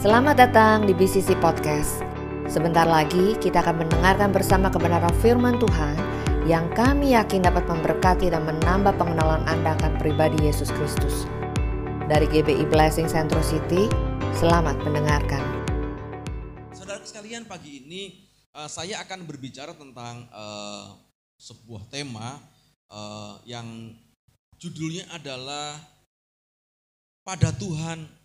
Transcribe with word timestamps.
Selamat 0.00 0.32
datang 0.40 0.88
di 0.88 0.96
BCC 0.96 1.36
Podcast. 1.44 2.00
Sebentar 2.48 2.88
lagi 2.88 3.36
kita 3.36 3.60
akan 3.60 3.84
mendengarkan 3.84 4.32
bersama 4.32 4.72
kebenaran 4.72 5.12
firman 5.20 5.60
Tuhan 5.60 5.92
yang 6.48 6.72
kami 6.72 7.12
yakin 7.12 7.44
dapat 7.44 7.68
memberkati 7.68 8.32
dan 8.32 8.48
menambah 8.48 8.96
pengenalan 8.96 9.44
Anda 9.44 9.76
akan 9.76 10.00
pribadi 10.00 10.40
Yesus 10.48 10.72
Kristus. 10.72 11.28
Dari 12.08 12.24
GBI 12.32 12.64
Blessing 12.72 13.12
Central 13.12 13.44
City, 13.44 13.92
selamat 14.40 14.80
mendengarkan. 14.88 15.44
Saudara 16.72 17.04
sekalian, 17.04 17.44
pagi 17.44 17.84
ini 17.84 18.24
uh, 18.56 18.72
saya 18.72 19.04
akan 19.04 19.28
berbicara 19.28 19.76
tentang 19.76 20.24
uh, 20.32 20.96
sebuah 21.36 21.92
tema 21.92 22.40
uh, 22.88 23.36
yang 23.44 23.92
judulnya 24.56 25.12
adalah 25.12 25.76
pada 27.20 27.52
Tuhan 27.52 28.19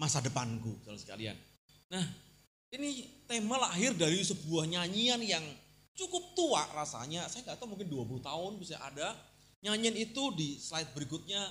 masa 0.00 0.24
depanku, 0.24 0.80
saudara 0.80 0.96
sekalian. 0.96 1.36
Nah, 1.92 2.00
ini 2.72 3.04
tema 3.28 3.60
lahir 3.60 3.92
dari 3.92 4.16
sebuah 4.24 4.64
nyanyian 4.64 5.20
yang 5.20 5.44
cukup 5.92 6.32
tua 6.32 6.64
rasanya. 6.72 7.28
Saya 7.28 7.44
nggak 7.44 7.60
tahu 7.60 7.76
mungkin 7.76 7.92
20 7.92 8.24
tahun 8.24 8.52
bisa 8.56 8.80
ada. 8.80 9.12
Nyanyian 9.60 10.00
itu 10.00 10.32
di 10.32 10.56
slide 10.56 10.96
berikutnya 10.96 11.44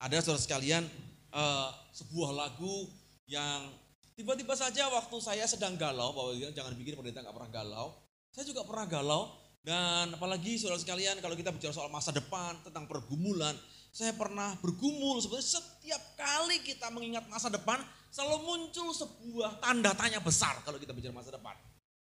ada 0.00 0.16
saudara 0.24 0.40
sekalian 0.40 0.88
uh, 1.36 1.68
sebuah 1.92 2.32
lagu 2.32 2.88
yang 3.28 3.68
tiba-tiba 4.16 4.56
saja 4.56 4.88
waktu 4.88 5.16
saya 5.20 5.44
sedang 5.44 5.76
galau, 5.76 6.16
bahwa 6.16 6.32
jangan 6.56 6.72
pikir 6.80 6.96
pendeta 6.96 7.20
nggak 7.20 7.36
pernah 7.36 7.52
galau. 7.52 7.88
Saya 8.32 8.48
juga 8.48 8.64
pernah 8.64 8.88
galau 8.88 9.28
dan 9.60 10.16
apalagi 10.16 10.56
saudara 10.56 10.80
sekalian 10.80 11.20
kalau 11.20 11.36
kita 11.36 11.52
bicara 11.52 11.76
soal 11.76 11.92
masa 11.92 12.16
depan 12.16 12.56
tentang 12.64 12.88
pergumulan, 12.88 13.52
saya 13.90 14.14
pernah 14.14 14.54
bergumul 14.62 15.18
sebenarnya 15.18 15.58
setiap 15.58 16.02
kali 16.14 16.62
kita 16.62 16.88
mengingat 16.94 17.26
masa 17.26 17.50
depan 17.50 17.82
selalu 18.10 18.38
muncul 18.46 18.94
sebuah 18.94 19.62
tanda 19.62 19.94
tanya 19.94 20.22
besar 20.22 20.58
kalau 20.62 20.78
kita 20.78 20.94
bicara 20.94 21.14
masa 21.14 21.34
depan. 21.34 21.54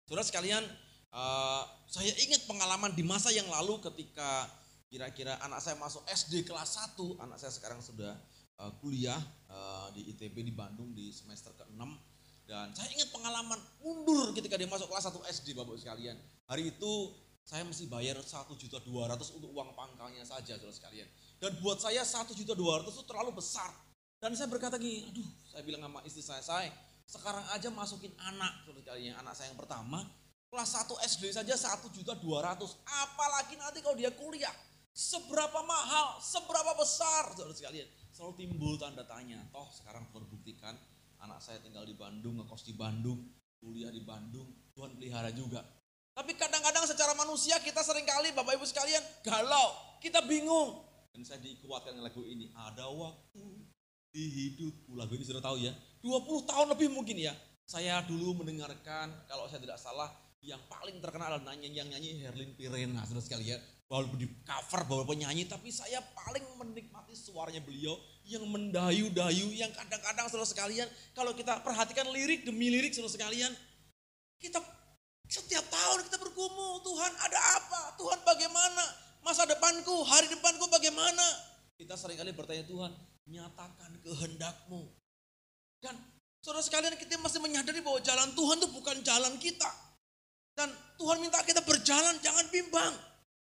Saudara 0.09 0.25
sekalian, 0.25 0.65
uh, 1.13 1.65
saya 1.89 2.13
ingat 2.17 2.49
pengalaman 2.49 2.97
di 2.97 3.05
masa 3.05 3.29
yang 3.29 3.49
lalu 3.49 3.77
ketika 3.85 4.49
kira-kira 4.89 5.37
anak 5.45 5.61
saya 5.61 5.77
masuk 5.77 6.01
SD 6.09 6.49
kelas 6.49 6.81
1, 6.97 7.25
anak 7.25 7.37
saya 7.37 7.53
sekarang 7.53 7.81
sudah 7.85 8.17
uh, 8.57 8.73
kuliah 8.81 9.21
uh, 9.53 9.93
di 9.93 10.09
ITB 10.17 10.49
di 10.49 10.53
Bandung 10.53 10.97
di 10.97 11.13
semester 11.13 11.53
ke-6 11.57 11.85
dan 12.49 12.73
saya 12.73 12.89
ingat 12.97 13.13
pengalaman 13.13 13.61
mundur 13.85 14.33
ketika 14.33 14.57
dia 14.57 14.65
masuk 14.65 14.89
kelas 14.89 15.13
1 15.13 15.21
SD 15.37 15.53
Bapak 15.53 15.77
sekalian. 15.77 16.17
Hari 16.49 16.73
itu 16.73 17.13
saya 17.45 17.61
mesti 17.61 17.85
bayar 17.85 18.17
1 18.17 18.25
juta 18.57 18.81
200 18.81 19.37
untuk 19.37 19.53
uang 19.53 19.77
pangkalnya 19.77 20.25
saja 20.25 20.57
saudara 20.57 20.73
sekalian. 20.73 21.05
Dan 21.39 21.55
buat 21.63 21.79
saya 21.79 22.03
1 22.03 22.35
juta 22.35 22.55
200 22.55 22.91
itu 22.91 23.05
terlalu 23.07 23.39
besar. 23.39 23.71
Dan 24.19 24.35
saya 24.35 24.51
berkata 24.51 24.75
gini, 24.75 25.07
aduh 25.07 25.29
saya 25.55 25.63
bilang 25.63 25.87
sama 25.87 26.03
istri 26.03 26.23
saya, 26.23 26.43
saya 26.43 26.71
sekarang 27.07 27.47
aja 27.55 27.71
masukin 27.71 28.11
anak 28.19 28.67
sekalian, 28.67 29.15
anak 29.23 29.39
saya 29.39 29.55
yang 29.55 29.61
pertama 29.61 30.03
kelas 30.51 30.75
1 30.75 30.91
SD 31.15 31.25
saja 31.31 31.55
1 31.55 31.87
juta 31.95 32.19
200. 32.19 32.59
Apalagi 33.07 33.55
nanti 33.55 33.79
kalau 33.79 33.95
dia 33.95 34.11
kuliah, 34.11 34.53
seberapa 34.91 35.63
mahal, 35.63 36.19
seberapa 36.19 36.75
besar 36.75 37.31
saudara 37.37 37.55
sekalian. 37.55 37.87
Selalu 38.11 38.35
timbul 38.35 38.75
tanda 38.75 39.07
tanya, 39.07 39.39
toh 39.55 39.71
sekarang 39.71 40.11
terbuktikan 40.11 40.75
anak 41.23 41.39
saya 41.39 41.63
tinggal 41.63 41.87
di 41.87 41.95
Bandung, 41.95 42.43
ngekos 42.43 42.67
di 42.67 42.75
Bandung, 42.75 43.23
kuliah 43.63 43.95
di 43.95 44.03
Bandung, 44.03 44.51
Tuhan 44.75 44.99
pelihara 44.99 45.31
juga. 45.31 45.63
Tapi 46.19 46.35
kadang-kadang 46.35 46.83
secara 46.83 47.15
manusia 47.15 47.63
kita 47.63 47.79
sering 47.87 48.03
kali 48.03 48.35
Bapak 48.35 48.59
Ibu 48.59 48.67
sekalian 48.67 49.05
galau, 49.23 49.79
kita 50.03 50.19
bingung. 50.27 50.88
Dan 51.19 51.27
saya 51.27 51.43
dikuatkan 51.43 51.99
dengan 51.99 52.07
lagu 52.07 52.23
ini, 52.23 52.47
ada 52.55 52.87
waktu 52.95 53.43
di 54.15 54.23
hidupku. 54.23 54.95
Lagu 54.95 55.19
ini 55.19 55.27
sudah 55.27 55.43
tahu 55.43 55.59
ya, 55.59 55.75
20 55.99 56.47
tahun 56.47 56.67
lebih 56.79 56.95
mungkin 56.95 57.19
ya. 57.19 57.35
Saya 57.67 58.07
dulu 58.07 58.39
mendengarkan, 58.39 59.27
kalau 59.27 59.51
saya 59.51 59.59
tidak 59.59 59.83
salah, 59.83 60.15
yang 60.47 60.63
paling 60.71 61.03
terkenal 61.03 61.35
adalah 61.35 61.59
nyanyi 61.59 61.83
yang 61.83 61.91
nyanyi 61.91 62.23
Herlin 62.23 62.55
Pirena, 62.55 63.03
saudara 63.03 63.27
sekalian. 63.27 63.59
Walaupun 63.91 64.15
di 64.15 64.31
cover 64.47 64.87
beberapa 64.87 65.11
penyanyi, 65.11 65.51
tapi 65.51 65.75
saya 65.75 65.99
paling 66.15 66.55
menikmati 66.55 67.19
suaranya 67.19 67.67
beliau 67.67 67.99
yang 68.23 68.47
mendayu-dayu, 68.47 69.59
yang 69.59 69.75
kadang-kadang 69.75 70.31
saudara 70.31 70.47
sekalian, 70.47 70.87
kalau 71.19 71.35
kita 71.35 71.59
perhatikan 71.67 72.07
lirik 72.15 72.47
demi 72.47 72.71
lirik 72.71 72.95
saudara 72.95 73.11
sekalian, 73.11 73.51
kita 74.39 74.63
setiap 75.27 75.67
tahun 75.67 76.07
kita 76.07 76.23
bergumul, 76.23 76.79
Tuhan 76.87 77.11
ada 77.11 77.39
apa? 77.59 77.99
Tuhan 77.99 78.23
bagaimana? 78.23 79.08
Masa 79.29 79.45
depanku, 79.45 79.93
hari 80.09 80.25
depanku 80.33 80.73
bagaimana? 80.73 81.21
Kita 81.77 82.01
sering 82.01 82.17
kali 82.17 82.33
bertanya 82.33 82.65
Tuhan, 82.65 82.89
nyatakan 83.29 84.01
kehendakmu. 84.01 84.89
Dan 85.85 86.01
saudara 86.41 86.65
sekalian 86.65 86.97
kita 86.97 87.21
masih 87.21 87.45
menyadari 87.45 87.85
bahwa 87.85 88.01
jalan 88.01 88.33
Tuhan 88.33 88.57
itu 88.57 88.69
bukan 88.73 88.97
jalan 89.05 89.37
kita. 89.37 89.69
Dan 90.57 90.73
Tuhan 90.97 91.21
minta 91.21 91.45
kita 91.45 91.61
berjalan, 91.61 92.17
jangan 92.25 92.49
bimbang. 92.49 92.97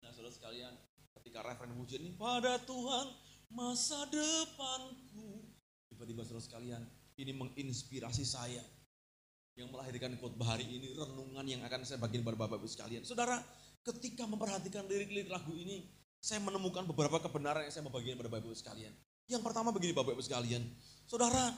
Nah 0.05 0.13
saudara 0.13 0.29
sekalian, 0.29 0.69
ketika 1.17 1.41
referen 1.41 1.73
muji 1.73 1.97
ini, 1.97 2.13
pada 2.13 2.61
Tuhan 2.61 3.17
masa 3.49 4.05
depanku. 4.05 5.49
Tiba-tiba 5.89 6.21
saudara 6.21 6.45
sekalian, 6.45 6.85
ini 7.17 7.33
menginspirasi 7.33 8.21
saya. 8.21 8.61
Yang 9.57 9.73
melahirkan 9.73 10.13
khotbah 10.21 10.53
hari 10.53 10.69
ini, 10.69 10.93
renungan 10.93 11.41
yang 11.49 11.65
akan 11.65 11.81
saya 11.89 11.97
bagikan 11.97 12.21
kepada 12.21 12.37
Bapak 12.37 12.61
Ibu 12.61 12.69
sekalian. 12.69 13.01
Saudara, 13.01 13.41
ketika 13.81 14.29
memperhatikan 14.29 14.85
lirik-lirik 14.85 15.29
lagu 15.29 15.51
ini, 15.53 15.89
saya 16.21 16.37
menemukan 16.37 16.85
beberapa 16.85 17.17
kebenaran 17.17 17.65
yang 17.65 17.73
saya 17.73 17.83
mau 17.85 17.93
bagikan 17.93 18.21
kepada 18.21 18.37
Bapak 18.37 18.45
Ibu 18.45 18.57
sekalian. 18.57 18.93
Yang 19.25 19.41
pertama 19.41 19.73
begini 19.73 19.93
Bapak 19.97 20.13
Ibu 20.13 20.21
sekalian, 20.21 20.61
saudara, 21.09 21.49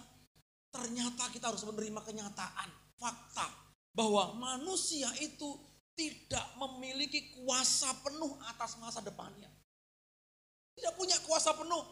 ternyata 0.72 1.28
kita 1.35 1.51
harus 1.51 1.67
menerima 1.67 2.00
kenyataan, 2.00 2.69
fakta, 2.95 3.47
bahwa 3.91 4.33
manusia 4.39 5.12
itu 5.19 5.59
tidak 5.94 6.47
memiliki 6.57 7.35
kuasa 7.38 7.91
penuh 8.01 8.33
atas 8.50 8.79
masa 8.79 9.03
depannya. 9.03 9.51
Tidak 10.73 10.97
punya 10.97 11.19
kuasa 11.28 11.53
penuh. 11.53 11.85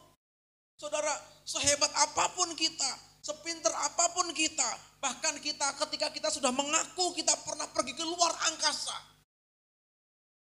Saudara, 0.73 1.13
sehebat 1.45 1.93
apa 1.93 2.33
pun 2.33 2.49
kita, 2.57 3.21
sepinter 3.21 3.69
apa 3.69 4.09
pun 4.17 4.33
kita, 4.33 4.65
bahkan 4.97 5.37
kita 5.37 5.77
ketika 5.85 6.09
kita 6.09 6.29
sudah 6.33 6.49
mengaku 6.49 7.13
kita 7.13 7.37
pernah 7.45 7.69
pergi 7.69 7.93
ke 7.93 8.01
luar 8.01 8.33
angkasa. 8.49 9.20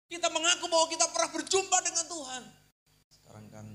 Kita 0.09 0.28
mengaku 0.31 0.69
bahwa 0.69 0.87
kita 0.92 1.06
pernah 1.10 1.31
berjumpa 1.32 1.76
dengan 1.81 2.04
Tuhan. 2.06 2.42
Sekarang 3.10 3.47
kan 3.50 3.66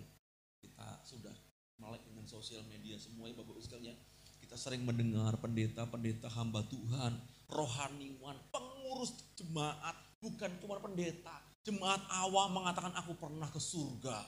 kita 0.62 0.88
sudah 1.04 1.36
melek 1.82 2.04
dengan 2.06 2.26
sosial 2.30 2.62
media 2.70 2.96
semuanya 3.00 3.42
Bapak 3.42 3.58
Ibu 3.58 3.62
sekalian. 3.64 3.98
Kita 4.40 4.56
sering 4.56 4.82
mendengar 4.82 5.38
pendeta-pendeta 5.38 6.26
hamba 6.34 6.66
Tuhan, 6.70 7.18
rohaniwan, 7.54 8.38
pengurus 8.50 9.14
jemaat, 9.38 9.94
bukan 10.22 10.50
cuma 10.62 10.82
pendeta. 10.82 11.38
Jemaat 11.62 12.02
awam 12.26 12.58
mengatakan 12.58 12.96
aku 12.98 13.14
pernah 13.14 13.46
ke 13.52 13.62
surga. 13.62 14.26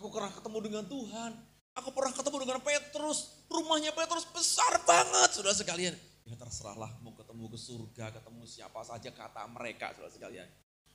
Aku 0.00 0.08
pernah 0.08 0.32
ketemu 0.32 0.58
dengan 0.64 0.84
Tuhan. 0.88 1.32
Aku 1.72 1.88
pernah 1.92 2.12
ketemu 2.12 2.36
dengan 2.42 2.60
Petrus. 2.60 3.46
Rumahnya 3.48 3.92
Petrus 3.92 4.26
besar 4.32 4.80
banget, 4.84 5.38
sudah 5.38 5.54
sekalian. 5.54 5.94
Ya 6.26 6.34
terserahlah 6.38 6.90
mau 7.02 7.12
ketemu 7.14 7.50
ke 7.52 7.58
surga, 7.58 8.14
ketemu 8.14 8.42
siapa 8.46 8.80
saja 8.86 9.10
kata 9.10 9.46
mereka, 9.50 9.92
sudah 9.94 10.10
sekalian. 10.10 10.46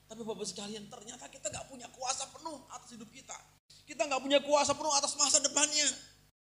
Tapi 0.07 0.23
Bapak 0.23 0.47
sekalian, 0.47 0.88
ternyata 0.88 1.28
kita 1.28 1.51
gak 1.51 1.68
punya 1.68 1.91
kuasa 1.91 2.31
penuh 2.31 2.63
atas 2.72 2.95
hidup 2.95 3.12
kita. 3.12 3.35
Kita 3.84 4.07
gak 4.07 4.23
punya 4.23 4.40
kuasa 4.40 4.72
penuh 4.72 4.91
atas 4.95 5.19
masa 5.19 5.44
depannya. 5.44 5.88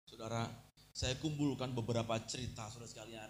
Saudara, 0.06 0.46
saya 0.94 1.18
kumpulkan 1.18 1.74
beberapa 1.74 2.14
cerita, 2.30 2.70
saudara 2.70 2.86
sekalian. 2.86 3.30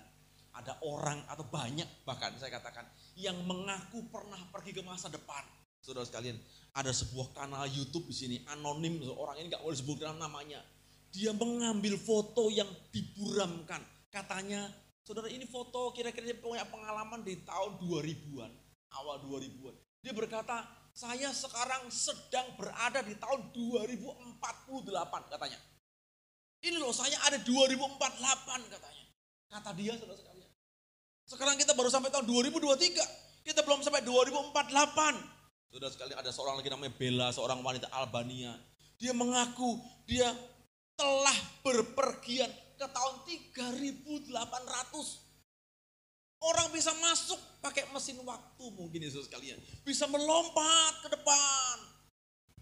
Ada 0.55 0.79
orang 0.87 1.23
atau 1.27 1.47
banyak 1.47 2.07
bahkan 2.07 2.31
saya 2.39 2.51
katakan 2.51 2.87
yang 3.19 3.35
mengaku 3.47 4.07
pernah 4.11 4.39
pergi 4.51 4.75
ke 4.75 4.83
masa 4.83 5.07
depan. 5.07 5.43
Saudara 5.79 6.03
sekalian, 6.03 6.35
ada 6.75 6.91
sebuah 6.91 7.31
kanal 7.31 7.67
YouTube 7.71 8.11
di 8.11 8.15
sini 8.15 8.37
anonim 8.51 8.99
orang 9.15 9.39
ini 9.39 9.51
nggak 9.51 9.63
boleh 9.63 9.77
sebutkan 9.79 10.19
namanya. 10.19 10.59
Dia 11.15 11.31
mengambil 11.31 11.95
foto 11.95 12.51
yang 12.51 12.67
diburamkan. 12.91 13.79
Katanya, 14.11 14.67
saudara 15.03 15.31
ini 15.31 15.47
foto 15.47 15.95
kira-kira 15.95 16.35
punya 16.39 16.67
pengalaman 16.67 17.23
di 17.23 17.39
tahun 17.43 17.79
2000-an, 17.79 18.51
awal 18.99 19.23
2000-an. 19.23 19.84
Dia 20.05 20.13
berkata, 20.13 20.61
saya 20.93 21.33
sekarang 21.33 21.89
sedang 21.89 22.45
berada 22.61 23.01
di 23.01 23.17
tahun 23.17 23.49
2048 23.57 24.37
katanya. 25.33 25.57
Ini 26.61 26.77
loh 26.77 26.93
saya 26.93 27.17
ada 27.25 27.41
2048 27.41 28.69
katanya. 28.69 29.05
Kata 29.49 29.73
dia 29.73 29.97
saudara 29.97 30.13
sekalian. 30.13 30.51
Sekarang 31.25 31.57
kita 31.57 31.73
baru 31.73 31.89
sampai 31.89 32.13
tahun 32.13 32.29
2023. 32.29 33.49
Kita 33.49 33.65
belum 33.65 33.81
sampai 33.81 34.05
2048. 34.05 35.73
Saudara 35.73 35.89
sekalian 35.89 36.21
ada 36.21 36.29
seorang 36.29 36.61
lagi 36.61 36.69
namanya 36.69 36.93
Bella, 36.93 37.33
seorang 37.33 37.65
wanita 37.65 37.89
Albania. 37.89 38.53
Dia 39.01 39.09
mengaku 39.09 39.81
dia 40.05 40.29
telah 40.93 41.33
berpergian 41.65 42.53
ke 42.77 42.85
tahun 42.93 43.25
3800. 43.25 45.24
Orang 46.43 46.69
bisa 46.75 46.91
masuk 46.99 47.39
pakai 47.63 47.87
mesin 47.89 48.19
waktu 48.21 48.65
mungkin 48.75 49.01
ya 49.01 49.09
saudara 49.09 49.27
sekalian. 49.31 49.57
Bisa 49.81 50.05
melompat 50.05 50.93
ke 51.01 51.09
depan. 51.13 51.75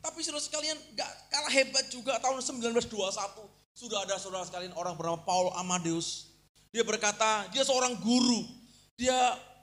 Tapi 0.03 0.19
saudara 0.19 0.43
sekalian 0.43 0.77
gak 0.95 1.11
kalah 1.31 1.51
hebat 1.51 1.85
juga 1.91 2.19
tahun 2.19 2.39
1921. 2.39 2.83
Sudah 3.73 4.05
ada 4.05 4.15
saudara 4.21 4.45
sekalian 4.45 4.75
orang 4.77 4.93
bernama 4.93 5.19
Paul 5.25 5.51
Amadeus. 5.57 6.29
Dia 6.69 6.85
berkata, 6.85 7.49
dia 7.53 7.65
seorang 7.65 7.97
guru. 8.01 8.45
Dia 8.97 9.15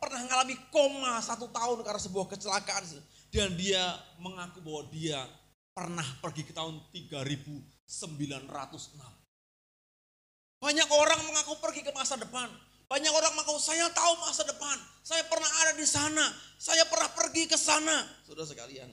pernah 0.03 0.27
mengalami 0.27 0.57
koma 0.73 1.21
satu 1.23 1.47
tahun 1.51 1.83
karena 1.87 2.01
sebuah 2.01 2.27
kecelakaan. 2.31 2.85
Dan 3.31 3.55
dia 3.55 3.95
mengaku 4.19 4.59
bahwa 4.65 4.83
dia 4.91 5.23
pernah 5.71 6.07
pergi 6.19 6.43
ke 6.45 6.53
tahun 6.53 6.83
3906. 6.93 8.51
Banyak 10.61 10.89
orang 10.93 11.21
mengaku 11.25 11.57
pergi 11.62 11.81
ke 11.87 11.93
masa 11.95 12.21
depan. 12.21 12.51
Banyak 12.90 13.12
orang 13.14 13.38
mengaku 13.38 13.62
saya 13.62 13.87
tahu 13.94 14.19
masa 14.19 14.42
depan. 14.42 14.75
Saya 15.06 15.22
pernah 15.31 15.46
ada 15.62 15.78
di 15.78 15.87
sana. 15.87 16.26
Saya 16.58 16.82
pernah 16.90 17.06
pergi 17.14 17.46
ke 17.46 17.54
sana. 17.54 18.02
Sudah 18.26 18.42
sekalian, 18.42 18.90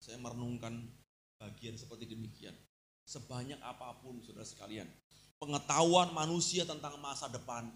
saya 0.00 0.16
merenungkan 0.16 0.72
bagian 1.36 1.76
seperti 1.76 2.08
demikian. 2.08 2.56
Sebanyak 3.04 3.60
apa 3.60 4.00
pun 4.00 4.24
saudara 4.24 4.48
sekalian. 4.48 4.88
Pengetahuan 5.36 6.16
manusia 6.16 6.64
tentang 6.64 6.96
masa 7.04 7.28
depan. 7.28 7.68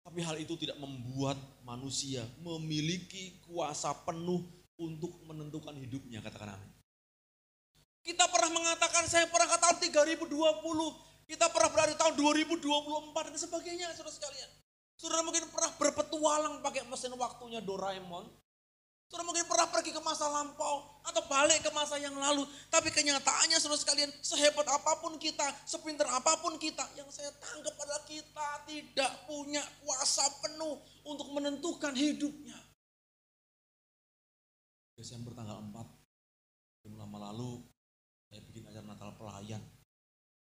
Tapi 0.00 0.24
hal 0.24 0.40
itu 0.40 0.56
tidak 0.56 0.80
membuat 0.80 1.36
manusia 1.60 2.24
memiliki 2.40 3.36
kuasa 3.44 3.92
penuh 4.08 4.48
untuk 4.80 5.12
menentukan 5.28 5.76
hidupnya. 5.76 6.24
Katakan 6.24 6.56
amin. 6.56 6.72
Kita 8.00 8.32
pernah 8.32 8.48
mengatakan 8.48 9.04
saya 9.04 9.28
pernah 9.28 9.44
ke 9.44 9.60
tahun 9.60 9.76
3020. 9.92 10.24
Kita 11.28 11.52
pernah 11.52 11.68
berada 11.68 11.92
di 11.92 11.98
tahun 12.00 12.14
2024 12.16 13.28
dan 13.28 13.36
sebagainya 13.36 13.92
saudara 13.92 14.14
sekalian. 14.14 14.65
Saudara 14.96 15.20
mungkin 15.20 15.44
pernah 15.52 15.72
berpetualang 15.76 16.64
pakai 16.64 16.88
mesin 16.88 17.12
waktunya 17.20 17.60
Doraemon. 17.60 18.24
Saudara 19.06 19.22
mungkin 19.22 19.46
pernah 19.46 19.70
pergi 19.70 19.94
ke 19.94 20.02
masa 20.02 20.26
lampau 20.26 20.98
atau 21.06 21.22
balik 21.30 21.62
ke 21.62 21.70
masa 21.70 21.94
yang 22.00 22.16
lalu. 22.16 22.42
Tapi 22.72 22.90
kenyataannya 22.90 23.60
saudara 23.62 23.78
sekalian, 23.78 24.10
sehebat 24.18 24.66
apa 24.66 24.98
pun 24.98 25.14
kita, 25.20 25.46
sepinter 25.62 26.10
apa 26.10 26.42
pun 26.42 26.58
kita, 26.58 26.82
yang 26.98 27.06
saya 27.14 27.30
tangkap 27.38 27.70
adalah 27.78 28.02
kita 28.08 28.48
tidak 28.66 29.12
punya 29.30 29.62
kuasa 29.84 30.26
penuh 30.42 30.82
untuk 31.06 31.28
menentukan 31.30 31.94
hidupnya. 31.94 32.58
Desember 34.96 35.36
tanggal 35.36 35.60
4, 35.60 35.76
belum 36.82 36.96
lama 36.98 37.30
lalu, 37.30 37.62
saya 38.26 38.42
bikin 38.42 38.66
acara 38.66 38.86
Natal 38.90 39.14
pelayan. 39.14 39.62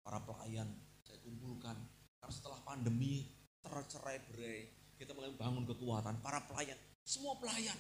Para 0.03 0.19
pelayan 0.21 0.69
saya 1.07 1.17
kumpulkan. 1.25 1.79
Karena 2.21 2.33
setelah 2.35 2.61
pandemi 2.67 3.33
tercerai 3.73 4.21
berai, 4.29 4.69
kita 5.01 5.17
mulai 5.17 5.33
bangun 5.33 5.65
kekuatan. 5.65 6.21
Para 6.21 6.45
pelayan, 6.45 6.77
semua 7.01 7.41
pelayan. 7.41 7.77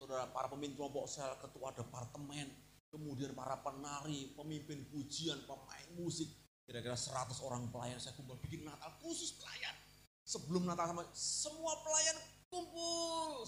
Saudara, 0.00 0.26
para 0.32 0.48
pemimpin 0.48 0.80
kelompok 0.80 1.04
sel, 1.06 1.30
ketua 1.38 1.70
departemen, 1.76 2.48
kemudian 2.88 3.36
para 3.36 3.60
penari, 3.60 4.32
pemimpin 4.32 4.88
pujian, 4.88 5.36
pemain 5.44 5.88
musik, 5.94 6.26
kira-kira 6.66 6.96
100 6.96 7.36
orang 7.44 7.68
pelayan 7.68 8.00
saya 8.00 8.16
kumpul 8.16 8.40
bikin 8.40 8.64
Natal 8.64 8.96
khusus 9.04 9.36
pelayan. 9.36 9.76
Sebelum 10.24 10.64
Natal 10.64 10.90
sama 10.90 11.04
semua 11.12 11.76
pelayan 11.84 12.16
kumpul. 12.48 13.46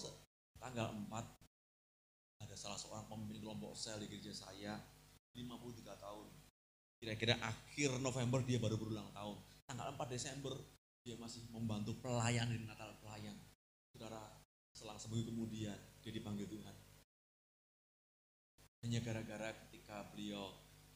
Tanggal 0.61 0.93
4 0.93 1.45
ada 2.45 2.55
salah 2.55 2.77
seorang 2.77 3.09
pemimpin 3.09 3.41
kelompok 3.41 3.73
sel 3.73 3.97
di 3.99 4.07
gereja 4.11 4.31
saya 4.31 4.77
53 5.33 5.81
tahun. 5.97 6.27
Kira-kira 7.01 7.35
akhir 7.43 7.99
November 7.99 8.39
dia 8.45 8.61
baru 8.61 8.79
berulang 8.79 9.11
tahun. 9.11 9.37
Tanggal 9.67 9.91
4 9.97 10.15
Desember 10.15 10.53
dia 11.05 11.13
masih 11.21 11.45
membantu 11.53 11.93
pelayan 12.01 12.49
di 12.49 12.65
Natal 12.65 12.97
pelayan. 12.97 13.37
Saudara, 13.93 14.17
selang 14.73 14.97
seminggu 14.97 15.29
kemudian 15.29 15.77
dia 16.01 16.09
dipanggil 16.09 16.49
Tuhan. 16.49 16.73
Hanya 18.81 18.99
gara-gara 19.05 19.53
ketika 19.69 20.01
beliau 20.09 20.49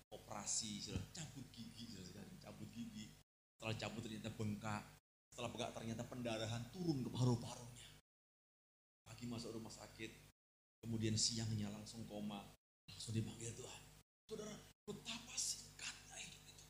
operasi, 0.09 0.81
sudah 0.81 0.99
cabut 1.13 1.45
gigi, 1.53 1.93
sudah 1.93 2.25
cabut 2.41 2.65
gigi. 2.73 3.13
Setelah 3.53 3.77
cabut 3.77 4.01
ternyata 4.01 4.33
bengkak, 4.33 4.83
setelah 5.29 5.49
bengkak 5.53 5.71
ternyata 5.77 6.01
pendarahan 6.09 6.63
turun 6.73 7.05
ke 7.05 7.09
paru-parunya. 7.13 7.89
Pagi 9.05 9.29
masuk 9.29 9.61
rumah 9.61 9.73
sakit, 9.73 10.09
kemudian 10.81 11.13
siangnya 11.21 11.69
langsung 11.69 12.09
koma, 12.09 12.41
langsung 12.89 13.13
dipanggil 13.13 13.53
Tuhan. 13.53 13.81
Saudara, 14.25 14.57
betapa 14.85 15.33
singkatnya 15.37 16.17
hidup 16.17 16.41
itu. 16.49 16.65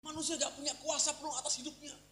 Manusia 0.00 0.40
gak 0.40 0.56
punya 0.56 0.72
kuasa 0.80 1.12
penuh 1.16 1.36
atas 1.36 1.60
hidupnya. 1.60 2.11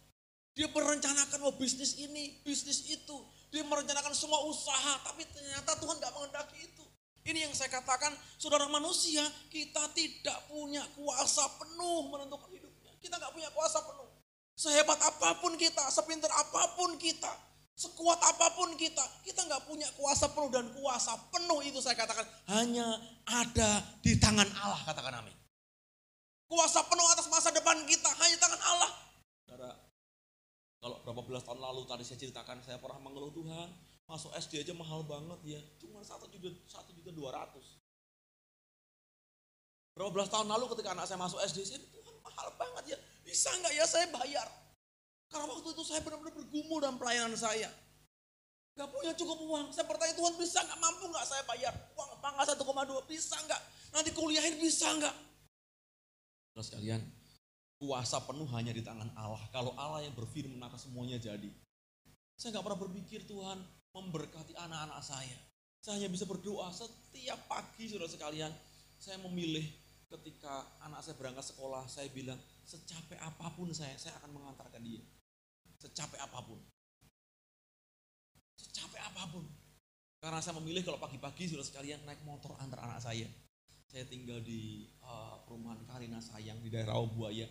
Dia 0.51 0.67
merencanakan 0.67 1.39
mau 1.39 1.55
bisnis 1.55 1.95
ini, 1.95 2.43
bisnis 2.43 2.87
itu. 2.91 3.17
Dia 3.51 3.63
merencanakan 3.63 4.11
semua 4.15 4.43
usaha, 4.47 4.99
tapi 5.07 5.23
ternyata 5.31 5.75
Tuhan 5.79 5.95
gak 5.99 6.13
mengendaki 6.15 6.59
itu. 6.59 6.85
Ini 7.21 7.47
yang 7.47 7.53
saya 7.53 7.69
katakan, 7.71 8.11
saudara 8.35 8.65
manusia, 8.67 9.21
kita 9.53 9.91
tidak 9.95 10.37
punya 10.51 10.81
kuasa 10.97 11.45
penuh 11.59 12.11
menentukan 12.11 12.49
hidupnya. 12.51 12.91
Kita 12.99 13.15
gak 13.19 13.31
punya 13.31 13.47
kuasa 13.55 13.79
penuh. 13.83 14.09
Sehebat 14.55 14.99
apa 14.99 15.39
pun 15.39 15.55
kita, 15.55 15.87
sepintar 15.89 16.29
apa 16.29 16.75
pun 16.75 16.99
kita, 16.99 17.31
Sekuat 17.81 18.21
apa 18.21 18.53
pun 18.53 18.77
kita, 18.77 19.01
kita 19.25 19.41
nggak 19.47 19.65
punya 19.65 19.89
kuasa 19.97 20.29
penuh 20.29 20.53
dan 20.53 20.69
kuasa 20.69 21.17
penuh 21.33 21.65
itu 21.65 21.81
saya 21.81 21.97
katakan 21.97 22.29
hanya 22.53 22.85
ada 23.25 23.81
di 24.05 24.21
tangan 24.21 24.45
Allah 24.61 24.77
katakan 24.85 25.17
amin. 25.17 25.33
Kuasa 26.45 26.85
penuh 26.85 27.01
atas 27.09 27.25
masa 27.33 27.49
depan 27.49 27.81
kita 27.89 28.05
hanya 28.21 28.37
tangan 28.37 28.61
Allah. 28.69 28.91
Kalau 30.81 30.97
berapa 31.05 31.21
belas 31.21 31.45
tahun 31.45 31.61
lalu 31.61 31.85
tadi 31.85 32.01
saya 32.01 32.17
ceritakan 32.17 32.57
saya 32.65 32.81
pernah 32.81 32.97
mengeluh 32.97 33.29
Tuhan 33.29 33.69
masuk 34.09 34.33
SD 34.33 34.65
aja 34.65 34.73
mahal 34.73 35.05
banget 35.05 35.39
ya, 35.45 35.61
cuma 35.77 36.01
satu 36.01 36.25
juta 36.27 36.51
satu 36.67 36.91
juta 36.91 37.13
dua 37.13 37.31
ratus. 37.31 37.79
Berapa 39.93 40.09
belas 40.11 40.27
tahun 40.33 40.49
lalu 40.49 40.73
ketika 40.75 40.97
anak 40.97 41.05
saya 41.05 41.21
masuk 41.21 41.39
SD, 41.45 41.63
saya 41.63 41.79
Tuhan 41.79 42.17
mahal 42.25 42.49
banget 42.57 42.95
ya, 42.95 42.97
bisa 43.21 43.53
nggak 43.61 43.73
ya 43.77 43.85
saya 43.85 44.09
bayar? 44.09 44.47
Karena 45.31 45.47
waktu 45.47 45.69
itu 45.71 45.83
saya 45.85 46.03
benar-benar 46.03 46.33
bergumul 46.35 46.83
dalam 46.83 46.97
pelayanan 46.99 47.37
saya. 47.39 47.71
Gak 48.75 48.87
punya 48.87 49.11
cukup 49.15 49.37
uang. 49.47 49.67
Saya 49.75 49.83
bertanya 49.87 50.15
Tuhan 50.15 50.33
bisa 50.39 50.59
nggak 50.63 50.79
mampu 50.79 51.05
nggak 51.07 51.27
saya 51.27 51.43
bayar 51.47 51.71
uang 51.95 52.09
pangkat 52.19 52.55
1,2 52.55 53.11
bisa 53.11 53.35
nggak? 53.47 53.61
Nanti 53.95 54.09
kuliahin 54.11 54.55
bisa 54.59 54.87
nggak? 54.95 55.15
Terus 56.51 56.67
kalian 56.71 56.99
kuasa 57.81 58.21
penuh 58.21 58.45
hanya 58.53 58.69
di 58.69 58.85
tangan 58.85 59.09
Allah. 59.17 59.41
Kalau 59.49 59.73
Allah 59.73 60.05
yang 60.05 60.13
berfirman 60.13 60.61
maka 60.61 60.77
semuanya 60.77 61.17
jadi. 61.17 61.49
Saya 62.37 62.53
nggak 62.53 62.65
pernah 62.69 62.81
berpikir 62.85 63.25
Tuhan 63.25 63.57
memberkati 63.97 64.53
anak-anak 64.53 65.01
saya. 65.01 65.37
Saya 65.81 65.97
hanya 65.97 66.13
bisa 66.13 66.29
berdoa 66.29 66.69
setiap 66.69 67.41
pagi 67.49 67.89
saudara 67.89 68.05
sekalian. 68.05 68.53
Saya 69.01 69.17
memilih 69.25 69.65
ketika 70.13 70.61
anak 70.85 71.01
saya 71.01 71.17
berangkat 71.17 71.41
sekolah, 71.49 71.89
saya 71.89 72.05
bilang 72.13 72.37
secapek 72.61 73.17
apa 73.17 73.49
pun 73.57 73.73
saya, 73.73 73.97
saya 73.97 74.13
akan 74.21 74.37
mengantarkan 74.37 74.81
dia. 74.85 75.01
Secapek 75.81 76.21
apa 76.21 76.37
pun. 76.45 76.61
Secapek 78.61 79.01
apa 79.01 79.25
pun. 79.33 79.45
Karena 80.21 80.37
saya 80.37 80.53
memilih 80.61 80.85
kalau 80.85 81.01
pagi-pagi 81.01 81.49
sudah 81.49 81.65
sekalian 81.65 82.05
naik 82.05 82.21
motor 82.21 82.53
antar 82.61 82.85
anak 82.85 83.01
saya. 83.01 83.25
Saya 83.89 84.05
tinggal 84.05 84.37
di 84.45 84.85
uh, 85.01 85.41
perumahan 85.49 85.81
Karina 85.89 86.21
Sayang 86.21 86.61
di 86.61 86.69
daerah 86.69 87.01
Buaya. 87.09 87.49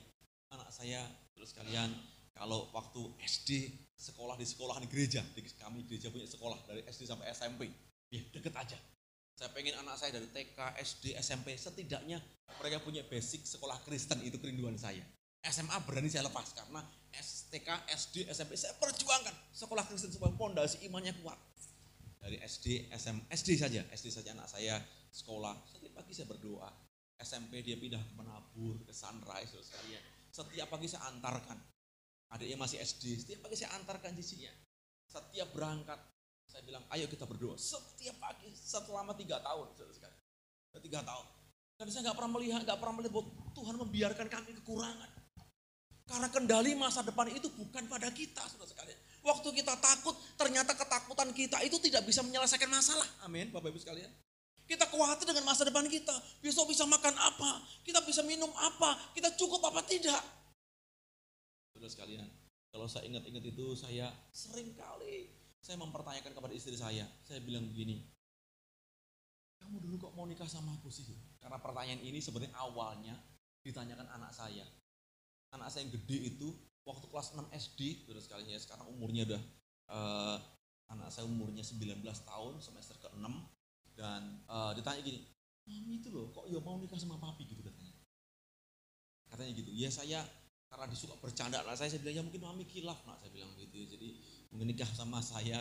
Anak 0.50 0.70
saya 0.74 1.06
terus 1.30 1.54
sekalian 1.54 1.94
kalau 2.34 2.66
waktu 2.74 2.98
SD 3.22 3.70
sekolah 3.94 4.34
di 4.34 4.48
sekolahan 4.48 4.82
gereja, 4.90 5.22
di 5.36 5.44
kami 5.60 5.84
gereja 5.86 6.10
punya 6.10 6.26
sekolah 6.26 6.58
dari 6.66 6.82
SD 6.88 7.06
sampai 7.06 7.30
SMP, 7.30 7.68
ya 8.10 8.18
deket 8.34 8.50
aja. 8.56 8.74
Saya 9.36 9.52
pengen 9.54 9.78
anak 9.78 9.96
saya 9.96 10.16
dari 10.16 10.28
TK, 10.28 10.58
SD, 10.80 11.16
SMP, 11.20 11.54
setidaknya 11.54 12.18
mereka 12.60 12.82
punya 12.82 13.06
basic 13.06 13.46
sekolah 13.46 13.78
Kristen, 13.86 14.20
itu 14.26 14.36
kerinduan 14.42 14.74
saya. 14.74 15.04
SMA 15.40 15.72
berani 15.88 16.12
saya 16.12 16.28
lepas 16.28 16.52
karena 16.52 16.84
STK, 17.14 17.68
SD, 17.88 18.28
SMP 18.28 18.56
saya 18.58 18.76
perjuangkan 18.76 19.32
sekolah 19.56 19.84
Kristen 19.88 20.12
supaya 20.12 20.34
pondasi 20.36 20.84
imannya 20.84 21.16
kuat. 21.24 21.38
Dari 22.20 22.36
SD, 22.44 22.92
SM, 22.92 23.16
SD 23.32 23.48
saja, 23.56 23.80
SD 23.96 24.12
saja 24.12 24.36
anak 24.36 24.48
saya 24.48 24.76
sekolah. 25.08 25.56
Setiap 25.72 26.04
pagi 26.04 26.12
saya 26.12 26.28
berdoa. 26.28 26.68
SMP 27.20 27.60
dia 27.60 27.76
pindah 27.76 28.00
ke 28.00 28.12
Menabur, 28.16 28.80
ke 28.84 28.92
Sunrise, 28.92 29.52
terus 29.52 29.72
sekalian. 29.72 30.19
Setiap 30.30 30.70
pagi 30.70 30.86
saya 30.86 31.10
antarkan. 31.10 31.58
Adiknya 32.30 32.62
masih 32.62 32.78
SD, 32.78 33.26
setiap 33.26 33.50
pagi 33.50 33.58
saya 33.58 33.74
antarkan 33.74 34.14
sisinya. 34.14 34.54
Setiap 35.10 35.50
berangkat, 35.50 35.98
saya 36.46 36.62
bilang, 36.62 36.86
ayo 36.94 37.10
kita 37.10 37.26
berdoa. 37.26 37.58
Setiap 37.58 38.22
pagi, 38.22 38.54
selama 38.54 39.18
tiga 39.18 39.42
tahun. 39.42 39.74
Tiga 40.78 41.02
tahun. 41.02 41.26
Dan 41.74 41.86
saya 41.90 42.10
nggak 42.10 42.16
pernah 42.22 42.32
melihat, 42.38 42.60
nggak 42.62 42.78
pernah 42.78 42.94
melihat 43.02 43.12
bahwa 43.18 43.26
Tuhan 43.50 43.74
membiarkan 43.82 44.26
kami 44.30 44.50
kekurangan. 44.62 45.10
Karena 46.06 46.28
kendali 46.30 46.74
masa 46.78 47.02
depan 47.02 47.30
itu 47.30 47.50
bukan 47.54 47.86
pada 47.90 48.10
kita, 48.10 48.42
saudara 48.46 48.70
sekalian. 48.70 48.98
Waktu 49.26 49.48
kita 49.62 49.74
takut, 49.78 50.14
ternyata 50.38 50.74
ketakutan 50.74 51.30
kita 51.34 51.62
itu 51.66 51.78
tidak 51.82 52.06
bisa 52.06 52.22
menyelesaikan 52.22 52.70
masalah. 52.70 53.06
Amin, 53.26 53.50
Bapak 53.50 53.70
Ibu 53.70 53.78
sekalian. 53.78 54.10
Kita 54.70 54.86
khawatir 54.86 55.26
dengan 55.26 55.50
masa 55.50 55.66
depan 55.66 55.82
kita. 55.90 56.14
Besok 56.38 56.70
bisa 56.70 56.86
makan 56.86 57.10
apa? 57.18 57.66
Kita 57.82 57.98
bisa 58.06 58.22
minum 58.22 58.54
apa? 58.54 58.94
Kita 59.10 59.34
cukup 59.34 59.66
apa 59.66 59.82
tidak? 59.82 60.22
Saudara 61.74 61.90
sekalian, 61.90 62.30
kalau 62.70 62.86
saya 62.86 63.10
ingat-ingat 63.10 63.50
itu 63.50 63.74
saya 63.74 64.14
sering 64.30 64.70
kali 64.78 65.34
saya 65.58 65.74
mempertanyakan 65.82 66.30
kepada 66.30 66.54
istri 66.54 66.78
saya. 66.78 67.02
Saya 67.26 67.42
bilang 67.42 67.66
begini, 67.66 67.98
kamu 69.58 69.82
dulu 69.82 70.06
kok 70.06 70.14
mau 70.14 70.30
nikah 70.30 70.46
sama 70.46 70.78
aku 70.78 70.86
sih? 70.86 71.02
Karena 71.42 71.58
pertanyaan 71.58 72.06
ini 72.06 72.22
sebenarnya 72.22 72.54
awalnya 72.54 73.18
ditanyakan 73.66 74.06
anak 74.06 74.30
saya 74.30 74.62
anak 75.54 75.68
saya 75.70 75.86
yang 75.86 75.92
gede 75.98 76.18
itu 76.34 76.48
waktu 76.86 77.06
kelas 77.10 77.34
6 77.34 77.50
SD, 77.50 78.06
saudara 78.06 78.22
sekalian 78.22 78.54
ya, 78.54 78.60
sekarang 78.62 78.86
umurnya 78.90 79.22
udah 79.26 79.42
uh, 79.90 80.36
anak 80.90 81.08
saya 81.10 81.26
umurnya 81.26 81.62
19 81.62 82.02
tahun, 82.02 82.52
semester 82.62 82.96
ke-6 83.02 83.26
dan 84.00 84.40
uh, 84.48 84.72
ditanya 84.72 85.04
gini, 85.04 85.20
"Mami 85.68 86.00
itu 86.00 86.08
loh, 86.08 86.32
kok 86.32 86.48
ya 86.48 86.56
mau 86.64 86.80
nikah 86.80 86.96
sama 86.96 87.20
papi? 87.20 87.44
Gitu 87.44 87.60
katanya." 87.60 87.92
Katanya 89.28 89.52
gitu. 89.52 89.68
Ya 89.76 89.92
saya 89.92 90.24
karena 90.72 90.86
disuka 90.88 91.18
bercanda 91.20 91.60
lah 91.66 91.74
saya, 91.76 91.92
saya 91.92 92.00
bilang 92.00 92.16
ya 92.16 92.22
mungkin 92.22 92.42
mami 92.46 92.64
kilaf 92.64 93.02
nak 93.02 93.18
saya 93.18 93.34
bilang 93.34 93.50
gitu 93.58 93.74
jadi 93.90 94.08
mungkin 94.54 94.70
nikah 94.70 94.88
sama 94.94 95.18
saya? 95.18 95.60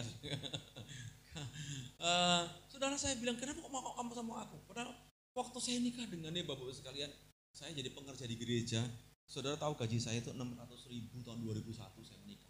Uh, 2.00 2.46
saudara 2.72 2.94
saya 2.96 3.18
bilang 3.18 3.36
kenapa 3.36 3.60
kok 3.60 3.74
mau 3.74 3.98
kamu 3.98 4.14
sama 4.16 4.46
aku? 4.46 4.58
Padahal 4.70 4.94
waktu 5.34 5.58
saya 5.60 5.78
nikah 5.82 6.06
dengan 6.06 6.32
ya 6.32 6.46
bapak 6.46 6.72
sekalian 6.72 7.10
saya 7.52 7.74
jadi 7.74 7.90
pengerja 7.92 8.26
di 8.30 8.38
gereja. 8.38 8.82
Saudara 9.30 9.58
tahu 9.58 9.78
gaji 9.78 10.02
saya 10.02 10.22
itu 10.22 10.34
600 10.34 10.90
ribu 10.90 11.22
tahun 11.22 11.42
2001 11.46 11.78
saya 12.02 12.18
menikah 12.26 12.49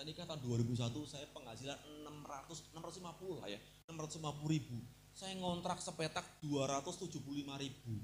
saya 0.00 0.08
nikah 0.08 0.24
tahun 0.24 0.40
2001 0.64 0.96
saya 1.04 1.28
penghasilan 1.28 1.76
600 2.08 2.72
650 2.72 3.44
lah 3.44 3.52
ya 3.52 3.60
650 3.84 4.48
ribu 4.48 4.80
saya 5.12 5.36
ngontrak 5.36 5.76
sepetak 5.84 6.24
275 6.40 7.20
ribu 7.60 8.00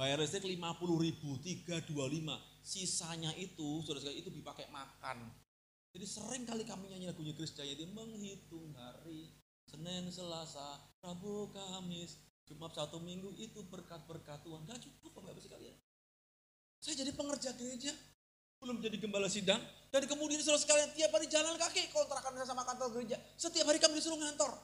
Bayar 0.00 0.16
listrik 0.16 0.48
50 0.48 0.96
ribu, 0.96 1.36
325. 1.44 2.32
Sisanya 2.64 3.36
itu, 3.36 3.84
saudara 3.84 4.00
sekali 4.00 4.24
itu 4.24 4.32
dipakai 4.32 4.64
makan. 4.72 5.28
Jadi 5.92 6.06
sering 6.08 6.48
kali 6.48 6.64
kami 6.64 6.88
nyanyi 6.88 7.12
lagunya 7.12 7.36
Chris 7.36 7.52
Jaya 7.52 7.76
itu 7.76 7.84
menghitung 7.92 8.72
hari. 8.80 9.28
Senin, 9.68 10.08
Selasa, 10.08 10.80
Rabu, 11.04 11.52
Kamis, 11.52 12.16
Jumat, 12.48 12.72
satu 12.72 12.96
minggu 12.96 13.28
itu 13.36 13.60
berkat-berkat 13.68 14.40
Tuhan. 14.40 14.64
Gak 14.64 14.80
cukup 14.88 15.20
Bapak 15.20 15.36
Ibu 15.36 15.42
sekalian. 15.44 15.76
Saya 16.80 17.04
jadi 17.04 17.12
pengerja 17.12 17.52
gereja, 17.60 17.92
belum 18.60 18.76
jadi 18.84 18.96
gembala 19.00 19.26
sidang. 19.26 19.60
Dan 19.90 20.06
kemudian 20.06 20.38
saudara 20.44 20.62
sekalian 20.62 20.90
tiap 20.94 21.10
hari 21.10 21.26
jalan 21.26 21.58
kaki 21.58 21.90
kontrakan 21.90 22.38
saya 22.38 22.46
sama 22.46 22.62
kantor 22.62 22.94
gereja. 22.94 23.18
Setiap 23.34 23.66
hari 23.66 23.82
kami 23.82 23.98
disuruh 23.98 24.20
ngantor 24.20 24.54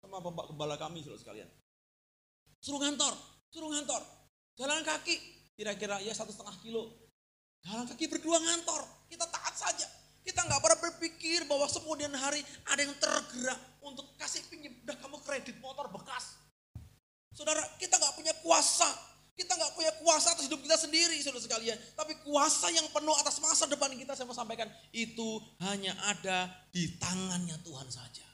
sama 0.00 0.16
bapak 0.24 0.48
gembala 0.54 0.80
kami 0.80 1.04
saudara 1.04 1.20
sekalian. 1.20 1.50
Suruh 2.64 2.80
ngantor, 2.80 3.12
suruh 3.52 3.68
ngantor. 3.68 4.00
Jalan 4.56 4.80
kaki, 4.84 5.16
kira-kira 5.56 6.00
ya 6.00 6.16
satu 6.16 6.32
setengah 6.32 6.56
kilo. 6.64 6.88
Jalan 7.60 7.84
kaki 7.84 8.08
berdua 8.08 8.40
ngantor, 8.40 8.80
kita 9.12 9.28
taat 9.28 9.52
saja. 9.52 9.84
Kita 10.20 10.44
nggak 10.44 10.60
pernah 10.60 10.80
berpikir 10.80 11.48
bahwa 11.48 11.64
kemudian 11.68 12.12
hari 12.12 12.44
ada 12.68 12.80
yang 12.80 12.92
tergerak 12.96 13.60
untuk 13.80 14.04
kasih 14.20 14.44
pinjam. 14.52 14.72
Udah 14.84 14.96
kamu 15.00 15.16
kredit 15.24 15.56
motor 15.60 15.88
bekas. 15.88 16.36
Saudara, 17.32 17.64
kita 17.80 17.96
nggak 17.96 18.14
punya 18.16 18.32
kuasa. 18.44 18.88
Kita 19.40 19.56
nggak 19.56 19.72
punya 19.72 19.88
kuasa 20.04 20.36
atas 20.36 20.44
hidup 20.44 20.60
kita 20.60 20.76
sendiri, 20.76 21.16
saudara 21.24 21.40
sekalian. 21.40 21.80
Tapi 21.96 22.12
kuasa 22.20 22.68
yang 22.68 22.84
penuh 22.92 23.16
atas 23.16 23.40
masa 23.40 23.64
depan 23.64 23.88
kita, 23.96 24.12
saya 24.12 24.28
mau 24.28 24.36
sampaikan, 24.36 24.68
itu 24.92 25.40
hanya 25.64 25.96
ada 26.12 26.52
di 26.68 27.00
tangannya 27.00 27.56
Tuhan 27.64 27.88
saja. 27.88 28.28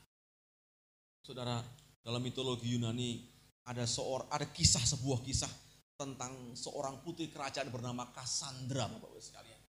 Saudara, 1.22 1.62
dalam 2.02 2.18
mitologi 2.18 2.74
Yunani 2.74 3.22
ada 3.70 3.86
seorang, 3.86 4.26
ada 4.34 4.50
kisah 4.50 4.82
sebuah 4.82 5.22
kisah 5.22 5.50
tentang 5.94 6.58
seorang 6.58 7.06
putri 7.06 7.30
kerajaan 7.30 7.70
bernama 7.70 8.10
Cassandra, 8.10 8.90
Bapak 8.90 9.14
sekalian. 9.22 9.62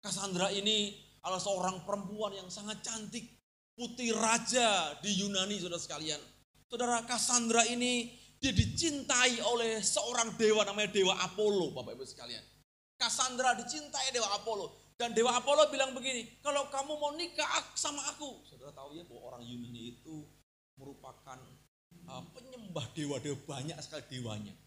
Cassandra 0.00 0.48
ini 0.56 0.96
adalah 1.20 1.38
seorang 1.38 1.84
perempuan 1.84 2.32
yang 2.32 2.48
sangat 2.48 2.80
cantik, 2.80 3.28
putri 3.76 4.08
raja 4.08 4.96
di 5.04 5.20
Yunani, 5.20 5.60
saudara 5.60 5.84
sekalian. 5.84 6.20
Saudara 6.64 7.04
Cassandra 7.04 7.68
ini 7.68 8.08
dia 8.42 8.50
dicintai 8.50 9.38
oleh 9.38 9.78
seorang 9.78 10.34
dewa 10.34 10.66
namanya 10.66 10.90
Dewa 10.90 11.14
Apollo, 11.22 11.78
Bapak 11.78 11.94
Ibu 11.94 12.02
sekalian. 12.02 12.42
Cassandra 12.98 13.54
dicintai 13.54 14.10
Dewa 14.10 14.34
Apollo. 14.34 14.98
Dan 14.98 15.14
Dewa 15.14 15.38
Apollo 15.38 15.70
bilang 15.70 15.94
begini, 15.94 16.42
kalau 16.42 16.66
kamu 16.66 16.98
mau 16.98 17.14
nikah 17.14 17.46
sama 17.78 18.02
aku. 18.10 18.42
Saudara 18.50 18.74
tahu 18.74 18.98
ya 18.98 19.06
bahwa 19.06 19.30
orang 19.30 19.46
Yunani 19.46 19.94
itu 19.94 20.26
merupakan 20.74 21.38
uh, 22.10 22.22
penyembah 22.34 22.82
dewa-dewa 22.90 23.38
banyak 23.46 23.78
sekali 23.78 24.10
dewanya 24.10 24.58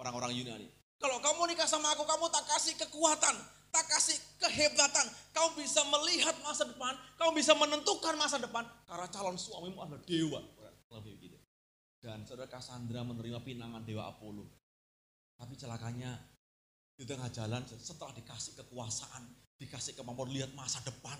orang-orang 0.00 0.32
Yunani. 0.32 0.68
Kalau 0.96 1.20
kamu 1.20 1.52
nikah 1.52 1.68
sama 1.68 1.92
aku, 1.92 2.08
kamu 2.08 2.32
tak 2.32 2.48
kasih 2.48 2.80
kekuatan, 2.80 3.36
tak 3.68 3.92
kasih 3.92 4.16
kehebatan. 4.40 5.04
Kamu 5.36 5.60
bisa 5.60 5.84
melihat 5.84 6.32
masa 6.40 6.64
depan, 6.64 6.96
kamu 7.20 7.36
bisa 7.36 7.52
menentukan 7.60 8.16
masa 8.16 8.40
depan. 8.40 8.64
Karena 8.88 9.04
calon 9.12 9.36
suamimu 9.36 9.84
adalah 9.84 10.00
dewa. 10.08 10.40
Dan 12.02 12.26
saudara 12.26 12.50
Cassandra 12.50 13.06
menerima 13.06 13.38
pinangan 13.46 13.86
dewa 13.86 14.10
Apollo. 14.10 14.42
Tapi 15.38 15.54
celakanya 15.54 16.18
di 16.98 17.06
tengah 17.06 17.30
jalan 17.30 17.62
setelah 17.62 18.10
dikasih 18.10 18.58
kekuasaan, 18.58 19.22
dikasih 19.54 19.94
kemampuan 19.94 20.34
lihat 20.34 20.50
masa 20.58 20.82
depan, 20.82 21.14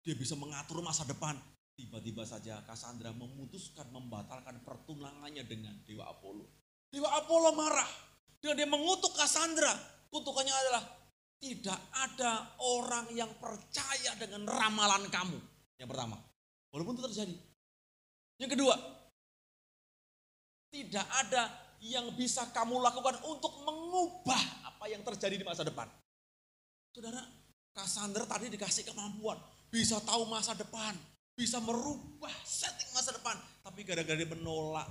dia 0.00 0.16
bisa 0.16 0.32
mengatur 0.40 0.80
masa 0.80 1.04
depan. 1.04 1.36
Tiba-tiba 1.76 2.24
saja 2.24 2.64
Cassandra 2.64 3.12
memutuskan 3.12 3.92
membatalkan 3.92 4.64
pertunangannya 4.64 5.44
dengan 5.44 5.76
Dewa 5.84 6.08
Apollo. 6.08 6.48
Dewa 6.88 7.12
Apollo 7.12 7.52
marah. 7.52 7.88
Dan 8.40 8.56
dia 8.56 8.68
mengutuk 8.68 9.12
Cassandra. 9.12 9.72
Kutukannya 10.08 10.52
adalah 10.52 10.84
tidak 11.40 11.80
ada 11.96 12.56
orang 12.60 13.08
yang 13.16 13.32
percaya 13.36 14.16
dengan 14.16 14.48
ramalan 14.48 15.08
kamu. 15.08 15.38
Yang 15.80 15.88
pertama. 15.92 16.16
Walaupun 16.72 16.96
itu 16.96 17.04
terjadi. 17.08 17.36
Yang 18.40 18.50
kedua. 18.56 19.01
Tidak 20.72 21.06
ada 21.06 21.52
yang 21.84 22.08
bisa 22.16 22.48
kamu 22.48 22.80
lakukan 22.80 23.20
untuk 23.28 23.52
mengubah 23.60 24.72
apa 24.72 24.88
yang 24.88 25.04
terjadi 25.04 25.36
di 25.36 25.44
masa 25.44 25.68
depan. 25.68 25.84
Saudara, 26.96 27.20
Cassandra 27.76 28.24
tadi 28.24 28.48
dikasih 28.48 28.88
kemampuan. 28.88 29.36
Bisa 29.68 30.00
tahu 30.00 30.24
masa 30.32 30.56
depan. 30.56 30.96
Bisa 31.36 31.60
merubah 31.60 32.32
setting 32.44 32.88
masa 32.96 33.12
depan. 33.12 33.36
Tapi 33.60 33.84
gara-gara 33.84 34.16
dia 34.16 34.28
menolak 34.28 34.88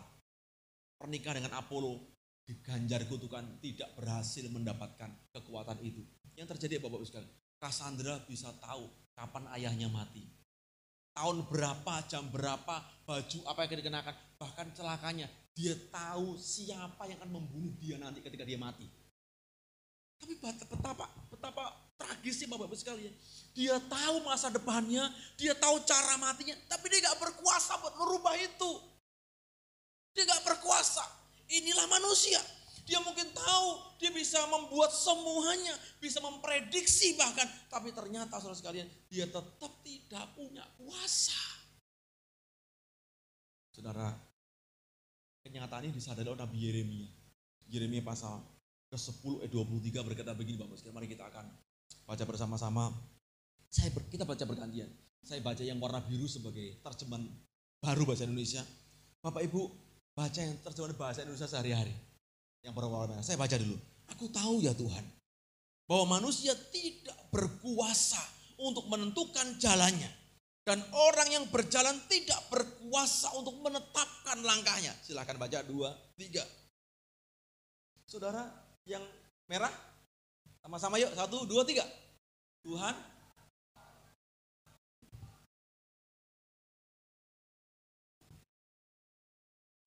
pernikahan 1.01 1.41
dengan 1.41 1.57
Apollo, 1.57 1.97
diganjar 2.45 3.09
kutukan 3.09 3.57
tidak 3.57 3.89
berhasil 3.97 4.45
mendapatkan 4.53 5.09
kekuatan 5.33 5.81
itu. 5.81 6.05
Yang 6.37 6.57
terjadi 6.57 6.81
Bapak 6.81 7.01
Ibu 7.01 7.07
sekalian, 7.09 7.33
Cassandra 7.57 8.21
bisa 8.25 8.53
tahu 8.61 8.85
kapan 9.17 9.49
ayahnya 9.57 9.89
mati. 9.89 10.25
Tahun 11.11 11.43
berapa, 11.49 12.05
jam 12.07 12.29
berapa, 12.29 12.81
baju 13.03 13.39
apa 13.49 13.59
yang 13.67 13.81
dikenakan. 13.83 14.15
Bahkan 14.39 14.67
celakanya, 14.77 15.27
dia 15.51 15.75
tahu 15.91 16.39
siapa 16.39 17.07
yang 17.11 17.19
akan 17.19 17.31
membunuh 17.31 17.73
dia 17.75 17.99
nanti 17.99 18.23
ketika 18.23 18.47
dia 18.47 18.55
mati. 18.55 18.87
Tapi 20.21 20.37
betapa, 20.37 21.09
betapa 21.33 21.63
tragisnya 21.97 22.45
Bapak 22.53 22.69
Ibu 22.69 22.77
sekalian. 22.77 23.13
Dia 23.57 23.81
tahu 23.89 24.21
masa 24.21 24.53
depannya, 24.53 25.09
dia 25.35 25.57
tahu 25.57 25.81
cara 25.81 26.15
matinya, 26.21 26.53
tapi 26.69 26.93
dia 26.93 27.09
gak 27.09 27.19
berkuasa 27.19 27.81
buat 27.81 27.95
merubah 27.97 28.37
itu. 28.37 28.71
Dia 30.13 30.23
gak 30.29 30.45
berkuasa. 30.45 31.03
Inilah 31.51 31.89
manusia. 31.89 32.39
Dia 32.85 33.01
mungkin 33.01 33.29
tahu, 33.33 33.67
dia 34.01 34.09
bisa 34.13 34.41
membuat 34.49 34.93
semuanya, 34.93 35.73
bisa 35.97 36.21
memprediksi 36.21 37.17
bahkan. 37.17 37.45
Tapi 37.69 37.93
ternyata 37.93 38.37
saudara 38.37 38.57
sekalian, 38.57 38.89
dia 39.09 39.25
tetap 39.25 39.73
tidak 39.85 40.25
punya 40.37 40.65
kuasa. 40.77 41.41
Saudara, 43.73 44.30
kenyataan 45.51 45.91
ini 45.91 45.93
disadari 45.93 46.31
oleh 46.31 46.39
Nabi 46.39 46.57
Yeremia. 46.57 47.07
Yeremia 47.67 48.01
pasal 48.01 48.39
ke-10 48.87 49.47
ayat 49.47 49.51
23 49.51 50.07
berkata 50.07 50.31
begini 50.35 50.59
Bapak 50.59 50.79
sekalian, 50.79 50.95
mari 50.95 51.07
kita 51.11 51.27
akan 51.27 51.45
baca 52.07 52.23
bersama-sama. 52.23 52.91
Saya 53.71 53.91
ber, 53.91 54.07
kita 54.07 54.23
baca 54.23 54.43
bergantian. 54.47 54.87
Saya 55.21 55.43
baca 55.43 55.61
yang 55.63 55.79
warna 55.79 55.99
biru 56.03 56.27
sebagai 56.27 56.79
terjemahan 56.83 57.27
baru 57.79 58.03
bahasa 58.03 58.27
Indonesia. 58.27 58.63
Bapak 59.21 59.45
Ibu, 59.47 59.91
Baca 60.11 60.39
yang 60.43 60.59
terjemahan 60.59 60.95
bahasa 60.99 61.23
Indonesia 61.23 61.47
sehari-hari. 61.47 61.95
Yang 62.61 62.73
berwarna. 62.75 63.23
Saya 63.23 63.39
baca 63.39 63.55
dulu. 63.55 63.79
Aku 64.11 64.27
tahu 64.27 64.59
ya 64.59 64.75
Tuhan. 64.75 65.05
Bahwa 65.87 66.19
manusia 66.19 66.51
tidak 66.71 67.15
berkuasa 67.31 68.19
untuk 68.59 68.91
menentukan 68.91 69.55
jalannya. 69.57 70.11
Dan 70.61 70.77
orang 70.93 71.29
yang 71.33 71.45
berjalan 71.49 71.97
tidak 72.05 72.37
berkuasa 72.53 73.33
untuk 73.33 73.57
menetapkan 73.65 74.45
langkahnya. 74.45 74.93
Silahkan 75.01 75.33
baca 75.33 75.65
dua, 75.65 75.89
tiga. 76.13 76.45
Saudara 78.05 78.45
yang 78.85 79.01
merah, 79.49 79.73
sama-sama 80.61 81.01
yuk. 81.01 81.09
Satu, 81.17 81.49
dua, 81.49 81.65
tiga. 81.65 81.81
Tuhan 82.61 82.93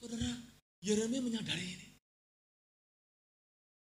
Saudara, 0.04 0.36
Yeremia 0.84 1.24
menyadari 1.24 1.64
ini. 1.64 1.88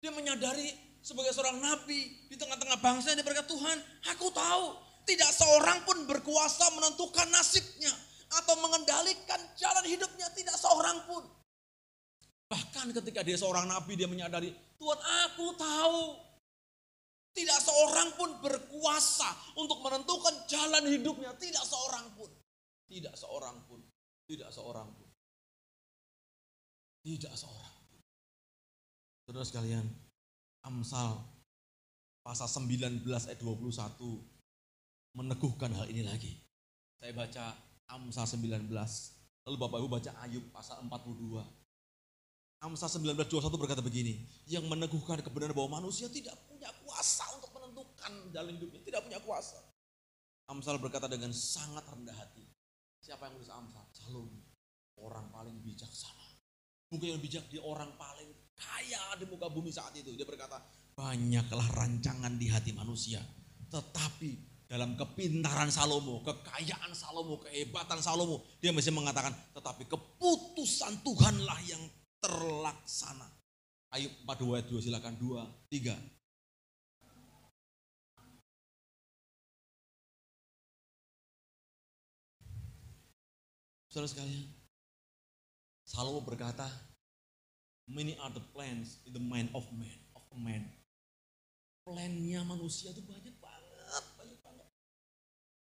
Dia 0.06 0.14
menyadari 0.14 0.70
sebagai 1.02 1.34
seorang 1.34 1.58
nabi 1.58 2.30
di 2.30 2.38
tengah-tengah 2.38 2.78
bangsa 2.78 3.18
dia 3.18 3.26
berkata, 3.26 3.50
Tuhan, 3.50 3.78
aku 4.14 4.30
tahu 4.30 4.85
tidak 5.06 5.32
seorang 5.32 5.86
pun 5.86 6.10
berkuasa 6.10 6.66
menentukan 6.74 7.30
nasibnya 7.30 7.94
atau 8.42 8.58
mengendalikan 8.60 9.38
jalan 9.54 9.86
hidupnya, 9.86 10.28
tidak 10.34 10.58
seorang 10.58 10.98
pun. 11.06 11.24
Bahkan 12.50 12.94
ketika 13.02 13.22
dia 13.26 13.38
seorang 13.38 13.70
nabi 13.70 13.98
dia 13.98 14.10
menyadari, 14.10 14.54
Tuhan 14.78 15.00
aku 15.02 15.48
tahu 15.56 16.02
Tidak 17.36 17.60
seorang 17.60 18.16
pun 18.16 18.32
berkuasa 18.40 19.60
untuk 19.60 19.84
menentukan 19.84 20.48
jalan 20.48 20.88
hidupnya. 20.88 21.36
Tidak 21.36 21.68
seorang 21.68 22.16
pun. 22.16 22.32
Tidak 22.88 23.12
seorang 23.12 23.60
pun. 23.68 23.84
Tidak 24.24 24.48
seorang 24.56 24.88
pun. 24.96 25.10
Tidak 27.04 27.36
seorang 27.36 27.76
pun. 27.92 28.00
Saudara 29.28 29.44
sekalian, 29.44 29.84
Amsal 30.64 31.20
pasal 32.24 32.48
19 32.48 33.04
ayat 33.04 33.38
21 33.44 34.35
meneguhkan 35.16 35.72
hal 35.72 35.88
ini 35.88 36.04
lagi. 36.04 36.36
Saya 37.00 37.16
baca 37.16 37.56
Amsal 37.88 38.28
19, 38.28 38.68
lalu 39.48 39.56
Bapak 39.56 39.78
Ibu 39.80 39.90
baca 39.90 40.12
Ayub 40.28 40.44
pasal 40.52 40.84
42. 40.84 41.40
Amsal 42.64 42.90
19 42.92 43.16
21 43.30 43.62
berkata 43.62 43.80
begini, 43.80 44.20
yang 44.52 44.68
meneguhkan 44.68 45.24
kebenaran 45.24 45.56
bahwa 45.56 45.80
manusia 45.80 46.12
tidak 46.12 46.36
punya 46.52 46.68
kuasa 46.84 47.24
untuk 47.40 47.52
menentukan 47.56 48.12
jalan 48.36 48.52
hidupnya, 48.60 48.82
tidak 48.84 49.02
punya 49.08 49.20
kuasa. 49.24 49.60
Amsal 50.52 50.78
berkata 50.78 51.08
dengan 51.08 51.32
sangat 51.32 51.88
rendah 51.88 52.14
hati. 52.14 52.44
Siapa 53.00 53.30
yang 53.30 53.38
menulis 53.40 53.54
Amsal? 53.54 53.86
Salomo, 53.96 54.42
orang 55.00 55.30
paling 55.32 55.56
bijaksana. 55.62 56.26
Mungkin 56.90 57.18
yang 57.18 57.22
bijak 57.22 57.46
dia 57.50 57.62
orang 57.66 57.94
paling 57.98 58.30
kaya 58.56 59.20
di 59.20 59.26
muka 59.30 59.50
bumi 59.50 59.70
saat 59.70 59.94
itu. 59.98 60.14
Dia 60.14 60.26
berkata, 60.26 60.58
banyaklah 60.96 61.66
rancangan 61.76 62.34
di 62.40 62.50
hati 62.50 62.72
manusia. 62.74 63.22
Tetapi 63.70 64.55
dalam 64.66 64.98
kepintaran 64.98 65.70
Salomo, 65.70 66.26
kekayaan 66.26 66.92
Salomo, 66.98 67.38
kehebatan 67.46 68.02
Salomo, 68.02 68.42
dia 68.58 68.74
masih 68.74 68.90
mengatakan, 68.90 69.34
tetapi 69.54 69.86
keputusan 69.86 71.06
Tuhanlah 71.06 71.60
yang 71.70 71.84
terlaksana. 72.18 73.30
Ayub 73.94 74.12
4 74.26 74.42
ayat 74.58 74.68
2 74.68 74.82
silakan 74.82 75.14
2 75.22 75.46
3. 75.70 75.94
Saudara 83.96 84.12
sekalian, 84.12 84.52
Salomo 85.88 86.20
berkata, 86.20 86.68
many 87.88 88.20
are 88.20 88.34
the 88.36 88.44
plans 88.52 89.00
in 89.08 89.16
the 89.16 89.24
mind 89.24 89.48
of 89.56 89.64
man, 89.72 89.96
of 90.18 90.26
man. 90.36 90.68
Plannya 91.88 92.44
manusia 92.44 92.92
itu 92.92 93.00
banyak. 93.08 93.35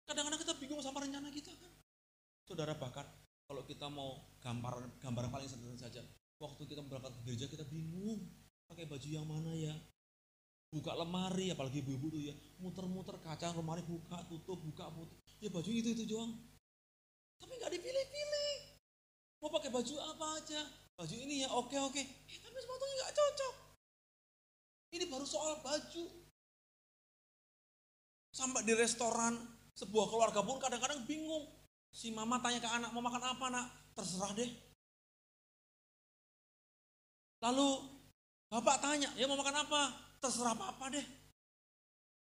Kadang-kadang 0.06 0.42
kita 0.42 0.54
bingung 0.62 0.82
sama 0.86 1.02
rencana 1.02 1.34
kita 1.34 1.50
kan. 1.50 1.72
Saudara 2.46 2.78
bahkan 2.78 3.06
kalau 3.50 3.66
kita 3.66 3.90
mau 3.90 4.22
gambar 4.42 5.02
gambar 5.02 5.34
paling 5.34 5.50
sederhana 5.50 5.82
saja, 5.82 6.02
waktu 6.38 6.62
kita 6.70 6.86
berangkat 6.86 7.14
ke 7.18 7.22
gereja 7.26 7.46
kita 7.50 7.66
bingung 7.66 8.22
pakai 8.70 8.86
baju 8.86 9.08
yang 9.10 9.26
mana 9.26 9.54
ya. 9.54 9.74
Buka 10.70 10.92
lemari, 10.92 11.54
apalagi 11.54 11.80
ibu-ibu 11.80 12.12
tuh 12.12 12.22
ya, 12.22 12.36
muter-muter 12.60 13.16
kaca 13.24 13.54
lemari 13.56 13.80
buka, 13.86 14.20
tutup, 14.28 14.60
buka, 14.60 14.92
tutup. 14.92 15.18
Ya 15.40 15.48
baju 15.48 15.72
itu 15.72 15.94
itu 15.94 16.04
doang. 16.10 16.36
Tapi 17.40 17.54
nggak 17.56 17.72
dipilih-pilih. 17.80 18.56
Mau 19.40 19.50
pakai 19.54 19.70
baju 19.72 19.94
apa 20.04 20.26
aja? 20.42 20.62
Baju 20.98 21.16
ini 21.16 21.46
ya 21.46 21.50
oke 21.54 21.78
oke. 21.80 22.02
Eh, 22.02 22.38
tapi 22.44 22.58
sepatunya 22.60 22.94
nggak 22.98 23.14
cocok. 23.14 23.56
Ini 24.96 25.06
baru 25.12 25.26
soal 25.28 25.60
baju. 25.64 26.06
Sampai 28.36 28.68
di 28.68 28.74
restoran, 28.76 29.55
sebuah 29.76 30.08
keluarga 30.08 30.40
pun 30.42 30.58
kadang-kadang 30.58 31.04
bingung. 31.04 31.46
Si 31.92 32.12
mama 32.12 32.40
tanya 32.40 32.60
ke 32.60 32.68
anak, 32.68 32.92
mau 32.92 33.04
makan 33.04 33.24
apa 33.24 33.46
nak? 33.52 33.66
Terserah 33.96 34.32
deh. 34.36 34.52
Lalu 37.44 37.70
bapak 38.52 38.84
tanya, 38.84 39.12
ya 39.16 39.28
mau 39.28 39.40
makan 39.40 39.64
apa? 39.68 39.82
Terserah 40.20 40.56
apa 40.56 40.86
deh. 40.92 41.06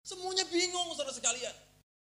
Semuanya 0.02 0.46
bingung 0.50 0.94
saudara 0.94 1.14
sekalian. 1.14 1.54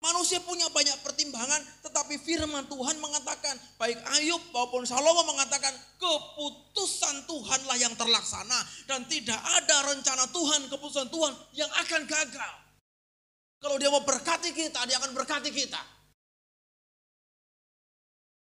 Manusia 0.03 0.43
punya 0.43 0.67
banyak 0.67 0.99
pertimbangan, 0.99 1.63
tetapi 1.79 2.19
firman 2.19 2.67
Tuhan 2.67 2.99
mengatakan, 2.99 3.55
baik 3.79 3.95
Ayub 4.19 4.43
maupun 4.51 4.84
Salomo 4.84 5.23
mengatakan, 5.23 5.71
keputusan 5.95 7.23
Tuhanlah 7.23 7.79
yang 7.79 7.95
terlaksana. 7.95 8.60
Dan 8.84 9.08
tidak 9.08 9.39
ada 9.39 9.95
rencana 9.95 10.27
Tuhan, 10.27 10.67
keputusan 10.67 11.08
Tuhan 11.08 11.34
yang 11.55 11.71
akan 11.71 12.03
gagal. 12.03 12.62
Kalau 13.63 13.80
dia 13.80 13.88
mau 13.88 14.04
berkati 14.04 14.52
kita, 14.52 14.84
dia 14.84 14.99
akan 14.99 15.15
berkati 15.15 15.47
kita. 15.47 15.80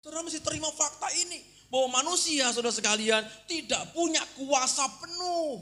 Saudara 0.00 0.24
mesti 0.24 0.40
terima 0.40 0.72
fakta 0.72 1.12
ini. 1.12 1.44
Bahwa 1.68 2.00
manusia, 2.00 2.48
saudara 2.56 2.72
sekalian, 2.72 3.20
tidak 3.44 3.92
punya 3.92 4.24
kuasa 4.32 4.88
penuh. 4.96 5.60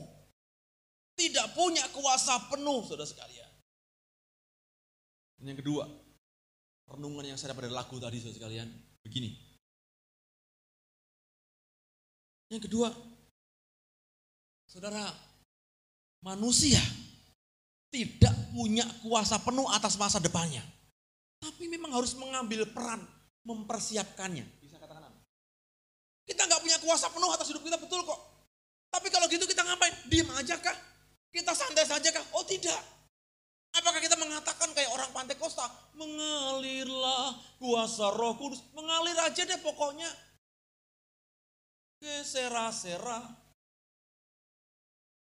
Tidak 1.18 1.58
punya 1.58 1.82
kuasa 1.90 2.38
penuh, 2.54 2.86
saudara 2.86 3.02
sekalian. 3.02 3.50
Dan 5.42 5.50
yang 5.50 5.58
kedua, 5.58 5.90
renungan 6.94 7.34
yang 7.34 7.38
saya 7.38 7.50
dapat 7.50 7.66
dari 7.66 7.74
lagu 7.74 7.98
tadi 7.98 8.22
saudara 8.22 8.38
sekalian, 8.38 8.68
begini. 9.02 9.30
Yang 12.46 12.70
kedua, 12.70 12.94
saudara, 14.70 15.10
manusia 16.22 16.78
tidak 17.92 18.32
punya 18.56 18.88
kuasa 19.04 19.36
penuh 19.44 19.68
atas 19.68 20.00
masa 20.00 20.16
depannya. 20.16 20.64
Tapi 21.38 21.68
memang 21.68 21.92
harus 21.92 22.16
mengambil 22.16 22.64
peran 22.72 23.04
mempersiapkannya. 23.44 24.48
Bisa 24.64 24.80
katakan 24.80 25.12
apa? 25.12 25.20
Kita 26.24 26.48
nggak 26.48 26.62
punya 26.64 26.78
kuasa 26.80 27.12
penuh 27.12 27.28
atas 27.28 27.52
hidup 27.52 27.60
kita, 27.60 27.76
betul 27.76 28.00
kok. 28.08 28.20
Tapi 28.88 29.12
kalau 29.12 29.28
gitu 29.28 29.44
kita 29.44 29.60
ngapain? 29.60 29.92
Diam 30.08 30.32
aja 30.32 30.56
kah? 30.56 30.74
Kita 31.28 31.52
santai 31.52 31.84
saja 31.84 32.08
kah? 32.08 32.24
Oh 32.32 32.44
tidak. 32.48 32.80
Apakah 33.72 34.00
kita 34.04 34.16
mengatakan 34.20 34.68
kayak 34.76 34.92
orang 34.92 35.08
pantai 35.16 35.36
Kosta, 35.40 35.64
mengalirlah 35.96 37.40
kuasa 37.56 38.12
roh 38.12 38.36
kudus. 38.36 38.60
Mengalir 38.76 39.16
aja 39.16 39.48
deh 39.48 39.60
pokoknya. 39.64 40.08
Kesera-sera. 42.00 43.20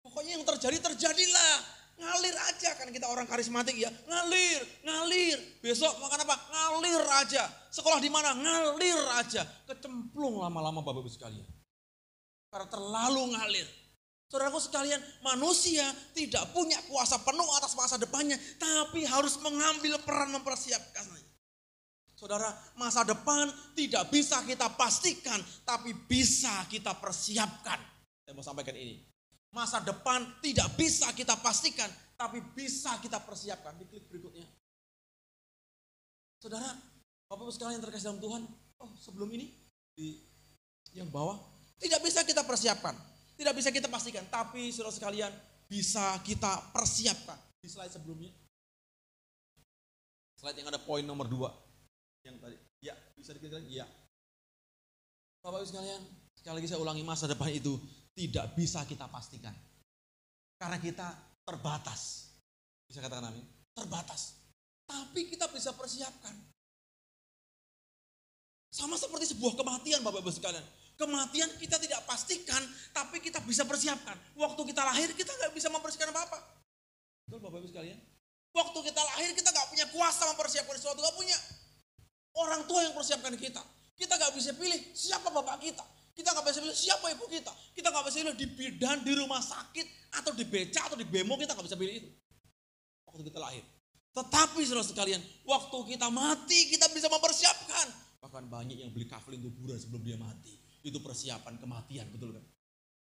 Pokoknya 0.00 0.40
yang 0.40 0.48
terjadi, 0.48 0.80
terjadilah. 0.80 1.77
Ngalir 1.98 2.36
aja 2.46 2.70
kan 2.78 2.88
kita 2.94 3.10
orang 3.10 3.26
karismatik 3.26 3.74
ya. 3.74 3.90
Ngalir, 4.06 4.62
ngalir. 4.86 5.38
Besok 5.58 5.98
makan 5.98 6.22
apa? 6.22 6.36
Ngalir 6.54 7.02
aja. 7.18 7.50
Sekolah 7.74 7.98
di 7.98 8.06
mana? 8.06 8.38
Ngalir 8.38 9.02
aja. 9.18 9.42
Kecemplung 9.66 10.38
lama-lama 10.38 10.78
Bapak 10.78 11.02
Ibu 11.02 11.10
sekalian. 11.10 11.50
Karena 12.54 12.70
terlalu 12.70 13.34
ngalir. 13.34 13.68
Saudaraku 14.28 14.60
sekalian, 14.60 15.00
manusia 15.24 15.88
tidak 16.12 16.52
punya 16.52 16.76
kuasa 16.84 17.16
penuh 17.24 17.48
atas 17.56 17.72
masa 17.72 17.96
depannya, 17.96 18.36
tapi 18.60 19.08
harus 19.08 19.40
mengambil 19.40 19.96
peran 20.04 20.28
mempersiapkannya. 20.36 21.24
Saudara, 22.12 22.52
masa 22.76 23.08
depan 23.08 23.48
tidak 23.72 24.12
bisa 24.12 24.44
kita 24.44 24.68
pastikan, 24.76 25.40
tapi 25.64 25.96
bisa 25.96 26.66
kita 26.68 26.92
persiapkan. 27.00 27.80
Saya 28.26 28.36
mau 28.36 28.44
sampaikan 28.44 28.76
ini. 28.76 29.00
Masa 29.48 29.80
depan 29.80 30.24
tidak 30.44 30.68
bisa 30.76 31.08
kita 31.16 31.34
pastikan, 31.40 31.88
tapi 32.20 32.44
bisa 32.52 33.00
kita 33.00 33.16
persiapkan. 33.22 33.74
Di 33.80 33.88
klik 33.88 34.04
berikutnya. 34.12 34.44
Saudara, 36.38 36.76
Bapak 37.26 37.48
Ibu 37.48 37.52
sekalian 37.52 37.80
terkasih 37.82 38.12
dalam 38.12 38.20
Tuhan, 38.22 38.42
oh 38.84 38.90
sebelum 39.00 39.28
ini 39.34 39.50
di 39.96 40.22
yang 40.94 41.10
bawah 41.10 41.36
tidak 41.82 42.00
bisa 42.00 42.22
kita 42.22 42.46
persiapkan 42.46 42.96
tidak 43.38 43.54
bisa 43.54 43.70
kita 43.70 43.86
pastikan, 43.86 44.26
tapi 44.26 44.74
saudara 44.74 44.90
sekalian 44.90 45.30
bisa 45.70 46.18
kita 46.26 46.58
persiapkan. 46.74 47.38
Di 47.62 47.70
slide 47.70 47.94
sebelumnya. 47.94 48.34
Slide 50.42 50.58
yang 50.58 50.68
ada 50.74 50.82
poin 50.82 51.06
nomor 51.06 51.30
dua. 51.30 51.54
Yang 52.26 52.42
tadi. 52.42 52.58
Ya, 52.82 52.98
bisa 53.14 53.30
dikatakan? 53.30 53.62
Ya. 53.70 53.86
Bapak 55.38 55.62
Ibu 55.62 55.70
sekalian, 55.70 56.02
sekali 56.34 56.54
lagi 56.58 56.66
saya 56.66 56.82
ulangi 56.82 57.06
masa 57.06 57.30
depan 57.30 57.46
itu 57.54 57.78
tidak 58.18 58.58
bisa 58.58 58.82
kita 58.82 59.06
pastikan. 59.06 59.54
Karena 60.58 60.82
kita 60.82 61.06
terbatas. 61.46 62.34
Bisa 62.90 62.98
katakan 62.98 63.30
amin? 63.30 63.46
Terbatas. 63.70 64.34
Tapi 64.82 65.30
kita 65.30 65.46
bisa 65.54 65.70
persiapkan. 65.70 66.34
Sama 68.74 68.98
seperti 68.98 69.30
sebuah 69.38 69.54
kematian 69.54 70.02
Bapak 70.02 70.18
Ibu 70.26 70.34
sekalian. 70.34 70.66
Kematian 70.98 71.46
kita 71.62 71.78
tidak 71.78 72.02
pastikan, 72.10 72.58
tapi 72.90 73.22
kita 73.22 73.38
bisa 73.46 73.62
persiapkan. 73.62 74.18
Waktu 74.34 74.60
kita 74.74 74.82
lahir, 74.82 75.14
kita 75.14 75.30
nggak 75.30 75.54
bisa 75.54 75.70
mempersiapkan 75.70 76.10
apa-apa. 76.10 76.42
Betul 77.30 77.38
Bapak 77.38 77.62
Ibu 77.62 77.70
sekalian? 77.70 77.98
Waktu 78.50 78.78
kita 78.82 78.98
lahir, 79.14 79.30
kita 79.30 79.54
nggak 79.54 79.68
punya 79.70 79.86
kuasa 79.94 80.26
mempersiapkan 80.34 80.74
sesuatu, 80.74 80.98
nggak 80.98 81.14
punya. 81.14 81.38
Orang 82.34 82.66
tua 82.66 82.82
yang 82.82 82.98
persiapkan 82.98 83.30
kita. 83.38 83.62
Kita 83.94 84.18
nggak 84.18 84.34
bisa 84.34 84.50
pilih 84.58 84.78
siapa 84.90 85.30
bapak 85.30 85.62
kita. 85.62 85.86
Kita 86.18 86.34
nggak 86.34 86.50
bisa 86.50 86.58
pilih 86.66 86.74
siapa 86.74 87.06
ibu 87.14 87.30
kita. 87.30 87.54
Kita 87.78 87.94
nggak 87.94 88.04
bisa 88.10 88.16
pilih 88.26 88.34
di 88.34 88.46
bidan, 88.50 89.06
di 89.06 89.14
rumah 89.14 89.38
sakit, 89.38 89.86
atau 90.18 90.34
di 90.34 90.42
beca, 90.42 90.90
atau 90.90 90.98
di 90.98 91.06
bemo, 91.06 91.38
kita 91.38 91.54
nggak 91.54 91.66
bisa 91.70 91.78
pilih 91.78 91.94
itu. 91.94 92.10
Waktu 93.06 93.22
kita 93.30 93.38
lahir. 93.38 93.62
Tetapi 94.18 94.58
saudara 94.66 94.82
sekalian, 94.82 95.22
waktu 95.46 95.78
kita 95.94 96.10
mati, 96.10 96.74
kita 96.74 96.90
bisa 96.90 97.06
mempersiapkan. 97.06 97.86
Bahkan 98.18 98.50
banyak 98.50 98.82
yang 98.82 98.90
beli 98.90 99.06
kafling 99.06 99.38
kuburan 99.38 99.78
sebelum 99.78 100.02
dia 100.02 100.18
mati 100.18 100.58
itu 100.82 100.98
persiapan 100.98 101.54
kematian, 101.62 102.10
betul 102.10 102.34
kan? 102.34 102.42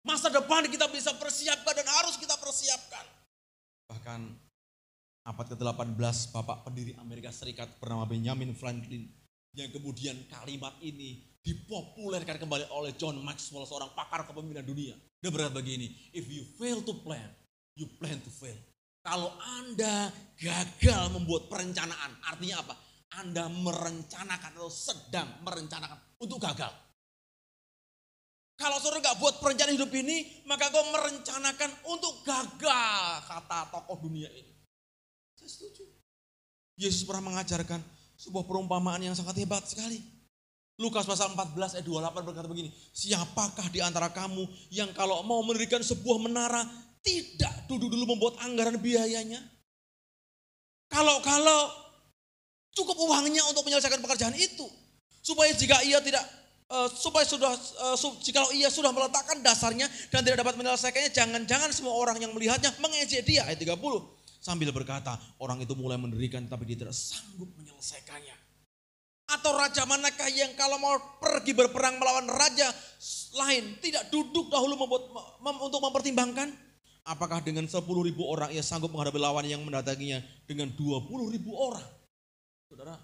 Masa 0.07 0.31
depan 0.31 0.67
kita 0.71 0.87
bisa 0.95 1.11
persiapkan 1.19 1.75
dan 1.75 1.87
harus 1.91 2.15
kita 2.23 2.39
persiapkan. 2.39 3.03
Bahkan 3.91 4.21
Abad 5.23 5.55
ke-18 5.55 6.35
Bapak 6.35 6.67
pendiri 6.67 6.99
Amerika 6.99 7.31
Serikat 7.31 7.79
bernama 7.79 8.03
Benjamin 8.03 8.51
Franklin 8.59 9.07
yang 9.55 9.71
kemudian 9.71 10.19
kalimat 10.27 10.75
ini 10.83 11.32
dipopulerkan 11.43 12.39
kembali 12.39 12.71
oleh 12.71 12.95
John 12.95 13.19
Maxwell 13.19 13.67
seorang 13.67 13.91
pakar 13.99 14.23
kepemimpinan 14.31 14.63
dunia. 14.63 14.95
Dia 15.19 15.31
berkata 15.35 15.59
begini, 15.59 15.91
if 16.15 16.31
you 16.31 16.47
fail 16.57 16.81
to 16.87 16.95
plan, 17.03 17.27
you 17.75 17.91
plan 17.99 18.19
to 18.23 18.31
fail. 18.31 18.57
Kalau 19.03 19.35
Anda 19.59 20.15
gagal 20.39 21.11
membuat 21.11 21.51
perencanaan, 21.51 22.23
artinya 22.23 22.63
apa? 22.63 22.75
Anda 23.19 23.51
merencanakan 23.51 24.51
atau 24.55 24.71
sedang 24.71 25.43
merencanakan 25.43 26.23
untuk 26.23 26.39
gagal. 26.39 26.71
Kalau 28.55 28.79
saudara 28.79 29.03
nggak 29.03 29.19
buat 29.19 29.35
perencanaan 29.43 29.75
hidup 29.75 29.91
ini, 29.91 30.47
maka 30.47 30.71
kau 30.71 30.87
merencanakan 30.95 31.71
untuk 31.91 32.23
gagal, 32.23 33.27
kata 33.27 33.75
tokoh 33.75 34.07
dunia 34.07 34.31
ini. 34.31 34.55
Saya 35.35 35.51
setuju. 35.51 35.83
Yesus 36.79 37.03
pernah 37.03 37.35
mengajarkan 37.35 37.83
sebuah 38.15 38.47
perumpamaan 38.47 39.03
yang 39.03 39.19
sangat 39.19 39.43
hebat 39.43 39.67
sekali. 39.67 40.22
Lukas 40.81 41.05
pasal 41.05 41.37
14 41.37 41.79
ayat 41.79 41.85
28 41.85 42.29
berkata 42.33 42.49
begini, 42.49 42.73
siapakah 42.97 43.69
di 43.69 43.85
antara 43.85 44.09
kamu 44.09 44.49
yang 44.73 44.89
kalau 44.97 45.21
mau 45.21 45.45
mendirikan 45.45 45.85
sebuah 45.85 46.17
menara 46.17 46.65
tidak 47.05 47.69
duduk 47.69 47.93
dulu 47.93 48.17
membuat 48.17 48.41
anggaran 48.41 48.81
biayanya? 48.81 49.43
Kalau-kalau 50.89 51.73
cukup 52.73 52.97
uangnya 53.05 53.45
untuk 53.53 53.69
menyelesaikan 53.69 54.01
pekerjaan 54.01 54.37
itu. 54.37 54.65
Supaya 55.23 55.55
jika 55.55 55.79
ia 55.87 56.03
tidak 56.03 56.25
uh, 56.73 56.89
supaya 56.91 57.23
sudah 57.23 57.53
uh, 57.55 57.97
su, 57.97 58.11
jika 58.25 58.43
ia 58.57 58.67
sudah 58.73 58.91
meletakkan 58.91 59.39
dasarnya 59.39 59.87
dan 60.11 60.27
tidak 60.27 60.43
dapat 60.43 60.59
menyelesaikannya, 60.59 61.15
jangan-jangan 61.15 61.71
semua 61.71 61.95
orang 61.95 62.19
yang 62.19 62.35
melihatnya 62.35 62.75
mengejek 62.83 63.23
dia 63.23 63.47
ayat 63.47 63.61
30 63.61 63.79
sambil 64.43 64.75
berkata, 64.75 65.15
orang 65.39 65.63
itu 65.63 65.79
mulai 65.79 65.95
mendirikan 65.95 66.43
tapi 66.51 66.67
dia 66.67 66.83
tidak 66.83 66.97
sanggup 66.99 67.47
menyelesaikannya. 67.55 68.42
Atau 69.33 69.57
raja 69.57 69.89
manakah 69.89 70.29
yang 70.29 70.53
kalau 70.61 70.77
mau 70.77 70.97
pergi 71.17 71.57
berperang 71.57 71.97
melawan 71.97 72.29
raja 72.29 72.69
lain 73.33 73.81
tidak 73.81 74.13
duduk 74.13 74.53
dahulu 74.53 74.77
membuat, 74.77 75.09
mem, 75.41 75.57
untuk 75.57 75.81
mempertimbangkan? 75.81 76.53
Apakah 77.03 77.43
dengan 77.43 77.67
10 77.67 77.83
ribu 77.83 78.23
orang 78.29 78.53
ia 78.55 78.63
sanggup 78.63 78.93
menghadapi 78.93 79.19
lawan 79.19 79.49
yang 79.49 79.65
mendatanginya 79.65 80.23
dengan 80.45 80.71
20 80.77 81.35
ribu 81.35 81.57
orang? 81.57 81.83
Saudara, 82.69 82.95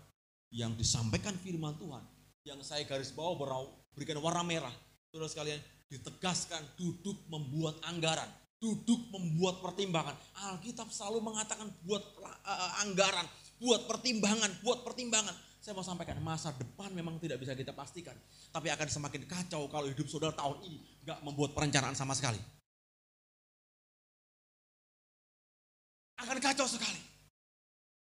yang 0.54 0.76
disampaikan 0.76 1.34
firman 1.40 1.74
Tuhan 1.80 2.04
yang 2.48 2.60
saya 2.64 2.84
garis 2.88 3.12
bawah 3.12 3.36
berau, 3.36 3.64
berikan 3.92 4.16
warna 4.24 4.40
merah. 4.40 4.72
Saudara 5.12 5.28
sekalian, 5.28 5.60
ditegaskan 5.92 6.64
duduk 6.80 7.16
membuat 7.28 7.76
anggaran, 7.84 8.28
duduk 8.56 9.12
membuat 9.12 9.60
pertimbangan. 9.60 10.16
Alkitab 10.52 10.88
selalu 10.88 11.20
mengatakan 11.24 11.68
buat 11.84 12.00
uh, 12.44 12.72
anggaran, 12.84 13.28
buat 13.60 13.84
pertimbangan, 13.84 14.48
buat 14.64 14.80
pertimbangan. 14.84 15.36
Saya 15.58 15.74
mau 15.74 15.82
sampaikan 15.82 16.16
masa 16.22 16.54
depan 16.54 16.94
memang 16.94 17.18
tidak 17.18 17.42
bisa 17.42 17.52
kita 17.52 17.74
pastikan, 17.74 18.14
tapi 18.54 18.70
akan 18.70 18.86
semakin 18.86 19.26
kacau 19.26 19.66
kalau 19.66 19.90
hidup 19.90 20.06
saudara 20.06 20.30
tahun 20.32 20.62
ini 20.62 20.78
nggak 21.02 21.18
membuat 21.26 21.50
perencanaan 21.58 21.98
sama 21.98 22.14
sekali. 22.14 22.38
Akan 26.18 26.38
kacau 26.38 26.66
sekali. 26.66 26.98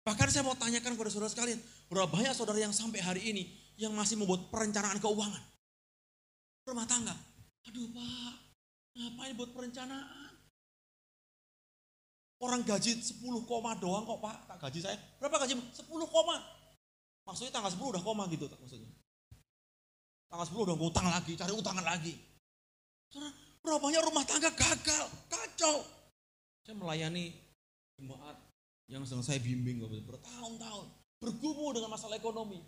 Bahkan 0.06 0.28
saya 0.30 0.46
mau 0.46 0.54
tanyakan 0.54 0.94
kepada 0.94 1.10
saudara 1.10 1.30
sekalian, 1.30 1.58
berapa 1.90 2.06
banyak 2.06 2.30
saudara 2.34 2.62
yang 2.62 2.70
sampai 2.70 3.02
hari 3.02 3.22
ini 3.26 3.50
yang 3.74 3.90
masih 3.94 4.14
membuat 4.14 4.46
perencanaan 4.54 5.02
keuangan? 5.02 5.42
Rumah 6.66 6.86
tangga. 6.86 7.14
Aduh 7.66 7.90
pak, 7.90 8.34
ngapain 8.94 9.34
buat 9.34 9.50
perencanaan? 9.50 10.34
Orang 12.38 12.62
gaji 12.62 13.02
10 13.02 13.22
koma 13.48 13.74
doang 13.80 14.06
kok 14.06 14.22
pak, 14.22 14.36
tak 14.46 14.58
gaji 14.62 14.78
saya. 14.82 14.98
Berapa 15.18 15.42
gaji? 15.42 15.58
10 15.58 15.88
koma. 16.06 16.55
Maksudnya 17.26 17.52
tanggal 17.52 17.74
10 17.74 17.92
udah 17.98 18.02
koma 18.06 18.30
gitu 18.30 18.46
maksudnya. 18.46 18.86
Tanggal 20.30 20.46
10 20.46 20.66
udah 20.70 20.76
ngutang 20.78 21.06
lagi, 21.10 21.34
cari 21.34 21.52
utangan 21.52 21.82
lagi. 21.82 22.14
Saudara, 23.10 23.34
berapa 23.62 23.82
banyak 23.82 24.02
rumah 24.06 24.22
tangga 24.22 24.50
gagal, 24.54 25.04
kacau. 25.26 25.82
Saya 26.62 26.74
melayani 26.78 27.34
jemaat 27.98 28.38
yang 28.86 29.02
sedang 29.02 29.26
saya 29.26 29.42
bimbing 29.42 29.82
bertahun-tahun 29.82 30.86
bergumul 31.18 31.74
dengan 31.74 31.90
masalah 31.90 32.14
ekonomi. 32.18 32.62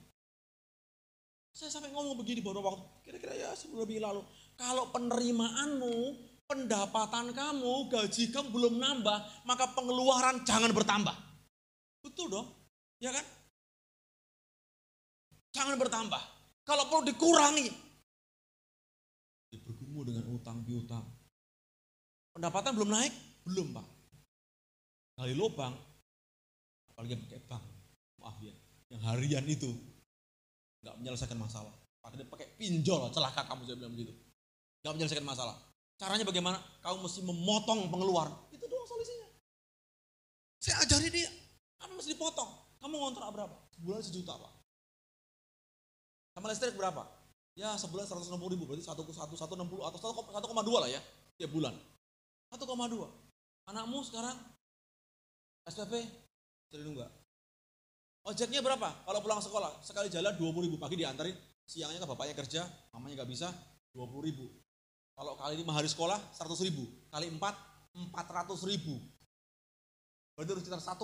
Saya 1.54 1.74
sampai 1.74 1.90
ngomong 1.90 2.18
begini 2.18 2.38
beberapa 2.42 2.70
waktu, 2.74 2.86
kira-kira 3.02 3.34
ya 3.34 3.50
sebelum 3.54 3.82
lebih 3.82 3.98
lalu. 3.98 4.22
Kalau 4.54 4.90
penerimaanmu, 4.94 5.94
pendapatan 6.46 7.34
kamu, 7.34 7.90
gaji 7.90 8.30
kamu 8.30 8.48
belum 8.54 8.74
nambah, 8.78 9.18
maka 9.42 9.74
pengeluaran 9.74 10.46
jangan 10.46 10.70
bertambah. 10.70 11.14
Betul 12.02 12.30
dong, 12.30 12.46
ya 13.02 13.10
kan? 13.10 13.26
Jangan 15.52 15.76
bertambah. 15.80 16.22
Kalau 16.64 16.84
perlu 16.88 17.08
dikurangi. 17.08 17.68
Bergumul 19.64 20.08
dengan 20.08 20.24
utang 20.32 20.64
piutang. 20.64 21.04
Pendapatan 22.32 22.72
belum 22.72 22.90
naik? 22.92 23.12
Belum 23.44 23.72
pak. 23.76 23.87
Gali 25.18 25.34
lubang, 25.34 25.74
apalagi 26.94 27.18
yang 27.18 27.22
pakai 27.26 27.42
bank, 27.50 27.64
maaf 28.22 28.38
ya, 28.38 28.54
yang 28.94 29.02
harian 29.02 29.42
itu 29.50 29.66
nggak 30.87 30.94
menyelesaikan 31.02 31.34
masalah. 31.34 31.74
Pakai 31.98 32.22
pakai 32.22 32.46
pinjol, 32.54 33.11
celaka 33.11 33.42
kamu 33.42 33.66
saya 33.66 33.76
bilang 33.82 33.98
begitu. 33.98 34.14
Nggak 34.87 34.94
menyelesaikan 34.94 35.26
masalah. 35.26 35.58
Caranya 35.98 36.22
bagaimana? 36.22 36.62
Kamu 36.87 37.02
mesti 37.02 37.26
memotong 37.26 37.90
pengeluaran. 37.90 38.30
Itu 38.54 38.70
doang 38.70 38.87
solusinya. 38.87 39.26
Saya 40.62 40.87
ajari 40.87 41.11
dia, 41.11 41.30
kamu 41.82 41.98
mesti 41.98 42.14
dipotong. 42.14 42.50
Kamu 42.78 42.94
ngontrak 42.94 43.34
berapa? 43.34 43.56
Sebulan 43.74 44.00
sejuta 44.06 44.38
pak. 44.38 44.52
Sama 46.38 46.55
listrik 46.55 46.79
berapa? 46.79 47.03
Ya 47.59 47.74
sebulan 47.74 48.07
160 48.07 48.31
ribu, 48.55 48.62
berarti 48.62 48.87
1, 48.87 48.94
1, 48.94 49.35
160 49.35 49.59
atau 49.59 49.98
1,2 49.98 50.79
lah 50.79 50.87
ya, 50.87 51.03
tiap 51.35 51.51
bulan. 51.51 51.74
1,2. 52.55 52.62
Anakmu 53.66 54.07
sekarang 54.07 54.38
SPP 55.66 56.07
Triliun 56.70 56.94
enggak? 56.94 57.11
Ojeknya 58.22 58.62
berapa? 58.62 58.87
Kalau 58.87 59.18
pulang 59.18 59.42
sekolah, 59.42 59.83
sekali 59.83 60.14
jalan 60.14 60.31
20 60.38 60.70
ribu 60.70 60.79
pagi 60.79 60.94
diantarin, 60.94 61.35
siangnya 61.66 61.98
ke 61.98 62.07
bapaknya 62.07 62.38
kerja, 62.38 62.62
mamanya 62.94 63.27
nggak 63.27 63.31
bisa, 63.35 63.51
20 63.90 64.22
ribu. 64.22 64.46
Kalau 65.18 65.35
kali 65.42 65.59
ini 65.59 65.66
hari 65.66 65.90
sekolah, 65.90 66.22
100 66.38 66.55
ribu. 66.70 66.87
Kali 67.11 67.35
4, 67.35 68.14
400 68.14 68.62
ribu. 68.70 68.94
Berarti 70.38 70.62
sekitar 70.62 70.79
1,6. 70.87 71.03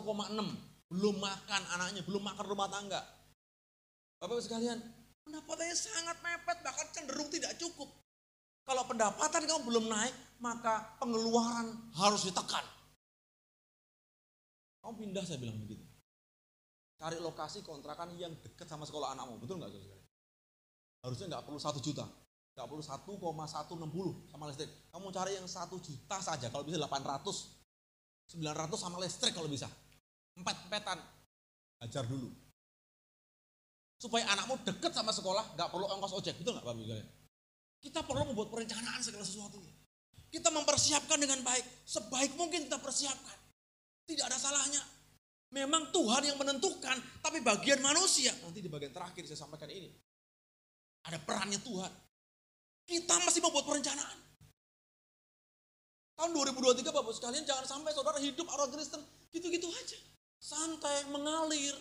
Belum 0.95 1.19
makan 1.19 1.63
anaknya, 1.75 2.07
belum 2.07 2.23
makan 2.23 2.45
rumah 2.47 2.71
tangga. 2.71 3.03
Bapak 4.23 4.39
sekalian, 4.39 4.79
pendapatannya 5.25 5.77
sangat 5.77 6.17
mepet, 6.21 6.59
bahkan 6.61 6.87
cenderung 6.93 7.29
tidak 7.33 7.57
cukup. 7.57 7.89
Kalau 8.65 8.83
pendapatan 8.89 9.45
kamu 9.45 9.61
belum 9.69 9.87
naik, 9.93 10.15
maka 10.41 10.97
pengeluaran 10.97 11.93
harus 11.93 12.25
ditekan. 12.25 12.65
Kamu 14.81 14.95
pindah 15.01 15.25
saya 15.25 15.41
bilang 15.41 15.61
begitu. 15.61 15.85
Cari 17.01 17.21
lokasi 17.21 17.61
kontrakan 17.61 18.17
yang 18.17 18.33
dekat 18.41 18.65
sama 18.65 18.89
sekolah 18.89 19.13
anakmu, 19.13 19.41
betul 19.41 19.61
nggak 19.61 19.73
saudara? 19.73 20.05
Harusnya 21.05 21.27
nggak 21.37 21.45
perlu 21.45 21.61
satu 21.61 21.81
juta, 21.85 22.05
nggak 22.57 22.67
perlu 22.69 22.81
1,160 22.81 24.33
sama 24.33 24.49
listrik. 24.49 24.71
Kamu 24.89 25.13
cari 25.13 25.37
yang 25.37 25.49
satu 25.49 25.77
juta 25.81 26.17
saja, 26.25 26.49
kalau 26.49 26.65
bisa 26.65 26.81
800, 26.81 28.33
900 28.33 28.81
sama 28.81 28.97
listrik 29.05 29.37
kalau 29.37 29.49
bisa. 29.49 29.69
Empat 30.37 30.57
petan, 30.73 30.97
ajar 31.85 32.09
dulu. 32.09 32.44
Supaya 33.99 34.29
anakmu 34.35 34.61
dekat 34.67 34.93
sama 34.93 35.15
sekolah, 35.15 35.57
nggak 35.57 35.69
perlu 35.71 35.87
ongkos 35.89 36.13
ojek, 36.19 36.37
betul 36.37 36.55
nggak 36.59 36.67
Bapak 36.67 36.83
Ibu 36.83 36.95
Kita 37.81 38.01
perlu 38.05 38.33
membuat 38.33 38.49
perencanaan 38.53 39.01
segala 39.01 39.25
sesuatunya. 39.25 39.73
Kita 40.35 40.51
mempersiapkan 40.51 41.19
dengan 41.21 41.41
baik, 41.47 41.87
sebaik 41.87 42.35
mungkin 42.35 42.67
kita 42.67 42.83
persiapkan. 42.83 43.39
Tidak 44.05 44.25
ada 44.27 44.35
salahnya. 44.35 44.83
Memang 45.55 45.95
Tuhan 45.95 46.27
yang 46.27 46.35
menentukan, 46.35 46.99
tapi 47.23 47.39
bagian 47.39 47.79
manusia. 47.79 48.35
Nanti 48.43 48.59
di 48.59 48.67
bagian 48.67 48.91
terakhir 48.91 49.23
saya 49.31 49.47
sampaikan 49.47 49.71
ini. 49.71 49.87
Ada 51.07 51.23
perannya 51.23 51.63
Tuhan. 51.63 51.93
Kita 52.85 53.15
masih 53.23 53.41
membuat 53.47 53.65
perencanaan. 53.71 54.19
Tahun 56.15 56.31
2023 56.31 56.95
Bapak 56.95 57.15
sekalian 57.15 57.47
jangan 57.47 57.67
sampai 57.67 57.91
saudara 57.91 58.19
hidup 58.19 58.47
orang 58.51 58.71
Kristen 58.71 59.03
gitu-gitu 59.31 59.67
aja. 59.71 59.99
Santai, 60.39 61.07
mengalir. 61.11 61.75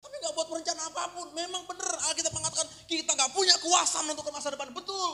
Tapi 0.00 0.14
nggak 0.16 0.34
buat 0.36 0.48
perencanaan 0.48 0.88
apa 0.90 1.02
pun. 1.12 1.28
Memang 1.36 1.62
benar 1.68 1.90
kita 2.16 2.30
mengatakan 2.32 2.68
kita 2.88 3.10
nggak 3.12 3.32
punya 3.36 3.56
kuasa 3.60 4.02
menentukan 4.04 4.32
masa 4.32 4.48
depan. 4.52 4.72
Betul. 4.72 5.12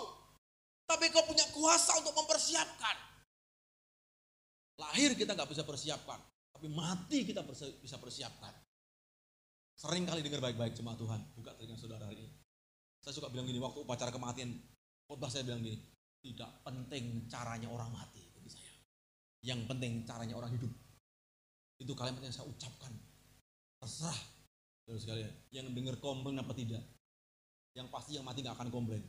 Tapi 0.86 1.10
kau 1.10 1.26
punya 1.26 1.42
kuasa 1.50 1.98
untuk 1.98 2.14
mempersiapkan. 2.14 2.96
Lahir 4.78 5.18
kita 5.18 5.34
nggak 5.34 5.50
bisa 5.50 5.66
persiapkan. 5.66 6.22
Tapi 6.56 6.66
mati 6.70 7.26
kita 7.26 7.42
bisa 7.82 7.96
persiapkan. 7.98 8.54
Sering 9.76 10.08
kali 10.08 10.24
dengar 10.24 10.40
baik-baik 10.40 10.72
cuma 10.78 10.96
Tuhan. 10.96 11.20
Buka 11.36 11.52
telinga 11.58 11.76
saudara 11.76 12.08
hari 12.08 12.24
ini. 12.24 12.32
Saya 13.04 13.12
suka 13.22 13.28
bilang 13.28 13.46
gini, 13.46 13.60
waktu 13.60 13.84
upacara 13.84 14.10
kematian, 14.10 14.50
khotbah 15.06 15.30
saya 15.30 15.46
bilang 15.46 15.62
gini, 15.62 15.78
tidak 16.24 16.50
penting 16.64 17.28
caranya 17.30 17.68
orang 17.70 17.92
mati 17.92 18.24
bagi 18.34 18.50
saya. 18.50 18.72
Yang 19.44 19.68
penting 19.68 19.92
caranya 20.08 20.34
orang 20.34 20.50
hidup. 20.56 20.72
Itu 21.76 21.92
kalimat 21.92 22.24
yang 22.24 22.34
saya 22.34 22.48
ucapkan. 22.48 22.90
Terserah. 23.78 24.35
Terus 24.86 25.02
sekalian, 25.02 25.32
yang 25.50 25.66
dengar 25.74 25.98
komplain 25.98 26.38
apa 26.38 26.54
tidak. 26.54 26.82
Yang 27.74 27.86
pasti 27.90 28.10
yang 28.16 28.24
mati 28.24 28.40
nggak 28.40 28.56
akan 28.56 28.70
komplain. 28.70 29.02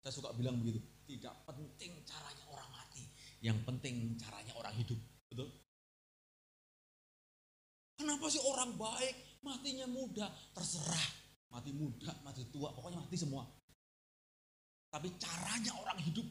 Saya 0.00 0.12
suka 0.16 0.32
bilang 0.32 0.58
begitu. 0.58 0.80
Tidak 1.04 1.44
penting 1.44 2.02
caranya 2.08 2.44
orang 2.48 2.70
mati. 2.72 3.04
Yang 3.44 3.58
penting 3.68 4.16
caranya 4.16 4.52
orang 4.56 4.74
hidup. 4.74 4.98
Betul? 5.28 5.52
Kenapa 7.96 8.26
sih 8.32 8.40
orang 8.40 8.72
baik 8.74 9.14
matinya 9.44 9.86
muda? 9.86 10.26
Terserah. 10.56 11.08
Mati 11.52 11.70
muda, 11.70 12.10
mati 12.26 12.42
tua, 12.50 12.74
pokoknya 12.74 13.00
mati 13.04 13.16
semua. 13.16 13.46
Tapi 14.90 15.12
caranya 15.20 15.76
orang 15.78 16.00
hidup 16.02 16.26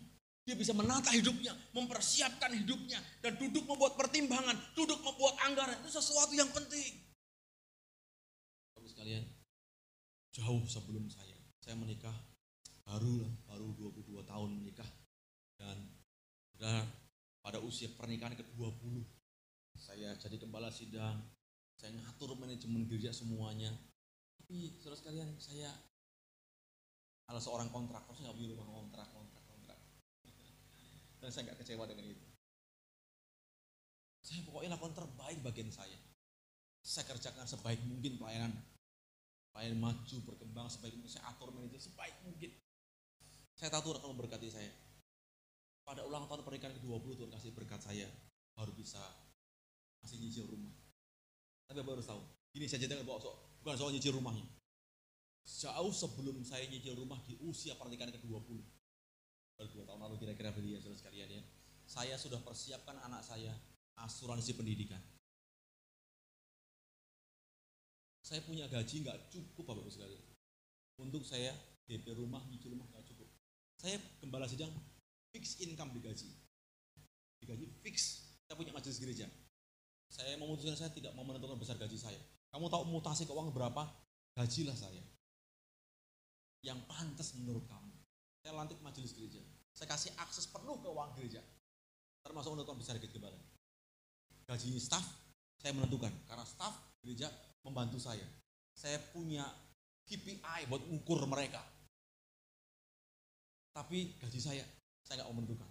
dia 0.45 0.53
bisa 0.53 0.77
menata 0.77 1.09
hidupnya, 1.09 1.57
mempersiapkan 1.73 2.53
hidupnya, 2.53 3.01
dan 3.17 3.33
duduk 3.41 3.65
membuat 3.65 3.97
pertimbangan, 3.97 4.53
duduk 4.77 5.01
membuat 5.01 5.41
anggaran. 5.41 5.73
Itu 5.81 5.97
sesuatu 5.97 6.37
yang 6.37 6.53
penting. 6.53 7.01
Bapak 8.77 8.89
sekalian, 8.93 9.25
jauh 10.35 10.63
sebelum 10.67 11.07
saya, 11.07 11.39
saya 11.63 11.79
menikah 11.79 12.13
baru 12.83 13.23
baru 13.47 13.71
22 13.95 14.27
tahun 14.27 14.49
menikah. 14.59 14.87
Dan 15.55 15.77
dan 16.59 16.83
pada 17.39 17.63
usia 17.63 17.87
pernikahan 17.95 18.35
ke-20 18.35 18.99
saya 19.79 20.11
jadi 20.19 20.35
gembala 20.35 20.67
sidang. 20.67 21.23
Saya 21.79 21.95
ngatur 21.95 22.35
manajemen 22.35 22.87
gereja 22.87 23.15
semuanya. 23.15 23.71
Tapi 24.39 24.75
saudara 24.79 24.99
sekalian 24.99 25.31
saya 25.39 25.71
adalah 27.31 27.43
seorang 27.43 27.71
kontraktor. 27.71 28.15
Saya 28.15 28.31
nggak 28.31 28.37
punya 28.37 28.55
rumah 28.59 28.75
kontrak 28.83 29.07
kontrak 29.15 29.45
dan 31.25 31.33
saya 31.33 31.49
nggak 31.49 31.57
kecewa 31.65 31.89
dengan 31.89 32.05
itu. 32.13 32.27
Saya 34.21 34.45
pokoknya 34.45 34.77
lakukan 34.77 34.93
terbaik 34.93 35.41
bagian 35.41 35.73
saya. 35.73 35.97
Saya 36.85 37.09
kerjakan 37.09 37.49
sebaik 37.49 37.81
mungkin 37.89 38.21
pelayanan. 38.21 38.53
Pelayanan 39.55 39.79
maju, 39.79 40.15
berkembang 40.27 40.67
sebaik 40.67 40.99
mungkin. 40.99 41.11
Saya 41.15 41.31
atur 41.31 41.55
manajer 41.55 41.79
sebaik 41.79 42.15
mungkin. 42.27 42.51
Saya 43.55 43.71
tahu 43.71 43.87
Tuhan 43.87 44.03
akan 44.03 44.09
memberkati 44.19 44.51
saya. 44.51 44.67
Pada 45.87 46.03
ulang 46.03 46.27
tahun 46.27 46.43
pernikahan 46.43 46.75
ke-20 46.75 47.23
Tuhan 47.23 47.31
kasih 47.31 47.55
berkat 47.55 47.79
saya. 47.79 48.03
Baru 48.51 48.75
bisa 48.75 48.99
masih 50.03 50.19
nyicil 50.19 50.43
rumah. 50.51 50.75
Tapi 51.71 51.79
harus 51.79 52.03
tahu. 52.03 52.19
Ini 52.51 52.67
saya 52.67 52.83
jadi 52.83 52.99
bawa 53.07 53.23
bukan 53.63 53.75
soal 53.79 53.95
nyicil 53.95 54.19
rumahnya. 54.19 54.43
Jauh 55.47 55.93
sebelum 55.95 56.43
saya 56.43 56.67
nyicil 56.67 56.99
rumah 56.99 57.23
di 57.23 57.39
usia 57.47 57.79
pernikahan 57.79 58.11
ke-20 58.11 58.59
baru 59.55 59.71
dua 59.71 59.83
tahun 59.87 59.99
lalu 60.03 60.15
kira-kira 60.19 60.51
beli 60.51 60.75
ya 60.75 60.83
sekalian 60.83 61.31
ya. 61.31 61.43
Saya 61.87 62.19
sudah 62.19 62.43
persiapkan 62.43 62.99
anak 63.07 63.23
saya 63.23 63.55
asuransi 64.03 64.57
pendidikan. 64.59 64.99
Saya 68.25 68.41
punya 68.41 68.65
gaji 68.65 69.05
nggak 69.05 69.29
cukup 69.29 69.69
bapak 69.69 69.85
ibu 69.85 69.91
sekalian. 69.93 70.25
Untuk 70.97 71.21
saya 71.21 71.53
DP 71.85 72.17
rumah, 72.17 72.41
nyicil 72.49 72.73
rumah 72.73 72.89
nggak 72.89 73.05
cukup. 73.13 73.29
Saya 73.77 74.01
gembala 74.17 74.49
sidang 74.49 74.73
fix 75.29 75.61
income 75.61 75.93
di 75.93 76.01
gaji. 76.01 76.33
Di 77.37 77.45
gaji 77.45 77.69
fix. 77.85 78.25
Saya 78.49 78.57
punya 78.57 78.73
majelis 78.73 78.97
gereja. 78.97 79.29
Saya 80.09 80.41
memutuskan 80.41 80.73
saya 80.73 80.89
tidak 80.89 81.13
mau 81.13 81.21
menentukan 81.21 81.53
besar 81.61 81.77
gaji 81.77 82.01
saya. 82.01 82.17
Kamu 82.49 82.65
tahu 82.65 82.89
mutasi 82.89 83.29
keuangan 83.29 83.53
berapa? 83.53 83.83
Gajilah 84.33 84.73
saya. 84.73 85.05
Yang 86.65 86.81
pantas 86.89 87.37
menurut 87.37 87.69
kamu. 87.69 87.93
Saya 88.41 88.57
lantik 88.57 88.81
majelis 88.81 89.13
gereja. 89.13 89.45
Saya 89.69 89.93
kasih 89.93 90.17
akses 90.17 90.49
penuh 90.49 90.81
ke 90.81 90.89
uang 90.89 91.13
gereja. 91.13 91.45
Termasuk 92.25 92.57
menentukan 92.57 92.81
besar 92.81 92.97
gaji 92.97 93.13
gembala. 93.13 93.37
Gaji 94.49 94.81
staff 94.81 95.05
saya 95.61 95.77
menentukan 95.77 96.09
karena 96.25 96.45
staff 96.45 96.73
gereja 97.05 97.29
membantu 97.65 97.97
saya. 97.97 98.23
Saya 98.77 99.01
punya 99.11 99.43
KPI 100.05 100.69
buat 100.69 100.85
ukur 100.93 101.25
mereka. 101.25 101.59
Tapi 103.75 104.15
gaji 104.21 104.39
saya, 104.39 104.63
saya 105.03 105.19
nggak 105.19 105.27
mau 105.33 105.41
menentukan. 105.41 105.67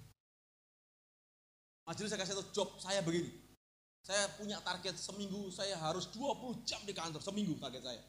Majelis 1.88 2.10
saya 2.12 2.20
kasih 2.20 2.34
itu 2.36 2.44
job 2.52 2.68
saya 2.82 3.00
begini. 3.00 3.30
Saya 4.04 4.28
punya 4.36 4.60
target 4.60 5.00
seminggu 5.00 5.48
saya 5.48 5.80
harus 5.80 6.12
20 6.12 6.68
jam 6.68 6.80
di 6.84 6.92
kantor, 6.92 7.24
seminggu 7.24 7.56
target 7.56 7.80
saya. 7.80 8.02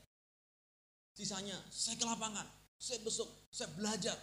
Sisanya 1.16 1.56
saya 1.72 1.96
ke 1.96 2.04
lapangan, 2.04 2.44
saya 2.76 3.00
besok, 3.00 3.48
saya 3.48 3.72
belajar, 3.72 4.20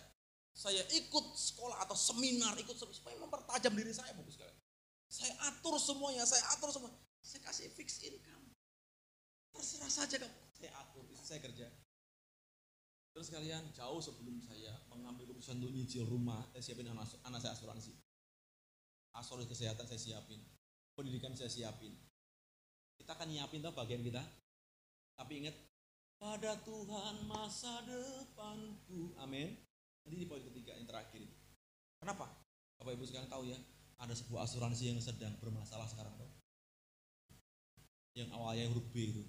saya 0.52 0.84
ikut 0.92 1.32
sekolah 1.32 1.80
atau 1.80 1.96
seminar, 1.96 2.52
ikut 2.60 2.76
supaya 2.76 3.16
mempertajam 3.16 3.72
diri 3.72 3.92
saya, 3.96 4.12
bagus 4.12 4.36
sekali. 4.36 4.52
Saya 5.08 5.32
atur 5.48 5.80
semuanya, 5.80 6.28
saya 6.28 6.44
atur 6.52 6.68
semua. 6.68 6.92
Saya 7.24 7.40
kasih 7.48 7.72
fix 7.72 8.04
income. 8.04 8.51
Terserah 9.52 9.92
saja 9.92 10.16
kamu. 10.18 10.38
Saya 10.56 10.70
atur, 10.80 11.04
istri 11.12 11.26
saya 11.26 11.40
kerja. 11.44 11.66
Terus 13.12 13.28
kalian 13.28 13.62
jauh 13.76 14.00
sebelum 14.00 14.40
saya 14.40 14.72
mengambil 14.88 15.28
keputusan 15.28 15.60
untuk 15.60 15.72
nyicil 15.76 16.08
rumah, 16.08 16.40
saya 16.56 16.64
siapin 16.64 16.88
anak, 16.88 17.04
anak 17.28 17.44
saya 17.44 17.52
asuransi. 17.52 17.92
Asuransi 19.12 19.52
kesehatan 19.52 19.84
saya 19.84 20.00
siapin. 20.00 20.40
Pendidikan 20.96 21.36
saya 21.36 21.52
siapin. 21.52 21.92
Kita 22.96 23.12
akan 23.12 23.28
nyiapin 23.28 23.60
tuh 23.60 23.76
bagian 23.76 24.00
kita. 24.00 24.24
Tapi 25.12 25.44
ingat, 25.44 25.56
pada 26.16 26.56
Tuhan 26.64 27.28
masa 27.28 27.84
depanku. 27.84 29.12
Amin. 29.20 29.58
Jadi 30.08 30.14
di 30.22 30.26
poin 30.26 30.40
ketiga 30.40 30.72
yang 30.72 30.88
terakhir 30.88 31.20
itu. 31.20 31.36
Kenapa? 32.00 32.30
Bapak 32.80 32.94
Ibu 32.96 33.04
sekarang 33.06 33.28
tahu 33.28 33.46
ya, 33.46 33.58
ada 34.00 34.14
sebuah 34.16 34.48
asuransi 34.48 34.94
yang 34.94 34.98
sedang 34.98 35.36
bermasalah 35.38 35.86
sekarang 35.86 36.14
tuh. 36.16 36.30
Yang 38.16 38.30
awalnya 38.34 38.66
huruf 38.72 38.86
B 38.90 39.12
itu. 39.12 39.24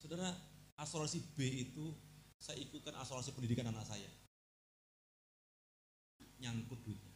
Saudara, 0.00 0.32
asuransi 0.80 1.20
B 1.36 1.68
itu 1.68 1.92
saya 2.40 2.56
ikutkan 2.56 2.96
asuransi 2.96 3.36
pendidikan 3.36 3.68
anak 3.68 3.84
saya. 3.84 4.08
Nyangkut 6.40 6.80
duitnya. 6.80 7.12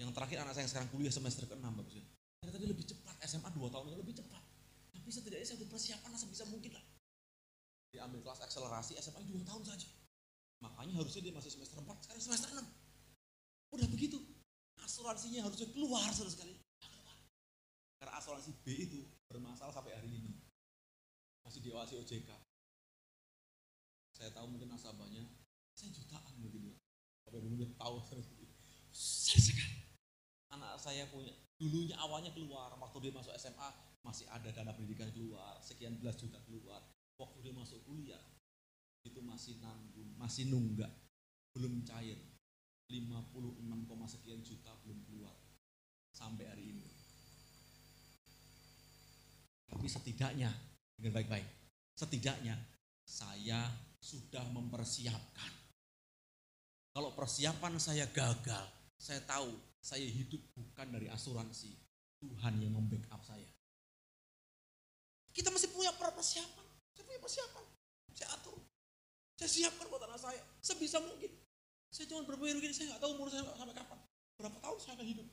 Yang 0.00 0.10
terakhir 0.16 0.40
anak 0.40 0.56
saya 0.56 0.64
yang 0.64 0.72
sekarang 0.72 0.90
kuliah 0.90 1.12
semester 1.12 1.44
ke-6 1.44 1.68
bagusnya. 1.68 2.04
Ternyata 2.40 2.58
dia 2.58 2.70
lebih 2.72 2.86
cepat, 2.88 3.14
SMA 3.28 3.48
2 3.52 3.68
tahun 3.68 3.92
lebih 3.92 4.16
cepat. 4.16 4.42
Tapi 4.96 5.08
setidaknya 5.12 5.46
saya 5.46 5.68
persiapan 5.68 6.16
sebisa 6.16 6.48
mungkin 6.48 6.72
lah. 6.72 6.84
Diambil 7.92 8.24
kelas 8.24 8.40
akselerasi 8.40 8.96
SMA 9.04 9.20
2 9.20 9.44
tahun 9.44 9.62
saja. 9.68 9.88
Makanya 10.64 10.96
harusnya 10.96 11.28
dia 11.28 11.34
masih 11.36 11.52
semester 11.52 11.76
4, 11.76 11.92
sekarang 12.08 12.22
semester 12.24 12.48
6. 12.56 12.64
Udah 13.76 13.86
begitu. 13.92 14.16
Asuransinya 14.80 15.44
harusnya 15.44 15.68
keluar 15.76 16.08
saudara 16.08 16.32
sekali. 16.32 16.56
Karena 18.04 18.20
asuransi 18.20 18.52
B 18.60 18.84
itu 18.84 19.00
bermasalah 19.32 19.72
sampai 19.72 19.96
hari 19.96 20.20
ini. 20.20 20.36
Masih 21.40 21.64
diawasi 21.64 21.96
OJK. 22.04 22.28
Saya 24.12 24.28
tahu 24.28 24.44
mungkin 24.52 24.68
nasabahnya, 24.68 25.24
saya 25.72 25.88
jutaan 25.88 26.36
mungkin 26.36 26.68
ya. 26.68 26.76
Bapak 27.24 27.40
mungkin 27.40 27.72
tahu 27.80 28.04
saya 28.04 28.20
sekali. 29.40 29.88
Anak 30.52 30.76
saya 30.76 31.08
punya, 31.08 31.32
dulunya 31.56 31.96
awalnya 31.96 32.28
keluar, 32.36 32.76
waktu 32.76 33.08
dia 33.08 33.12
masuk 33.16 33.32
SMA, 33.40 33.72
masih 34.04 34.28
ada 34.28 34.52
dana 34.52 34.76
pendidikan 34.76 35.08
keluar, 35.08 35.56
sekian 35.64 35.96
belas 35.96 36.20
juta 36.20 36.36
keluar. 36.44 36.84
Waktu 37.16 37.40
dia 37.40 37.56
masuk 37.56 37.80
kuliah, 37.88 38.20
itu 39.08 39.24
masih 39.24 39.64
nanggung, 39.64 40.12
masih 40.20 40.52
nunggak, 40.52 40.92
belum 41.56 41.80
cair. 41.88 42.20
56, 42.92 43.64
sekian 44.12 44.44
juta 44.44 44.76
belum 44.84 45.00
keluar 45.08 45.32
sampai 46.12 46.52
hari 46.52 46.68
ini. 46.68 46.93
Tapi 49.84 50.00
setidaknya, 50.00 50.48
dengan 50.96 51.20
baik-baik, 51.20 51.44
setidaknya 51.92 52.56
saya 53.04 53.68
sudah 54.00 54.40
mempersiapkan. 54.56 55.52
Kalau 56.88 57.12
persiapan 57.12 57.76
saya 57.76 58.08
gagal, 58.08 58.64
saya 58.96 59.20
tahu 59.28 59.52
saya 59.84 60.08
hidup 60.08 60.40
bukan 60.56 60.88
dari 60.88 61.12
asuransi. 61.12 61.76
Tuhan 62.16 62.64
yang 62.64 62.80
membackup 62.80 63.20
saya. 63.28 63.44
Kita 65.36 65.52
masih 65.52 65.68
punya 65.68 65.92
persiapan. 66.00 66.64
Saya 66.96 67.04
punya 67.04 67.20
persiapan. 67.20 67.64
Saya 68.16 68.28
atur. 68.40 68.56
Saya 69.36 69.50
siapkan 69.52 69.84
buat 69.92 70.00
anak 70.00 70.16
saya. 70.16 70.40
Sebisa 70.64 70.96
mungkin. 71.04 71.28
Saya 71.92 72.08
cuma 72.08 72.24
berpikir 72.24 72.56
begini, 72.56 72.72
saya 72.72 72.96
nggak 72.96 73.04
tahu 73.04 73.20
umur 73.20 73.28
saya 73.28 73.52
sampai 73.52 73.76
kapan. 73.76 74.00
Berapa 74.40 74.56
tahun 74.64 74.78
saya 74.80 74.96
akan 74.96 75.08
hidup. 75.12 75.28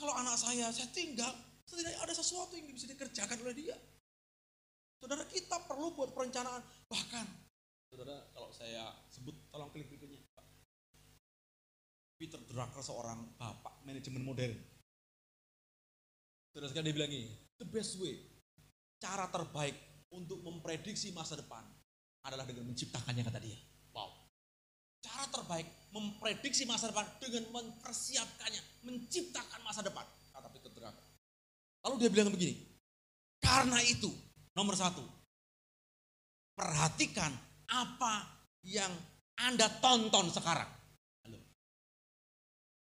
Kalau 0.00 0.14
anak 0.16 0.40
saya, 0.40 0.72
saya 0.72 0.88
tinggal, 0.96 1.36
setidaknya 1.66 2.00
ada 2.00 2.14
sesuatu 2.14 2.54
yang 2.54 2.70
bisa 2.70 2.86
dikerjakan 2.86 3.42
oleh 3.42 3.54
dia. 3.54 3.76
Saudara 4.96 5.26
kita 5.28 5.60
perlu 5.68 5.92
buat 5.92 6.14
perencanaan. 6.16 6.62
Bahkan, 6.88 7.26
saudara 7.92 8.16
kalau 8.32 8.48
saya 8.54 8.94
sebut, 9.12 9.34
tolong 9.52 9.68
klik 9.74 9.90
berikutnya. 9.90 10.22
Peter 12.16 12.40
Drucker 12.48 12.80
seorang 12.80 13.36
bapak 13.36 13.84
manajemen 13.84 14.24
modern. 14.24 14.56
Saudara 16.48 16.72
sekali 16.72 16.88
dia 16.88 16.96
bilang 16.96 17.12
ini, 17.12 17.28
the 17.60 17.68
best 17.68 18.00
way, 18.00 18.16
cara 18.96 19.28
terbaik 19.28 19.76
untuk 20.08 20.40
memprediksi 20.40 21.12
masa 21.12 21.36
depan 21.36 21.60
adalah 22.24 22.48
dengan 22.48 22.72
menciptakannya 22.72 23.20
kata 23.20 23.40
dia. 23.44 23.60
Wow. 23.92 24.12
cara 25.04 25.28
terbaik 25.30 25.68
memprediksi 25.94 26.66
masa 26.66 26.90
depan 26.90 27.06
dengan 27.22 27.46
mempersiapkannya, 27.52 28.62
menciptakan 28.88 29.60
masa 29.62 29.84
depan. 29.84 30.02
Lalu 31.86 32.02
dia 32.02 32.10
bilang 32.10 32.34
begini, 32.34 32.58
karena 33.38 33.78
itu 33.86 34.10
nomor 34.58 34.74
satu, 34.74 35.06
perhatikan 36.58 37.30
apa 37.70 38.26
yang 38.66 38.90
Anda 39.38 39.70
tonton 39.78 40.34
sekarang. 40.34 40.66
Halo. 41.22 41.38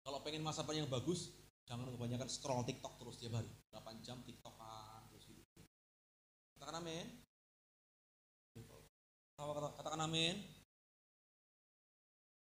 Kalau 0.02 0.18
pengen 0.26 0.42
masa 0.42 0.66
depan 0.66 0.82
yang 0.82 0.90
bagus, 0.90 1.30
jangan 1.70 1.86
kebanyakan 1.86 2.26
scroll 2.26 2.66
TikTok 2.66 2.98
terus 2.98 3.22
tiap 3.22 3.38
hari. 3.38 3.46
8 3.70 4.02
jam 4.02 4.18
TikTokan 4.26 5.06
terus 5.14 5.22
gitu. 5.30 5.62
Katakan 6.58 6.82
amin. 6.82 7.06
Katakan 9.78 10.02
amin. 10.02 10.34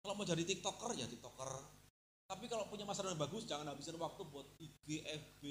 Kalau 0.04 0.12
mau 0.12 0.28
jadi 0.28 0.44
TikToker 0.44 0.92
ya 0.92 1.08
TikToker. 1.08 1.50
Tapi 2.28 2.44
kalau 2.52 2.68
punya 2.68 2.84
masa 2.84 3.00
depan 3.00 3.24
bagus, 3.24 3.48
jangan 3.48 3.72
habisin 3.72 3.96
waktu 3.96 4.22
buat 4.28 4.44
IG, 4.60 5.00
FB, 5.08 5.42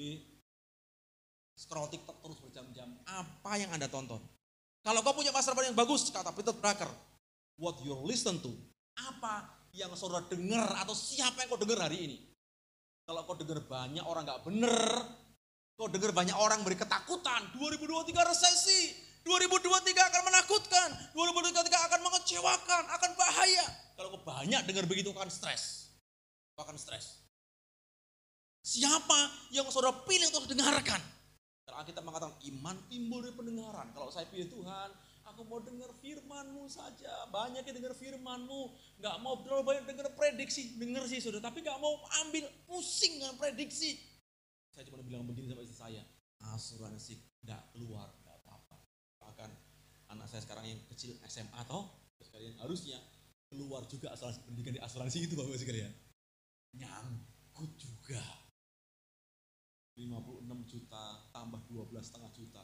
scroll 1.54 1.86
TikTok 1.90 2.18
terus 2.20 2.38
berjam-jam. 2.42 2.90
Apa 3.06 3.56
yang 3.58 3.70
Anda 3.70 3.86
tonton? 3.86 4.20
Kalau 4.84 5.00
kau 5.00 5.16
punya 5.16 5.32
masa 5.32 5.56
depan 5.56 5.72
yang 5.72 5.78
bagus, 5.78 6.12
kata 6.12 6.34
Peter 6.36 6.52
Drucker, 6.52 6.90
what 7.56 7.80
you 7.80 7.96
listen 8.04 8.36
to, 8.44 8.52
apa 9.00 9.48
yang 9.72 9.88
saudara 9.96 10.22
dengar 10.28 10.68
atau 10.84 10.92
siapa 10.92 11.40
yang 11.40 11.48
kau 11.48 11.60
dengar 11.60 11.88
hari 11.88 12.04
ini? 12.04 12.18
Kalau 13.08 13.24
kau 13.24 13.36
dengar 13.36 13.64
banyak 13.64 14.04
orang 14.04 14.28
nggak 14.28 14.44
bener, 14.44 14.76
kau 15.80 15.88
dengar 15.88 16.12
banyak 16.12 16.36
orang 16.36 16.60
beri 16.60 16.76
ketakutan, 16.76 17.48
2023 17.56 18.12
resesi, 18.28 18.92
2023 19.24 19.88
akan 19.88 20.22
menakutkan, 20.28 20.88
2023 21.16 21.86
akan 21.88 22.00
mengecewakan, 22.04 22.82
akan 22.92 23.10
bahaya. 23.16 23.64
Kalau 23.96 24.08
kau 24.20 24.22
banyak 24.24 24.60
dengar 24.68 24.84
begitu 24.84 25.16
akan 25.16 25.32
stres. 25.32 25.88
Akan 26.60 26.76
stres. 26.76 27.24
Siapa 28.64 29.48
yang 29.52 29.68
saudara 29.72 29.96
pilih 30.04 30.28
untuk 30.28 30.48
dengarkan? 30.52 31.00
Kalau 31.74 31.90
kita 31.90 32.06
mengatakan 32.06 32.38
iman 32.54 32.78
timbul 32.86 33.18
dari 33.18 33.34
pendengaran. 33.34 33.90
Kalau 33.90 34.06
saya 34.06 34.30
pilih 34.30 34.46
Tuhan, 34.46 34.94
aku 35.26 35.42
mau 35.42 35.58
dengar 35.58 35.90
firmanmu 35.98 36.70
saja. 36.70 37.26
Banyak 37.34 37.66
yang 37.66 37.82
dengar 37.82 37.98
firmanmu. 37.98 38.70
Gak 39.02 39.18
mau 39.18 39.42
terlalu 39.42 39.74
banyak 39.74 39.84
dengar 39.90 40.06
prediksi. 40.14 40.78
Dengar 40.78 41.02
sih 41.10 41.18
saudara, 41.18 41.50
tapi 41.50 41.66
gak 41.66 41.74
mau 41.82 41.98
ambil 42.22 42.46
pusing 42.70 43.18
dengan 43.18 43.34
prediksi. 43.34 43.98
Saya 44.70 44.86
cuma 44.86 45.02
bilang 45.02 45.26
begini 45.26 45.50
sama 45.50 45.66
istri 45.66 45.74
saya. 45.74 46.02
Asuransi 46.54 47.18
gak 47.42 47.74
keluar, 47.74 48.06
gak 48.22 48.38
apa-apa. 48.46 48.78
Bahkan 49.18 49.50
anak 50.14 50.30
saya 50.30 50.46
sekarang 50.46 50.70
yang 50.70 50.78
kecil 50.94 51.18
SMA 51.26 51.58
atau 51.58 51.90
sekalian 52.22 52.54
harusnya 52.62 53.02
keluar 53.50 53.82
juga 53.90 54.14
asuransi 54.14 54.46
pendidikan 54.46 54.78
di 54.78 54.82
asuransi 54.82 55.26
itu 55.26 55.34
Bapak 55.34 55.58
sekalian. 55.58 55.90
Nyangkut 56.78 57.74
juga. 57.82 58.43
56 59.94 60.70
juta 60.70 61.04
tambah 61.30 61.60
12 61.70 61.94
setengah 62.02 62.32
juta. 62.34 62.62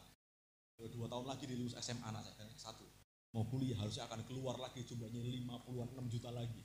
Dua 0.81 1.07
tahun 1.07 1.29
lagi 1.29 1.45
dilulus 1.45 1.77
SMA 1.77 2.09
anak 2.09 2.25
saya 2.25 2.49
satu. 2.57 2.89
Mau 3.37 3.47
kuliah 3.47 3.77
harusnya 3.79 4.09
akan 4.09 4.27
keluar 4.27 4.57
lagi 4.59 4.83
jumlahnya 4.83 5.21
50-an 5.23 5.89
6 5.93 6.15
juta 6.19 6.33
lagi. 6.33 6.65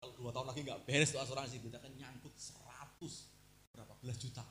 Kalau 0.00 0.16
dua 0.16 0.30
tahun 0.32 0.48
lagi 0.48 0.60
nggak 0.64 0.82
beres 0.88 1.12
tuh 1.12 1.20
asuransi, 1.20 1.60
kita 1.60 1.76
kan 1.76 1.92
nyangkut 1.92 2.32
100 2.32 3.04
berapa 3.70 3.94
belas 4.00 4.16
juta. 4.16 4.42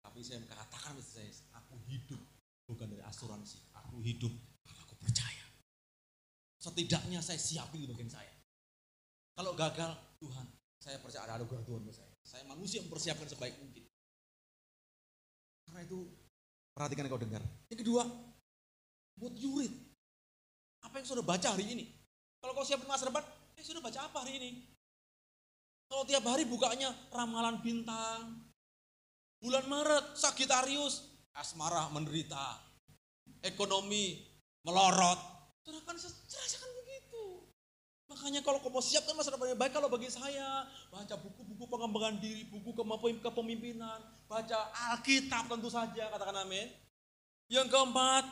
Tapi 0.00 0.22
saya 0.22 0.40
katakan 0.46 0.96
saya, 1.02 1.28
aku 1.58 1.74
hidup 1.90 2.22
bukan 2.64 2.86
dari 2.86 3.02
asuransi, 3.02 3.58
aku 3.74 3.98
hidup 4.00 4.30
karena 4.62 4.80
aku 4.86 4.94
percaya. 4.96 5.46
Setidaknya 6.62 7.18
saya 7.18 7.36
siapin 7.36 7.82
di 7.82 7.90
bagian 7.90 8.08
saya. 8.08 8.30
Kalau 9.34 9.58
gagal, 9.58 9.90
Tuhan, 10.22 10.46
saya 10.78 11.02
percaya 11.02 11.26
ada 11.26 11.42
anugerah 11.42 11.66
Tuhan 11.66 11.82
buat 11.82 11.96
saya. 11.98 12.14
Saya 12.22 12.46
manusia 12.46 12.78
mempersiapkan 12.86 13.26
sebaik 13.26 13.58
mungkin. 13.58 13.89
Karena 15.70 15.86
itu, 15.86 16.02
perhatikan 16.74 17.06
yang 17.06 17.14
kau 17.14 17.22
dengar. 17.22 17.42
Yang 17.70 17.86
kedua, 17.86 18.02
buat 19.14 19.34
yurid. 19.38 19.70
Apa 20.82 20.98
yang 20.98 21.06
sudah 21.06 21.22
baca 21.22 21.54
hari 21.54 21.70
ini? 21.70 21.86
Kalau 22.42 22.58
kau 22.58 22.66
siapin 22.66 22.90
masa 22.90 23.06
depan, 23.06 23.22
eh 23.54 23.62
sudah 23.62 23.78
baca 23.78 24.10
apa 24.10 24.26
hari 24.26 24.42
ini? 24.42 24.50
Kalau 25.86 26.02
tiap 26.02 26.26
hari 26.26 26.42
bukanya 26.42 26.90
ramalan 27.14 27.62
bintang. 27.62 28.50
Bulan 29.38 29.70
Maret, 29.70 30.18
Sagitarius, 30.18 31.06
asmara 31.38 31.86
menderita. 31.94 32.58
Ekonomi 33.46 34.26
melorot, 34.66 35.20
Saudara 35.62 35.86
kan. 35.86 36.79
Makanya 38.10 38.42
kalau 38.42 38.58
kau 38.58 38.74
mau 38.74 38.82
siapkan 38.82 39.14
masa 39.14 39.30
depan 39.30 39.54
baik, 39.54 39.70
kalau 39.70 39.86
bagi 39.86 40.10
saya, 40.10 40.66
baca 40.90 41.14
buku-buku 41.14 41.64
pengembangan 41.70 42.18
diri, 42.18 42.42
buku 42.50 42.74
kepemimpinan, 43.22 44.02
baca 44.26 44.58
Alkitab 44.90 45.46
tentu 45.46 45.70
saja, 45.70 46.10
katakan 46.10 46.42
amin. 46.42 46.66
Yang 47.46 47.70
keempat, 47.70 48.26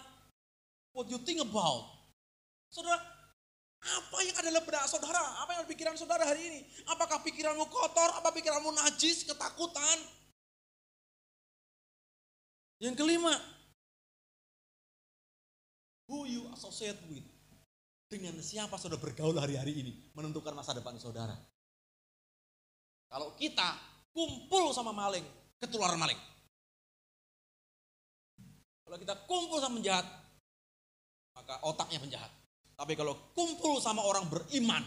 what 0.90 1.06
you 1.06 1.22
think 1.22 1.38
about. 1.38 1.94
Saudara, 2.74 2.98
apa 3.78 4.18
yang 4.26 4.34
ada 4.34 4.50
dalam 4.50 4.66
benak 4.66 4.90
saudara? 4.90 5.22
Apa 5.46 5.54
yang 5.54 5.60
ada 5.62 5.70
pikiran 5.70 5.94
saudara 5.94 6.26
hari 6.26 6.42
ini? 6.42 6.60
Apakah 6.90 7.22
pikiranmu 7.22 7.70
kotor? 7.70 8.10
Apa 8.18 8.34
pikiranmu 8.34 8.74
najis, 8.74 9.22
ketakutan? 9.22 9.98
Yang 12.82 12.98
kelima, 12.98 13.34
Who 16.08 16.24
you 16.24 16.48
associate 16.56 16.96
with. 17.12 17.37
Dengan 18.08 18.40
siapa 18.40 18.80
saudara 18.80 18.96
bergaul 18.96 19.36
hari-hari 19.36 19.84
ini 19.84 19.92
menentukan 20.16 20.56
masa 20.56 20.72
depan 20.72 20.96
saudara. 20.96 21.36
Kalau 23.08 23.36
kita 23.36 23.76
kumpul 24.16 24.72
sama 24.72 24.96
maling, 24.96 25.24
ketularan 25.60 26.00
maling. 26.00 26.16
Kalau 28.88 28.96
kita 28.96 29.12
kumpul 29.28 29.60
sama 29.60 29.76
penjahat, 29.76 30.08
maka 31.36 31.60
otaknya 31.68 32.00
penjahat. 32.00 32.32
Tapi 32.80 32.96
kalau 32.96 33.12
kumpul 33.36 33.76
sama 33.84 34.00
orang 34.00 34.24
beriman, 34.32 34.80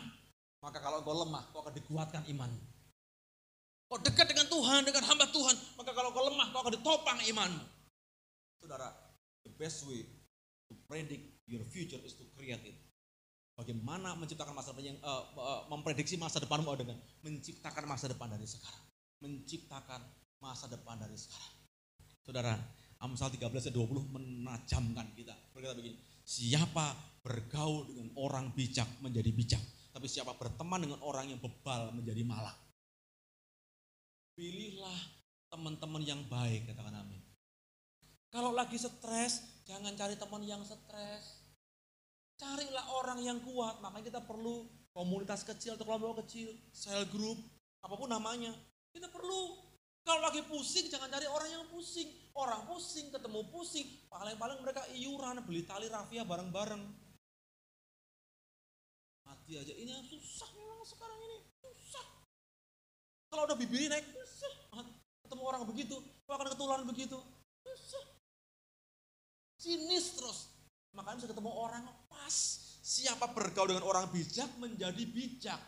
maka 0.66 0.82
kalau 0.82 1.06
kau 1.06 1.14
lemah, 1.14 1.46
kau 1.54 1.62
akan 1.62 1.78
dikuatkan 1.78 2.26
iman. 2.34 2.50
Kau 3.86 4.02
dekat 4.02 4.34
dengan 4.34 4.50
Tuhan, 4.50 4.82
dengan 4.82 5.06
hamba 5.06 5.30
Tuhan, 5.30 5.54
maka 5.78 5.94
kalau 5.94 6.10
kau 6.10 6.26
lemah, 6.26 6.50
kau 6.50 6.66
akan 6.66 6.74
ditopang 6.74 7.22
imanmu. 7.30 7.66
Saudara, 8.58 8.90
the 9.46 9.54
best 9.62 9.86
way 9.86 10.10
to 10.70 10.74
predict 10.90 11.22
your 11.46 11.62
future 11.70 12.02
is 12.02 12.18
to 12.18 12.26
create 12.34 12.66
it. 12.66 12.78
Bagaimana 13.62 14.18
menciptakan 14.18 14.58
masa 14.58 14.74
depan 14.74 14.90
yang 14.90 14.98
uh, 15.06 15.22
uh, 15.38 15.62
memprediksi 15.70 16.18
masa 16.18 16.42
depanmu 16.42 16.74
dengan 16.74 16.98
menciptakan 17.22 17.86
masa 17.86 18.10
depan 18.10 18.34
dari 18.34 18.50
sekarang. 18.50 18.82
Menciptakan 19.22 20.02
masa 20.42 20.66
depan 20.66 20.98
dari 20.98 21.14
sekarang. 21.14 21.54
Saudara, 22.26 22.58
Amsal 23.06 23.30
13 23.30 23.70
ayat 23.70 23.76
20 23.78 24.18
menajamkan 24.18 25.14
kita. 25.14 25.38
Berkata 25.54 25.78
begini, 25.78 25.94
siapa 26.26 26.90
bergaul 27.22 27.86
dengan 27.86 28.10
orang 28.18 28.50
bijak 28.58 28.90
menjadi 28.98 29.30
bijak, 29.30 29.62
tapi 29.94 30.10
siapa 30.10 30.34
berteman 30.42 30.82
dengan 30.82 31.00
orang 31.06 31.30
yang 31.30 31.38
bebal 31.38 31.94
menjadi 31.94 32.26
malang. 32.26 32.58
Pilihlah 34.34 35.22
teman-teman 35.54 36.02
yang 36.02 36.22
baik, 36.26 36.66
katakan 36.66 36.98
amin. 36.98 37.22
Kalau 38.34 38.58
lagi 38.58 38.82
stres, 38.82 39.46
jangan 39.70 39.94
cari 39.94 40.18
teman 40.18 40.42
yang 40.42 40.66
stres. 40.66 41.41
Carilah 42.42 42.86
orang 42.98 43.22
yang 43.22 43.38
kuat. 43.46 43.78
Makanya 43.86 44.06
kita 44.10 44.22
perlu 44.26 44.66
komunitas 44.98 45.46
kecil 45.46 45.78
atau 45.78 45.86
kelompok 45.86 46.26
kecil, 46.26 46.58
sel 46.74 47.06
group, 47.14 47.38
apa 47.86 47.94
pun 47.94 48.10
namanya. 48.10 48.50
Kita 48.90 49.14
perlu. 49.14 49.70
Kalau 50.02 50.18
lagi 50.26 50.42
pusing, 50.50 50.90
jangan 50.90 51.14
cari 51.14 51.30
orang 51.30 51.62
yang 51.62 51.66
pusing. 51.70 52.10
Orang 52.34 52.66
pusing, 52.66 53.14
ketemu 53.14 53.46
pusing. 53.54 53.86
Paling-paling 54.10 54.58
mereka 54.66 54.82
iuran, 54.98 55.46
beli 55.46 55.62
tali 55.70 55.86
rafia 55.86 56.26
bareng-bareng. 56.26 56.82
Mati 59.30 59.62
aja. 59.62 59.74
Ini 59.78 60.02
susah 60.10 60.50
memang 60.58 60.82
sekarang 60.82 61.22
ini. 61.22 61.38
Susah. 61.62 62.06
Kalau 63.30 63.46
udah 63.46 63.54
bibirnya 63.54 63.94
naik, 63.94 64.10
susah. 64.10 64.82
Ketemu 65.22 65.44
orang 65.46 65.64
begitu, 65.70 66.02
akan 66.26 66.50
ketularan 66.50 66.90
begitu. 66.90 67.22
Susah 67.62 68.04
sinis 69.62 70.18
terus. 70.18 70.50
Makanya 70.92 71.24
bisa 71.24 71.30
ketemu 71.32 71.52
orang 71.52 71.84
pas. 72.12 72.36
Siapa 72.82 73.32
bergaul 73.32 73.72
dengan 73.72 73.86
orang 73.88 74.10
bijak 74.12 74.50
menjadi 74.60 75.04
bijak. 75.08 75.62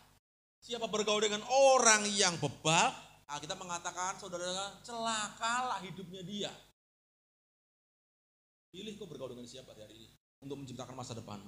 Siapa 0.63 0.88
bergaul 0.88 1.24
dengan 1.24 1.43
orang 1.47 2.07
yang 2.07 2.39
bebal, 2.39 2.88
nah 3.28 3.38
kita 3.39 3.55
mengatakan 3.59 4.15
saudara 4.15 4.80
celakalah 4.84 5.84
hidupnya 5.84 6.24
dia. 6.24 6.51
Pilih 8.71 8.95
kok 8.95 9.11
bergaul 9.11 9.36
dengan 9.36 9.45
siapa 9.45 9.76
hari 9.76 9.93
ini 9.93 10.09
untuk 10.39 10.59
menciptakan 10.63 10.95
masa 10.95 11.13
depan. 11.13 11.39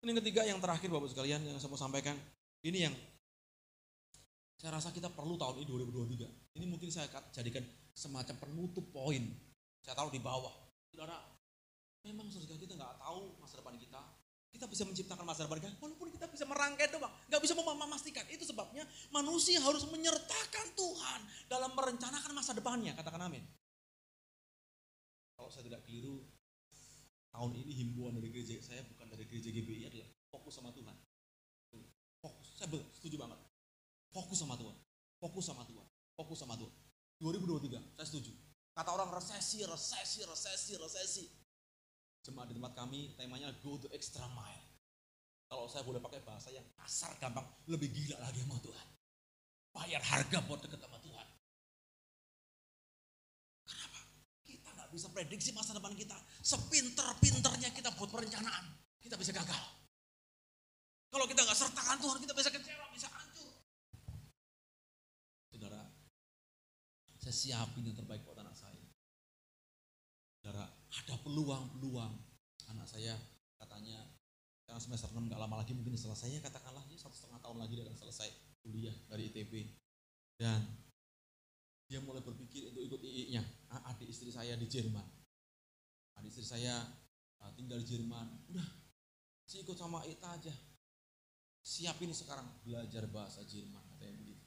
Ini 0.00 0.14
yang 0.14 0.18
ketiga 0.22 0.42
yang 0.46 0.58
terakhir 0.62 0.88
Bapak 0.88 1.10
sekalian 1.10 1.42
yang 1.42 1.58
saya 1.58 1.70
mau 1.70 1.78
sampaikan. 1.78 2.16
Ini 2.62 2.78
yang 2.86 2.94
saya 4.56 4.72
rasa 4.78 4.88
kita 4.94 5.12
perlu 5.12 5.36
tahun 5.36 5.60
ini 5.60 5.68
2023. 5.68 6.56
Ini 6.56 6.64
mungkin 6.64 6.88
saya 6.88 7.10
jadikan 7.34 7.66
semacam 7.92 8.34
penutup 8.40 8.88
poin. 8.88 9.20
Saya 9.84 9.94
taruh 9.94 10.14
di 10.14 10.22
bawah. 10.22 10.54
Saudara, 10.88 11.20
Memang 12.06 12.30
saudara 12.30 12.54
kita 12.54 12.78
nggak 12.78 13.02
tahu 13.02 13.34
masa 13.42 13.58
depan 13.58 13.74
kita. 13.74 13.98
kita 14.56 14.64
bisa 14.72 14.88
menciptakan 14.88 15.28
masa 15.28 15.44
depan 15.44 15.60
kita, 15.60 15.76
walaupun 15.84 16.08
kita 16.08 16.32
bisa 16.32 16.48
merangkai 16.48 16.88
doang, 16.88 17.12
nggak 17.28 17.42
bisa 17.44 17.52
memastikan. 17.52 18.24
Itu 18.32 18.48
sebabnya 18.48 18.88
manusia 19.12 19.60
harus 19.60 19.84
menyertakan 19.84 20.66
Tuhan 20.72 21.20
dalam 21.52 21.76
merencanakan 21.76 22.32
masa 22.32 22.56
depannya. 22.56 22.96
Katakan 22.96 23.20
amin. 23.28 23.44
Kalau 25.36 25.52
saya 25.52 25.68
tidak 25.68 25.84
keliru, 25.84 26.24
tahun 27.36 27.52
ini 27.52 27.72
himbauan 27.84 28.16
dari 28.16 28.32
gereja 28.32 28.56
saya 28.64 28.80
bukan 28.88 29.12
dari 29.12 29.28
gereja 29.28 29.52
GBI 29.52 29.92
adalah 29.92 30.08
fokus 30.32 30.56
sama 30.56 30.72
Tuhan. 30.72 30.96
Fokus, 32.24 32.48
saya 32.56 32.72
setuju 32.96 33.20
banget. 33.20 33.36
Fokus 34.08 34.40
sama 34.40 34.56
Tuhan, 34.56 34.76
fokus 35.20 35.44
sama 35.44 35.68
Tuhan, 35.68 35.86
fokus 36.16 36.38
sama 36.40 36.56
Tuhan. 36.56 36.72
2023, 37.20 37.76
saya 37.92 38.06
setuju. 38.08 38.32
Kata 38.72 38.88
orang 38.88 39.12
resesi, 39.12 39.60
resesi, 39.68 40.24
resesi, 40.24 40.72
resesi. 40.80 41.24
Jemaat 42.26 42.50
di 42.50 42.58
tempat 42.58 42.74
kami 42.74 43.14
temanya 43.14 43.54
go 43.62 43.78
to 43.78 43.86
extra 43.94 44.26
mile. 44.34 44.66
Kalau 45.46 45.70
saya 45.70 45.86
boleh 45.86 46.02
pakai 46.02 46.26
bahasa 46.26 46.50
yang 46.50 46.66
kasar, 46.74 47.14
gampang, 47.22 47.46
lebih 47.70 47.86
gila 47.94 48.18
lagi 48.18 48.42
sama 48.42 48.58
Tuhan. 48.58 48.88
Bayar 49.70 50.02
harga 50.02 50.42
buat 50.42 50.58
deket 50.58 50.82
sama 50.82 50.98
Tuhan. 50.98 51.28
Kenapa? 53.62 54.00
Kita 54.42 54.68
nggak 54.74 54.90
bisa 54.90 55.06
prediksi 55.14 55.54
masa 55.54 55.78
depan 55.78 55.94
kita. 55.94 56.18
Sepinter-pinternya 56.42 57.70
kita 57.70 57.94
buat 57.94 58.10
perencanaan, 58.10 58.74
kita 58.98 59.14
bisa 59.14 59.30
gagal. 59.30 59.64
Kalau 61.06 61.30
kita 61.30 61.46
nggak 61.46 61.58
sertakan 61.62 61.98
Tuhan, 62.02 62.18
kita 62.26 62.34
bisa 62.34 62.50
kecewa, 62.50 62.86
bisa 62.90 63.06
hancur. 63.14 63.54
Saudara, 65.54 65.94
saya 67.22 67.34
siapin 67.38 67.86
yang 67.86 67.94
terbaik 67.94 68.26
buat 68.26 68.35
ada 71.04 71.14
peluang-peluang. 71.20 72.14
Anak 72.72 72.86
saya 72.88 73.14
katanya 73.60 74.00
sekarang 74.64 74.82
semester 74.82 75.08
6 75.14 75.30
gak 75.30 75.38
lama 75.38 75.62
lagi 75.62 75.72
mungkin 75.76 75.94
selesai 75.94 76.38
ya 76.38 76.40
katakanlah. 76.42 76.82
Ya 76.88 76.98
satu 76.98 77.14
setengah 77.14 77.40
tahun 77.44 77.58
lagi 77.62 77.72
dia 77.78 77.84
akan 77.86 77.98
selesai 77.98 78.28
kuliah 78.64 78.96
dari 79.06 79.30
ITB 79.30 79.52
dan 80.40 80.58
dia 81.86 82.02
mulai 82.02 82.18
berpikir 82.18 82.66
untuk 82.66 82.82
ikut 82.82 82.98
II-nya 82.98 83.46
adik 83.94 84.10
istri 84.10 84.34
saya 84.34 84.58
di 84.58 84.66
Jerman. 84.66 85.06
Adik 86.18 86.34
istri 86.34 86.42
saya 86.42 86.82
uh, 87.44 87.52
tinggal 87.54 87.78
di 87.78 87.86
Jerman. 87.86 88.26
Udah 88.50 88.66
si 89.46 89.62
ikut 89.62 89.78
sama 89.78 90.02
Ita 90.02 90.34
aja. 90.34 90.54
Siapin 91.62 92.10
sekarang. 92.10 92.46
Belajar 92.66 93.06
bahasa 93.06 93.46
Jerman 93.46 93.86
katanya 93.94 94.18
begitu. 94.18 94.46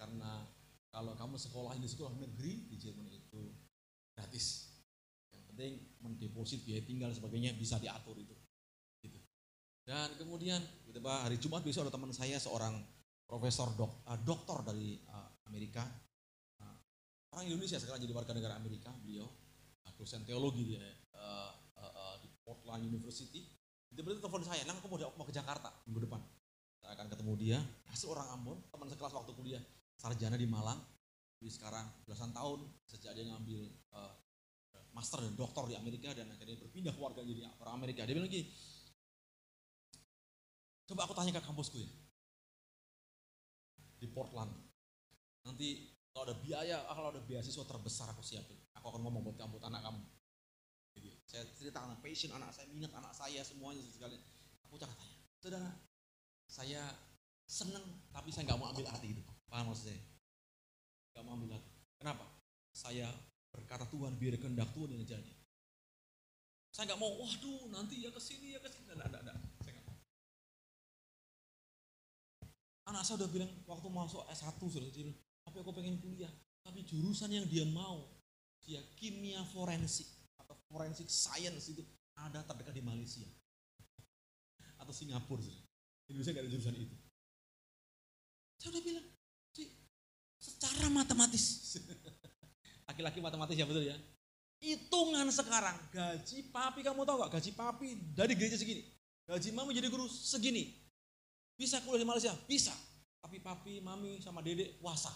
Karena 0.00 0.48
kalau 0.88 1.12
kamu 1.14 1.36
sekolah 1.36 1.76
di 1.76 1.84
sekolah 1.84 2.16
negeri 2.16 2.64
di 2.72 2.76
Jerman 2.80 3.12
itu 3.12 3.52
gratis 4.16 4.69
penting 5.60 5.76
mendeposit 6.00 6.64
biaya 6.64 6.80
tinggal 6.80 7.12
sebagainya 7.12 7.52
bisa 7.52 7.76
diatur 7.76 8.16
itu 8.16 8.32
dan 9.90 10.06
kemudian 10.22 10.62
tiba 10.86 11.26
hari 11.26 11.34
Jumat 11.42 11.66
besok 11.66 11.90
ada 11.90 11.92
teman 11.92 12.14
saya 12.14 12.38
seorang 12.38 12.78
profesor 13.26 13.74
dok, 13.74 14.06
uh, 14.06 14.14
doktor 14.22 14.62
dari 14.62 15.02
uh, 15.10 15.30
Amerika. 15.50 15.82
Uh, 16.62 16.78
orang 17.34 17.50
Indonesia 17.50 17.74
sekarang 17.74 17.98
jadi 17.98 18.14
warga 18.14 18.30
negara 18.30 18.54
Amerika, 18.54 18.94
beliau 19.02 19.26
uh, 19.26 19.92
dosen 19.98 20.22
teologi 20.22 20.62
di, 20.62 20.78
uh, 20.78 20.86
uh, 21.18 21.50
uh, 21.82 22.14
di 22.22 22.30
Portland 22.46 22.86
University. 22.86 23.50
Tiba-tiba 23.90 24.22
telepon 24.22 24.46
saya, 24.46 24.62
nang 24.62 24.78
aku 24.78 24.86
mau, 24.86 25.02
mau 25.18 25.26
ke 25.26 25.34
Jakarta 25.34 25.74
minggu 25.90 26.06
depan. 26.06 26.22
Saya 26.78 26.94
akan 26.94 27.06
ketemu 27.10 27.32
dia, 27.34 27.58
hasil 27.90 28.14
orang 28.14 28.30
Ambon, 28.30 28.62
teman 28.70 28.86
sekelas 28.86 29.10
waktu 29.10 29.34
kuliah, 29.34 29.62
sarjana 29.98 30.38
di 30.38 30.46
Malang. 30.46 30.78
Jadi 31.42 31.50
sekarang 31.50 31.82
belasan 32.06 32.30
tahun 32.30 32.62
sejak 32.86 33.10
dia 33.18 33.26
ngambil 33.26 33.66
uh, 33.90 34.12
master 34.92 35.22
dan 35.22 35.34
doktor 35.38 35.70
di 35.70 35.74
Amerika 35.78 36.10
dan 36.12 36.28
akhirnya 36.30 36.58
berpindah 36.60 36.92
keluarga 36.94 37.22
jadi 37.22 37.46
orang 37.62 37.74
Amerika. 37.80 38.02
Dia 38.04 38.14
bilang 38.14 38.30
gini, 38.30 38.50
Coba 40.90 41.06
aku 41.06 41.14
tanya 41.14 41.38
ke 41.38 41.46
kampusku 41.46 41.78
ya. 41.78 41.86
Di 44.02 44.10
Portland. 44.10 44.50
Nanti 45.46 45.86
kalau 46.10 46.26
ada 46.26 46.34
biaya, 46.42 46.82
kalau 46.82 47.14
ada 47.14 47.22
beasiswa 47.22 47.62
terbesar 47.62 48.10
aku 48.10 48.26
siapin. 48.26 48.58
Aku 48.74 48.90
akan 48.90 49.06
ngomong 49.06 49.22
buat 49.22 49.38
kamu, 49.38 49.62
anak 49.62 49.86
kamu. 49.86 50.02
Jadi, 50.98 51.10
saya 51.30 51.46
ceritakan 51.54 52.02
passion 52.02 52.34
anak 52.34 52.50
saya, 52.50 52.66
minat 52.74 52.90
anak 52.90 53.14
saya, 53.14 53.38
semuanya 53.46 53.86
sekali. 53.86 54.18
Aku 54.66 54.74
cakap 54.82 54.98
tanya, 54.98 55.14
saudara, 55.38 55.70
saya 56.50 56.82
seneng 57.46 57.86
tapi 58.10 58.34
saya 58.34 58.50
nggak 58.50 58.58
mau 58.58 58.74
ambil 58.74 58.90
hati 58.90 59.14
itu. 59.14 59.22
Paham 59.46 59.70
maksud 59.70 59.94
saya? 59.94 60.02
Gak 61.14 61.22
mau 61.22 61.38
ambil 61.38 61.54
hati. 61.54 61.70
Kenapa? 62.02 62.26
Saya 62.74 63.06
berkata 63.50 63.84
Tuhan 63.90 64.14
biar 64.16 64.38
kehendak 64.38 64.70
Tuhan 64.74 64.94
yang 64.94 65.04
jadi. 65.06 65.32
Saya 66.70 66.94
nggak 66.94 67.00
mau, 67.02 67.10
waduh 67.18 67.66
nanti 67.74 67.98
ya 67.98 68.14
ke 68.14 68.22
sini 68.22 68.54
ya 68.54 68.60
ke 68.62 68.70
sini. 68.70 68.94
Nggak, 68.94 69.10
nggak, 69.10 69.22
nggak. 69.26 69.38
Anak 72.90 73.06
saya 73.06 73.22
udah 73.22 73.30
bilang 73.30 73.50
waktu 73.70 73.86
masuk 73.86 74.22
S1 74.34 74.58
sudah 74.58 74.90
bilang, 74.90 75.14
tapi 75.46 75.56
aku 75.62 75.70
pengen 75.70 75.98
kuliah. 76.02 76.30
Tapi 76.66 76.82
jurusan 76.82 77.30
yang 77.30 77.46
dia 77.46 77.62
mau, 77.70 78.02
dia 78.66 78.82
kimia 78.98 79.46
forensik 79.54 80.06
atau 80.38 80.58
forensik 80.66 81.06
science 81.06 81.70
itu 81.70 81.86
ada 82.18 82.42
terdekat 82.42 82.74
di 82.74 82.82
Malaysia 82.82 83.26
atau 84.78 84.90
Singapura. 84.90 85.42
Sudah. 85.42 85.62
Indonesia 86.10 86.30
nggak 86.34 86.44
ada 86.46 86.50
jurusan 86.50 86.76
itu. 86.78 86.96
Saya 88.58 88.68
udah 88.74 88.82
bilang, 88.82 89.06
secara 90.40 90.88
matematis, 90.88 91.76
laki-laki 92.90 93.22
matematis 93.22 93.54
ya 93.54 93.66
betul 93.66 93.86
ya. 93.86 93.94
Hitungan 94.60 95.24
sekarang, 95.32 95.78
gaji 95.88 96.52
papi 96.52 96.84
kamu 96.84 97.06
tahu 97.06 97.16
gak? 97.24 97.40
Gaji 97.40 97.50
papi 97.56 97.96
dari 98.12 98.36
gereja 98.36 98.60
segini, 98.60 98.84
gaji 99.24 99.56
mami 99.56 99.72
jadi 99.72 99.88
guru 99.88 100.04
segini, 100.04 100.76
bisa 101.60 101.80
kuliah 101.84 102.00
di 102.00 102.08
Malaysia? 102.08 102.32
Bisa. 102.48 102.72
Tapi 103.20 103.36
papi, 103.36 103.84
mami, 103.84 104.16
sama 104.24 104.40
dedek 104.40 104.80
puasa. 104.80 105.12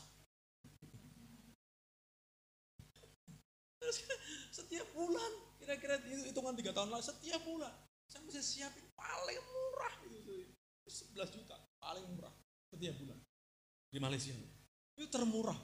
setiap 4.52 4.84
bulan, 4.92 5.32
kira-kira 5.56 5.96
itu 6.04 6.28
hitungan 6.28 6.52
tiga 6.52 6.76
tahun 6.76 6.92
lalu, 6.92 7.00
setiap 7.00 7.40
bulan. 7.48 7.72
Saya 8.08 8.20
mesti 8.28 8.44
siapin 8.44 8.84
paling 8.92 9.40
murah 9.40 9.94
itu. 10.04 10.44
11 10.84 11.32
juta, 11.32 11.56
paling 11.80 12.04
murah 12.12 12.32
setiap 12.68 12.92
bulan. 13.00 13.16
Di 13.88 13.96
Malaysia. 13.96 14.36
Itu 15.00 15.08
termurah. 15.08 15.56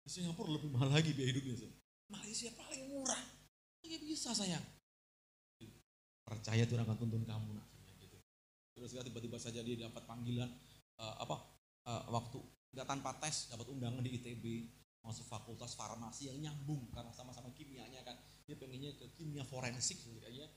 Di 0.00 0.08
Singapura 0.08 0.50
lebih 0.54 0.70
mahal 0.72 0.90
lagi 0.90 1.12
biaya 1.12 1.30
hidupnya. 1.34 1.68
Malaysia 2.10 2.50
paling 2.56 2.90
murah. 2.90 3.22
Ya 3.86 3.98
bisa 4.00 4.30
sayang. 4.34 4.62
Percaya 6.22 6.62
Tuhan 6.62 6.86
akan 6.86 6.96
tuntun 6.98 7.26
kamu 7.26 7.58
nak 7.58 7.70
terus 8.80 8.96
tiba-tiba 8.96 9.36
saja 9.36 9.60
dia 9.60 9.76
dapat 9.76 10.08
panggilan 10.08 10.48
uh, 10.96 11.14
apa 11.20 11.36
uh, 11.84 12.08
waktu 12.16 12.40
nggak 12.72 12.88
tanpa 12.88 13.12
tes 13.20 13.52
dapat 13.52 13.68
undangan 13.68 14.00
di 14.00 14.16
ITB 14.16 14.44
masuk 15.04 15.28
fakultas 15.28 15.76
farmasi 15.76 16.32
yang 16.32 16.40
nyambung 16.40 16.88
karena 16.88 17.12
sama-sama 17.12 17.52
kimianya 17.52 18.00
kan 18.00 18.16
dia 18.48 18.56
pengennya 18.56 18.96
ke 18.96 19.12
kimia 19.12 19.44
forensik 19.44 20.00
kayaknya 20.00 20.48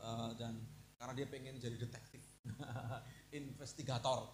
uh, 0.00 0.32
dan 0.40 0.56
karena 0.96 1.12
dia 1.12 1.26
pengen 1.28 1.60
jadi 1.60 1.76
detektif 1.76 2.24
investigator 3.36 4.32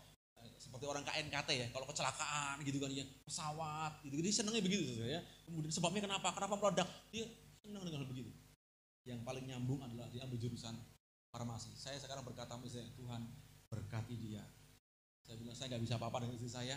seperti 0.59 0.85
orang 0.89 1.03
KNKT 1.07 1.51
ya 1.55 1.67
kalau 1.71 1.87
kecelakaan 1.87 2.63
gitu 2.67 2.79
kan 2.83 2.91
ya 2.91 3.05
pesawat 3.27 3.93
gitu 4.07 4.19
dia 4.19 4.33
senangnya 4.33 4.63
begitu 4.63 5.03
ya 5.03 5.21
kemudian 5.47 5.73
sebabnya 5.73 6.05
kenapa 6.05 6.33
kenapa 6.35 6.55
meledak 6.59 6.89
dia 7.15 7.27
senang 7.63 7.83
dengan 7.87 8.05
hal 8.05 8.11
begitu 8.11 8.31
yang 9.03 9.23
paling 9.27 9.45
nyambung 9.47 9.83
adalah 9.83 10.07
dia 10.11 10.23
ambil 10.23 10.39
jurusan 10.39 10.75
farmasi. 11.33 11.73
Saya 11.75 11.99
sekarang 11.99 12.23
berkata 12.23 12.55
misalnya 12.61 12.93
Tuhan 12.95 13.21
berkati 13.73 14.15
dia. 14.15 14.45
Saya 15.25 15.41
bilang 15.41 15.57
saya 15.57 15.75
nggak 15.75 15.83
bisa 15.83 15.95
apa-apa 15.99 16.23
dengan 16.23 16.37
istri 16.39 16.53
saya. 16.53 16.77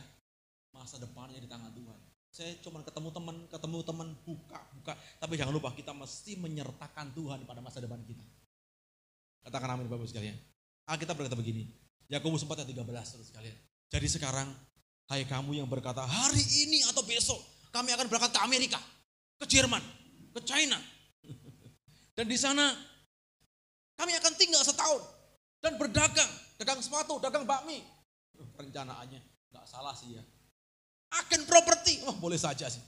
Masa 0.74 1.00
depannya 1.00 1.40
di 1.40 1.48
tangan 1.48 1.72
Tuhan. 1.72 2.00
Saya 2.36 2.52
cuma 2.60 2.84
ketemu 2.84 3.10
teman, 3.16 3.36
ketemu 3.48 3.78
teman 3.84 4.08
buka, 4.28 4.60
buka. 4.76 4.94
Tapi 5.24 5.34
jangan 5.40 5.54
lupa 5.56 5.72
kita 5.72 5.96
mesti 5.96 6.36
menyertakan 6.36 7.16
Tuhan 7.16 7.48
pada 7.48 7.64
masa 7.64 7.80
depan 7.80 8.02
kita. 8.04 8.24
Katakan 9.46 9.78
amin 9.78 9.88
Bapak 9.88 10.10
sekalian. 10.10 10.36
kita 10.84 11.16
berkata 11.16 11.38
begini. 11.38 11.85
Yakobus 12.10 12.46
4 12.46 12.62
ayat 12.62 12.70
13 12.70 13.14
terus 13.18 13.28
sekalian. 13.34 13.58
Jadi 13.90 14.08
sekarang 14.10 14.50
hai 15.10 15.26
kamu 15.26 15.62
yang 15.62 15.70
berkata 15.70 16.02
hari 16.06 16.42
ini 16.66 16.86
atau 16.90 17.02
besok 17.06 17.38
kami 17.74 17.92
akan 17.92 18.08
berangkat 18.08 18.32
ke 18.34 18.42
Amerika, 18.42 18.80
ke 19.42 19.46
Jerman, 19.50 19.82
ke 20.32 20.40
China. 20.46 20.78
Dan 22.16 22.26
di 22.32 22.38
sana 22.40 22.72
kami 24.00 24.16
akan 24.16 24.34
tinggal 24.40 24.64
setahun 24.64 25.04
dan 25.60 25.76
berdagang, 25.76 26.32
dagang 26.62 26.80
sepatu, 26.80 27.20
dagang 27.20 27.44
bakmi. 27.44 27.84
Rencanaannya 28.56 29.20
nggak 29.52 29.66
salah 29.68 29.92
sih 29.92 30.16
ya. 30.16 30.24
Agen 31.16 31.44
properti, 31.48 32.04
oh 32.08 32.16
boleh 32.20 32.40
saja 32.40 32.68
sih. 32.68 32.84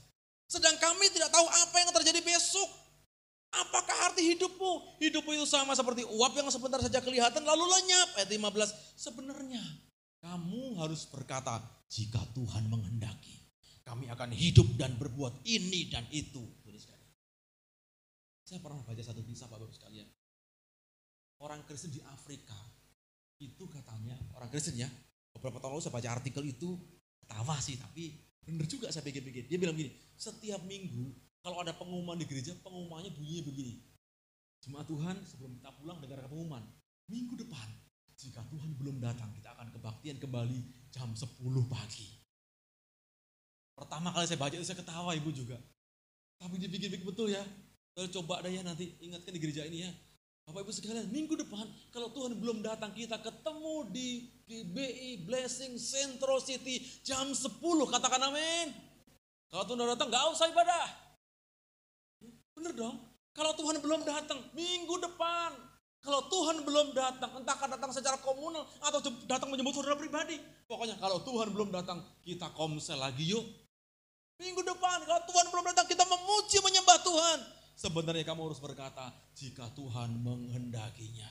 Sedang 0.48 0.76
kami 0.80 1.12
tidak 1.12 1.28
tahu 1.28 1.44
apa 1.44 1.76
yang 1.76 1.92
terjadi 1.92 2.24
besok. 2.24 2.87
Apakah 3.54 4.12
arti 4.12 4.36
hidupmu? 4.36 5.00
Hidupmu 5.00 5.30
itu 5.32 5.46
sama 5.48 5.72
seperti 5.72 6.04
uap 6.04 6.32
yang 6.36 6.48
sebentar 6.52 6.80
saja 6.84 7.00
kelihatan 7.00 7.42
lalu 7.42 7.64
lenyap. 7.64 8.20
Ayat 8.20 8.28
15. 8.28 8.98
Sebenarnya 8.98 9.64
kamu 10.20 10.76
harus 10.76 11.08
berkata, 11.08 11.62
jika 11.88 12.20
Tuhan 12.36 12.68
menghendaki, 12.68 13.38
kami 13.86 14.10
akan 14.12 14.30
hidup 14.36 14.68
dan 14.76 14.98
berbuat 15.00 15.46
ini 15.48 15.88
dan 15.88 16.04
itu. 16.12 16.44
Saya 18.48 18.64
pernah 18.64 18.80
baca 18.80 19.04
satu 19.04 19.20
kisah 19.28 19.44
Bapak 19.44 19.76
sekalian. 19.76 20.08
orang 21.44 21.60
Kristen 21.68 21.92
di 21.92 22.00
Afrika 22.02 22.56
itu 23.38 23.68
katanya 23.70 24.16
orang 24.34 24.48
Kristen 24.50 24.74
ya 24.74 24.88
beberapa 25.36 25.62
tahun 25.62 25.78
lalu 25.78 25.84
saya 25.84 25.94
baca 25.94 26.10
artikel 26.16 26.42
itu 26.42 26.74
ketawa 27.22 27.60
sih 27.62 27.78
tapi 27.78 28.16
bener 28.42 28.66
juga 28.66 28.90
saya 28.90 29.06
pikir-pikir 29.06 29.46
dia 29.46 29.60
bilang 29.60 29.78
gini 29.78 29.94
setiap 30.18 30.64
minggu 30.66 31.14
kalau 31.44 31.62
ada 31.62 31.72
pengumuman 31.74 32.18
di 32.18 32.26
gereja 32.26 32.54
pengumumannya 32.62 33.10
bunyinya 33.14 33.44
begini 33.48 33.74
jemaat 34.64 34.86
Tuhan 34.90 35.16
sebelum 35.24 35.58
kita 35.58 35.70
pulang 35.78 35.98
dengar 36.02 36.24
pengumuman 36.26 36.64
minggu 37.08 37.34
depan 37.38 37.68
jika 38.18 38.42
Tuhan 38.50 38.74
belum 38.74 38.98
datang 38.98 39.30
kita 39.34 39.54
akan 39.54 39.70
kebaktian 39.74 40.18
kembali 40.18 40.90
jam 40.90 41.14
10 41.14 41.38
pagi 41.70 42.08
pertama 43.78 44.10
kali 44.10 44.26
saya 44.26 44.40
baca 44.40 44.54
itu 44.58 44.66
saya 44.66 44.78
ketawa 44.82 45.14
ibu 45.14 45.30
juga 45.30 45.58
tapi 46.38 46.58
dipikir-pikir 46.58 47.06
betul 47.06 47.30
ya 47.30 47.42
Lalu 47.98 48.14
coba 48.14 48.38
deh 48.46 48.54
ya 48.54 48.62
nanti 48.62 48.94
ingatkan 49.02 49.34
di 49.34 49.42
gereja 49.42 49.66
ini 49.66 49.82
ya 49.82 49.90
Bapak 50.48 50.64
Ibu 50.64 50.72
sekalian, 50.72 51.12
minggu 51.12 51.36
depan 51.36 51.68
kalau 51.92 52.08
Tuhan 52.08 52.40
belum 52.40 52.64
datang 52.64 52.96
kita 52.96 53.20
ketemu 53.20 53.84
di 53.92 54.32
GBI 54.48 55.28
Blessing 55.28 55.76
Central 55.76 56.40
City 56.40 56.80
jam 57.04 57.28
10. 57.36 57.60
Katakan 57.60 58.32
amin. 58.32 58.72
Kalau 59.52 59.68
Tuhan 59.68 59.84
datang 59.84 60.08
nggak 60.08 60.24
usah 60.32 60.48
ibadah. 60.48 60.88
Bener 62.58 62.74
dong. 62.74 62.98
Kalau 63.38 63.54
Tuhan 63.54 63.78
belum 63.78 64.02
datang 64.02 64.42
minggu 64.50 64.98
depan. 64.98 65.54
Kalau 65.98 66.26
Tuhan 66.30 66.62
belum 66.62 66.94
datang, 66.94 67.42
entah 67.42 67.54
akan 67.58 67.74
datang 67.74 67.90
secara 67.90 68.18
komunal 68.22 68.62
atau 68.78 69.02
datang 69.26 69.50
menyebut 69.50 69.74
saudara 69.74 69.98
pribadi. 69.98 70.38
Pokoknya 70.70 70.94
kalau 70.98 71.18
Tuhan 71.26 71.50
belum 71.50 71.74
datang, 71.74 71.98
kita 72.22 72.54
komsel 72.54 73.02
lagi 73.02 73.34
yuk. 73.34 73.42
Minggu 74.38 74.62
depan, 74.62 75.02
kalau 75.02 75.22
Tuhan 75.26 75.46
belum 75.50 75.64
datang, 75.74 75.90
kita 75.90 76.06
memuji 76.06 76.62
menyembah 76.62 76.98
Tuhan. 77.02 77.38
Sebenarnya 77.74 78.22
kamu 78.22 78.46
harus 78.46 78.62
berkata, 78.62 79.10
jika 79.34 79.66
Tuhan 79.74 80.22
menghendakinya. 80.22 81.26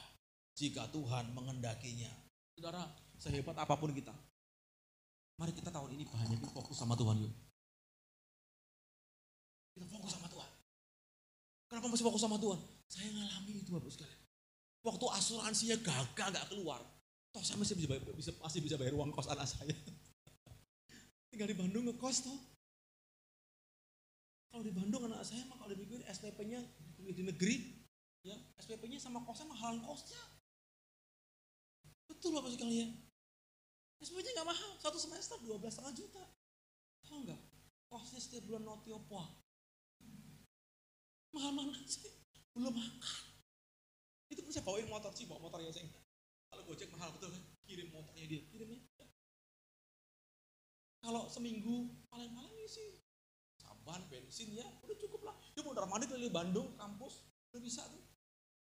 Jika 0.60 0.92
Tuhan 0.92 1.32
menghendakinya. 1.32 2.12
Saudara, 2.60 2.84
sehebat 3.16 3.56
apa 3.56 3.72
pun 3.80 3.96
kita. 3.96 4.12
Mari 5.40 5.56
kita 5.56 5.72
tahun 5.72 5.96
ini 5.96 6.04
banyak 6.12 6.44
fokus 6.52 6.76
sama 6.76 7.00
Tuhan 7.00 7.24
yuk. 7.24 7.34
Kita 9.80 9.86
fokus 9.96 10.12
sama 10.12 10.28
Tuhan. 10.28 10.37
Kenapa 11.68 11.92
masih 11.92 12.06
fokus 12.08 12.24
sama 12.24 12.40
Tuhan? 12.40 12.60
Saya 12.88 13.12
ngalami 13.12 13.60
itu 13.60 13.70
Bapak 13.76 13.92
sekalian. 13.92 14.22
Waktu 14.88 15.06
asuransinya 15.20 15.78
gagal 15.84 16.28
gak 16.32 16.48
keluar. 16.48 16.80
Toh 17.36 17.44
saya 17.44 17.60
masih 17.60 17.76
bisa, 17.76 18.00
bisa, 18.16 18.32
masih 18.40 18.60
bisa 18.64 18.76
bayar 18.80 18.96
uang 18.96 19.12
kos 19.12 19.28
anak 19.28 19.44
saya. 19.44 19.76
Tinggal 21.30 21.52
di 21.52 21.58
Bandung 21.60 21.84
ngekos 21.92 22.24
toh. 22.24 22.40
Kalau 24.48 24.64
di 24.64 24.72
Bandung 24.72 25.04
anak 25.12 25.28
saya 25.28 25.44
mah 25.52 25.60
kalau 25.60 25.76
dipikir 25.76 26.00
SPP-nya 26.08 26.64
di 27.04 27.24
negeri, 27.28 27.84
ya 28.24 28.34
SPP-nya 28.64 28.98
sama 29.04 29.20
kosnya 29.28 29.52
mahalan 29.52 29.84
kosnya. 29.84 30.18
Betul 32.08 32.40
Bapak 32.40 32.56
sekalian. 32.56 32.96
SPP-nya 34.00 34.32
nggak 34.40 34.48
mahal, 34.48 34.72
satu 34.80 34.96
semester 34.96 35.36
12 35.44 35.68
setengah 35.68 35.94
juta. 36.00 36.24
Tahu 37.04 37.28
nggak? 37.28 37.42
Kosnya 37.92 38.24
setiap 38.24 38.48
bulan 38.48 38.64
noti 38.64 38.96
mana 41.36 41.74
sih? 41.88 42.12
Belum 42.56 42.74
makan. 42.74 43.24
Itu 44.32 44.44
pun 44.44 44.52
saya 44.52 44.66
bawain 44.68 44.88
motor 44.88 45.12
sih, 45.16 45.28
bawa 45.28 45.48
motornya 45.48 45.72
saya. 45.72 45.88
Kalau 46.52 46.64
gojek 46.64 46.92
mahal 46.96 47.12
betul 47.16 47.32
kan? 47.32 47.44
Kirim 47.68 47.92
motornya 47.92 48.26
dia, 48.28 48.42
kirimnya. 48.48 48.82
Kalau 51.04 51.32
seminggu 51.32 51.94
paling-paling 52.12 52.68
sih 52.68 53.08
ban, 53.88 54.04
bensin 54.12 54.52
ya 54.52 54.68
udah 54.84 54.98
cukup 55.00 55.24
lah. 55.24 55.36
Dia 55.56 55.64
mau 55.64 55.72
ramadi 55.72 56.12
keliling 56.12 56.36
Bandung, 56.36 56.76
kampus, 56.76 57.24
udah 57.56 57.62
bisa 57.64 57.88
tuh. 57.88 58.04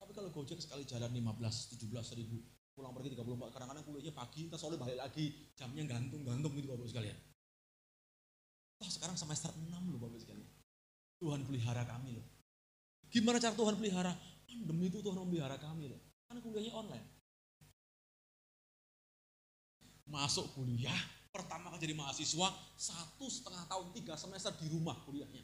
Tapi 0.03 0.11
kalau 0.11 0.35
Gojek 0.35 0.59
sekali 0.59 0.83
jalan 0.83 1.15
15, 1.15 1.79
17 1.79 2.19
ribu, 2.19 2.43
pulang 2.75 2.91
pergi 2.91 3.15
34, 3.15 3.55
kadang-kadang 3.55 3.87
kuliahnya 3.87 4.11
pagi, 4.19 4.51
kita 4.51 4.59
soalnya 4.59 4.83
balik 4.83 4.99
lagi, 4.99 5.31
jamnya 5.55 5.87
gantung-gantung 5.87 6.51
gitu 6.59 6.75
Bapak 6.75 6.91
sekalian. 6.91 7.15
Toh 8.83 8.91
sekarang 8.91 9.15
semester 9.15 9.55
6 9.55 9.71
loh 9.71 10.01
Bapak 10.03 10.19
sekalian. 10.19 10.51
Tuhan 11.23 11.47
pelihara 11.47 11.87
kami 11.87 12.19
loh. 12.19 12.27
Gimana 13.13 13.37
cara 13.37 13.53
Tuhan 13.53 13.77
pelihara? 13.77 14.17
Pandemi 14.49 14.89
itu 14.89 15.05
Tuhan 15.05 15.21
memelihara 15.21 15.61
kami 15.61 15.93
loh. 15.93 16.01
Karena 16.25 16.41
kuliahnya 16.41 16.73
online. 16.73 17.07
Masuk 20.09 20.57
kuliah, 20.57 20.97
pertama 21.33 21.73
kali 21.73 21.89
jadi 21.89 21.97
mahasiswa 21.97 22.49
satu 22.77 23.25
setengah 23.25 23.65
tahun 23.65 23.89
tiga 23.97 24.15
semester 24.21 24.53
di 24.61 24.69
rumah 24.69 25.01
kuliahnya 25.09 25.41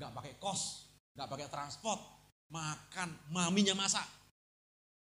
nggak 0.00 0.12
pakai 0.16 0.32
kos 0.40 0.88
nggak 1.12 1.28
pakai 1.28 1.48
transport 1.52 2.00
makan 2.48 3.12
maminya 3.28 3.76
masak 3.76 4.08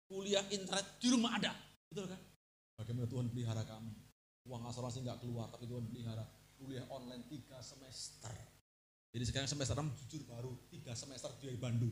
kuliah 0.05 0.45
internet 0.53 1.01
di 1.01 1.09
rumah 1.09 1.33
ada 1.33 1.49
betul 1.89 2.05
kan 2.05 2.21
bagaimana 2.77 3.09
Tuhan 3.09 3.27
pelihara 3.33 3.65
kami 3.65 3.97
uang 4.45 4.61
asuransi 4.69 5.01
nggak 5.01 5.25
keluar 5.25 5.49
tapi 5.49 5.65
Tuhan 5.65 5.89
pelihara 5.89 6.29
kuliah 6.61 6.85
online 6.93 7.25
tiga 7.25 7.57
semester 7.65 8.60
jadi 9.11 9.27
sekarang 9.27 9.49
semester 9.51 9.75
6 9.75 9.99
jujur 10.07 10.21
baru 10.23 10.55
tiga 10.71 10.95
semester 10.95 11.27
di 11.43 11.59
Bandung. 11.59 11.91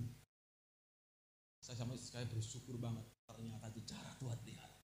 Saya 1.60 1.76
sama 1.84 2.00
saya 2.00 2.24
bersyukur 2.32 2.80
banget 2.80 3.04
ternyata 3.28 3.68
itu 3.76 3.84
cara 3.84 4.16
Tuhan 4.16 4.40
pelihara 4.40 4.80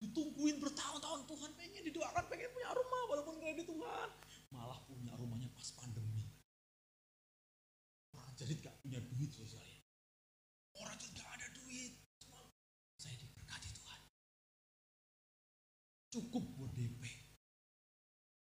ditungguin 0.00 0.56
bertahun-tahun 0.64 1.28
Tuhan 1.28 1.52
pengen 1.60 1.84
didoakan 1.92 2.24
pengen 2.32 2.48
punya 2.56 2.72
rumah 2.72 3.02
walaupun 3.12 3.36
kredit 3.36 3.68
Tuhan. 3.68 4.08
Malah 4.48 4.80
punya 4.88 5.12
rumahnya 5.20 5.52
pas 5.52 5.68
pandemi. 5.76 6.24
Orang 8.16 8.32
jadi 8.40 8.56
gak 8.64 8.80
punya 8.80 8.96
duit 9.12 9.28
saya. 9.36 9.76
Orang 10.80 10.96
jadi 10.96 11.20
gak 11.20 11.28
ada 11.36 11.46
duit. 11.52 12.00
Saya 12.96 13.12
diberkati 13.20 13.68
Tuhan. 13.76 14.00
Cukup 16.16 16.48
buat 16.56 16.72
DP 16.72 17.28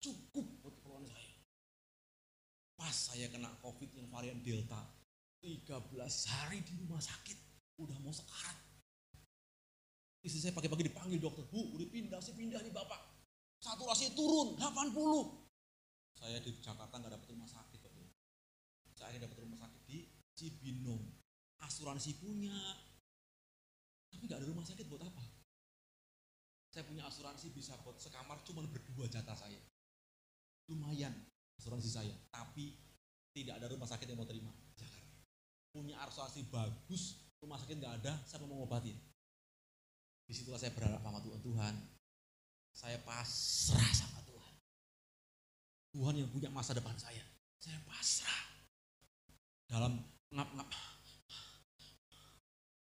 cukup 0.02 0.46
buat 0.60 0.74
keperluan 0.74 1.06
saya 1.06 1.38
pas 2.92 3.16
saya 3.16 3.24
kena 3.32 3.48
covid 3.64 3.88
yang 3.96 4.04
varian 4.12 4.36
delta 4.44 4.76
13 5.40 5.64
hari 6.28 6.60
di 6.60 6.76
rumah 6.84 7.00
sakit 7.00 7.40
udah 7.80 7.96
mau 8.04 8.12
sekarat 8.12 8.52
Istri 10.20 10.38
saya 10.38 10.54
pagi-pagi 10.54 10.86
dipanggil 10.86 11.18
dokter, 11.18 11.42
bu 11.50 11.74
udah 11.74 11.88
pindah, 11.90 12.22
sih 12.22 12.30
pindah 12.30 12.62
nih 12.62 12.70
bapak. 12.70 12.94
Saturasi 13.58 14.14
turun, 14.14 14.54
80. 14.54 14.94
Saya 16.14 16.38
di 16.38 16.54
Jakarta 16.62 16.94
nggak 16.94 17.18
dapat 17.18 17.26
rumah 17.34 17.50
sakit. 17.50 17.82
Betul. 17.82 18.06
Saya 18.94 19.10
akhirnya 19.10 19.26
dapat 19.26 19.42
rumah 19.42 19.58
sakit 19.58 19.82
di 19.82 20.06
Cibinong. 20.38 21.02
Asuransi 21.66 22.22
punya. 22.22 22.54
Tapi 24.14 24.30
nggak 24.30 24.38
ada 24.38 24.46
rumah 24.46 24.62
sakit 24.62 24.86
buat 24.86 25.02
apa? 25.02 25.26
Saya 26.70 26.86
punya 26.86 27.02
asuransi 27.10 27.50
bisa 27.50 27.74
buat 27.82 27.98
sekamar 27.98 28.46
cuma 28.46 28.62
berdua 28.62 29.10
jatah 29.10 29.34
saya. 29.34 29.58
Lumayan 30.70 31.18
asuransi 31.62 31.90
saya. 31.94 32.14
Ada 33.62 33.78
rumah 33.78 33.86
sakit 33.86 34.10
yang 34.10 34.18
mau 34.18 34.26
terima. 34.26 34.50
Jakarta. 34.74 35.22
Punya 35.70 35.94
asuransi 36.02 36.50
bagus, 36.50 37.22
rumah 37.38 37.54
sakit 37.62 37.78
nggak 37.78 37.94
ada, 38.02 38.18
saya 38.26 38.42
mau 38.42 38.58
ngobatin 38.58 38.98
Di 40.26 40.34
situlah 40.34 40.58
saya 40.58 40.74
berharap 40.74 40.98
sama 40.98 41.22
Tuhan. 41.22 41.38
Tuhan, 41.46 41.74
saya 42.74 42.98
pasrah 43.06 43.92
sama 43.94 44.18
Tuhan. 44.26 44.54
Tuhan 45.94 46.14
yang 46.18 46.28
punya 46.34 46.50
masa 46.50 46.74
depan 46.74 46.98
saya. 46.98 47.22
Saya 47.62 47.78
pasrah. 47.86 48.42
Dalam 49.70 49.94
ngap-ngap. 50.34 50.66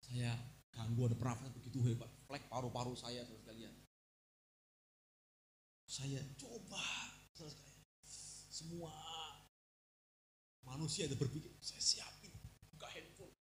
Saya 0.06 0.38
gangguan 0.70 1.18
pernafasan 1.18 1.58
begitu 1.58 1.82
hebat. 1.90 2.14
Flek 2.30 2.46
paru-paru 2.54 2.94
saya, 2.94 3.26
saudara 3.26 3.42
sekalian. 3.42 3.74
Saya 5.90 6.22
coba, 6.38 6.86
sekalian. 7.34 7.82
Semua 8.54 8.94
manusia 10.68 11.08
itu 11.08 11.16
berpikir, 11.16 11.50
saya 11.64 11.80
siapin 11.80 12.32
buka 12.76 12.92
handphone. 12.92 13.32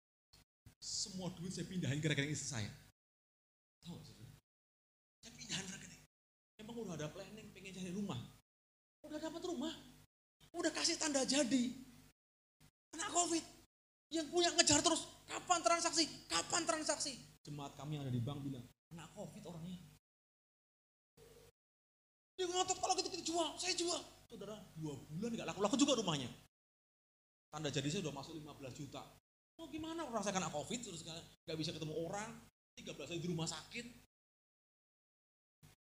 Semua 0.78 1.34
duit 1.34 1.50
saya 1.50 1.66
pindahin 1.66 1.98
ke 1.98 2.06
rekening 2.06 2.30
istri 2.30 2.46
saya 2.54 2.70
Tahu 3.82 3.98
Saya 5.22 5.32
pindahan 5.34 5.66
rekening. 5.66 6.02
Emang 6.62 6.74
udah 6.78 6.94
ada 6.94 7.10
planning 7.10 7.50
pengen 7.50 7.74
cari 7.74 7.90
rumah. 7.90 8.18
Udah 9.02 9.18
dapat 9.18 9.42
rumah. 9.46 9.74
Udah 10.54 10.70
kasih 10.74 10.98
tanda 10.98 11.22
jadi. 11.22 11.74
Kena 12.90 13.06
covid. 13.10 13.44
Yang 14.10 14.26
punya 14.30 14.50
ngejar 14.54 14.82
terus. 14.82 15.06
Kapan 15.26 15.62
transaksi? 15.62 16.06
Kapan 16.30 16.62
transaksi? 16.62 17.18
Jemaat 17.42 17.74
kami 17.78 17.98
yang 17.98 18.06
ada 18.06 18.14
di 18.14 18.22
bank 18.22 18.42
bilang, 18.42 18.66
kena 18.90 19.06
covid 19.14 19.42
orangnya. 19.46 19.78
Dia 22.36 22.46
ngotot 22.52 22.78
kalau 22.78 22.94
gitu 22.98 23.08
kita 23.10 23.24
jual, 23.26 23.48
saya 23.56 23.74
jual. 23.74 24.00
Saudara, 24.26 24.58
dua 24.76 24.98
bulan 25.08 25.30
nggak 25.34 25.48
laku-laku 25.54 25.76
juga 25.78 25.96
rumahnya. 25.98 26.28
Tanda 27.50 27.68
jadi 27.72 27.88
saya 27.88 28.06
udah 28.08 28.14
masuk 28.14 28.36
15 28.36 28.78
juta. 28.78 29.02
Mau 29.56 29.66
gimana 29.72 30.04
orang 30.04 30.20
saya 30.20 30.36
kena 30.36 30.52
covid 30.52 30.80
terus 30.84 31.00
nggak 31.02 31.56
bisa 31.56 31.72
ketemu 31.72 31.94
orang, 31.96 32.28
13 32.76 33.08
hari 33.08 33.20
di 33.22 33.28
rumah 33.32 33.48
sakit. 33.48 33.86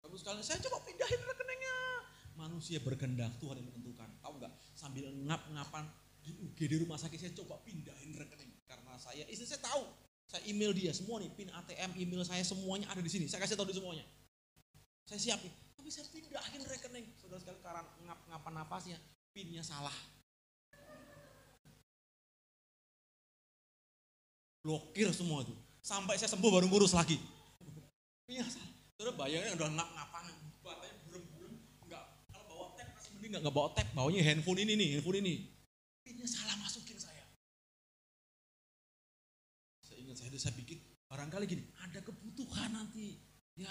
Bagus 0.07 0.23
sekali, 0.23 0.39
saya 0.47 0.63
coba 0.63 0.87
pindahin 0.87 1.19
rekeningnya. 1.19 1.77
Manusia 2.39 2.79
berkendak, 2.79 3.35
Tuhan 3.43 3.59
yang 3.59 3.67
menentukan. 3.75 4.07
Tahu 4.23 4.33
nggak? 4.39 4.53
Sambil 4.79 5.11
ngap-ngapan 5.27 5.83
di 6.23 6.31
UGD 6.47 6.87
rumah 6.87 6.95
sakit 6.95 7.19
saya 7.19 7.33
coba 7.35 7.59
pindahin 7.67 8.15
rekening. 8.15 8.55
Karena 8.71 8.95
saya 9.03 9.27
istri 9.27 9.51
saya 9.51 9.67
tahu 9.67 9.83
saya 10.27 10.43
email 10.51 10.75
dia 10.75 10.91
semua 10.91 11.23
nih 11.23 11.31
pin 11.31 11.47
ATM 11.55 12.03
email 12.03 12.27
saya 12.27 12.43
semuanya 12.43 12.91
ada 12.91 12.99
di 12.99 13.11
sini 13.11 13.31
saya 13.31 13.47
kasih 13.47 13.55
tahu 13.55 13.71
di 13.71 13.79
semuanya 13.79 14.03
saya 15.07 15.23
siapin 15.23 15.55
tapi 15.79 15.87
saya 15.87 16.03
pindahin 16.11 16.63
rekening 16.67 17.07
saudara 17.15 17.39
sekali 17.39 17.63
karena 17.63 17.83
ngap 18.11 18.19
ngapan 18.27 18.53
napasnya 18.59 18.99
pinnya 19.31 19.63
salah 19.63 19.95
blokir 24.67 25.15
semua 25.15 25.47
itu. 25.47 25.55
Sampai 25.79 26.19
saya 26.19 26.35
sembuh 26.35 26.51
baru 26.51 26.67
ngurus 26.67 26.91
lagi. 26.99 27.15
Salah 28.27 28.51
saudara 28.99 29.15
bayangin 29.15 29.55
udah 29.55 29.71
ngap 29.79 29.89
ngapan 29.95 30.25
batanya 30.67 30.99
burem-burem. 31.07 31.55
Nggak 31.87 32.05
kalau 32.35 32.45
bawa 32.51 32.67
tab 32.75 32.89
masih 32.99 33.11
mending 33.15 33.31
nggak 33.31 33.43
nggak 33.47 33.55
bawa 33.55 33.69
tab 33.71 33.87
bawanya 33.95 34.21
handphone 34.27 34.59
ini 34.59 34.73
nih 34.75 34.89
handphone 34.99 35.23
ini. 35.23 35.35
Pinnya 36.03 36.27
salah 36.27 36.59
masukin 36.59 36.99
saya. 36.99 37.23
Saya 39.87 40.03
ingat 40.03 40.19
saya 40.19 40.35
itu 40.35 40.43
saya 40.43 40.59
bikin 40.59 40.83
barangkali 41.07 41.47
gini 41.47 41.63
ada 41.87 42.03
kebutuhan 42.03 42.75
nanti. 42.75 43.23
Ya 43.55 43.71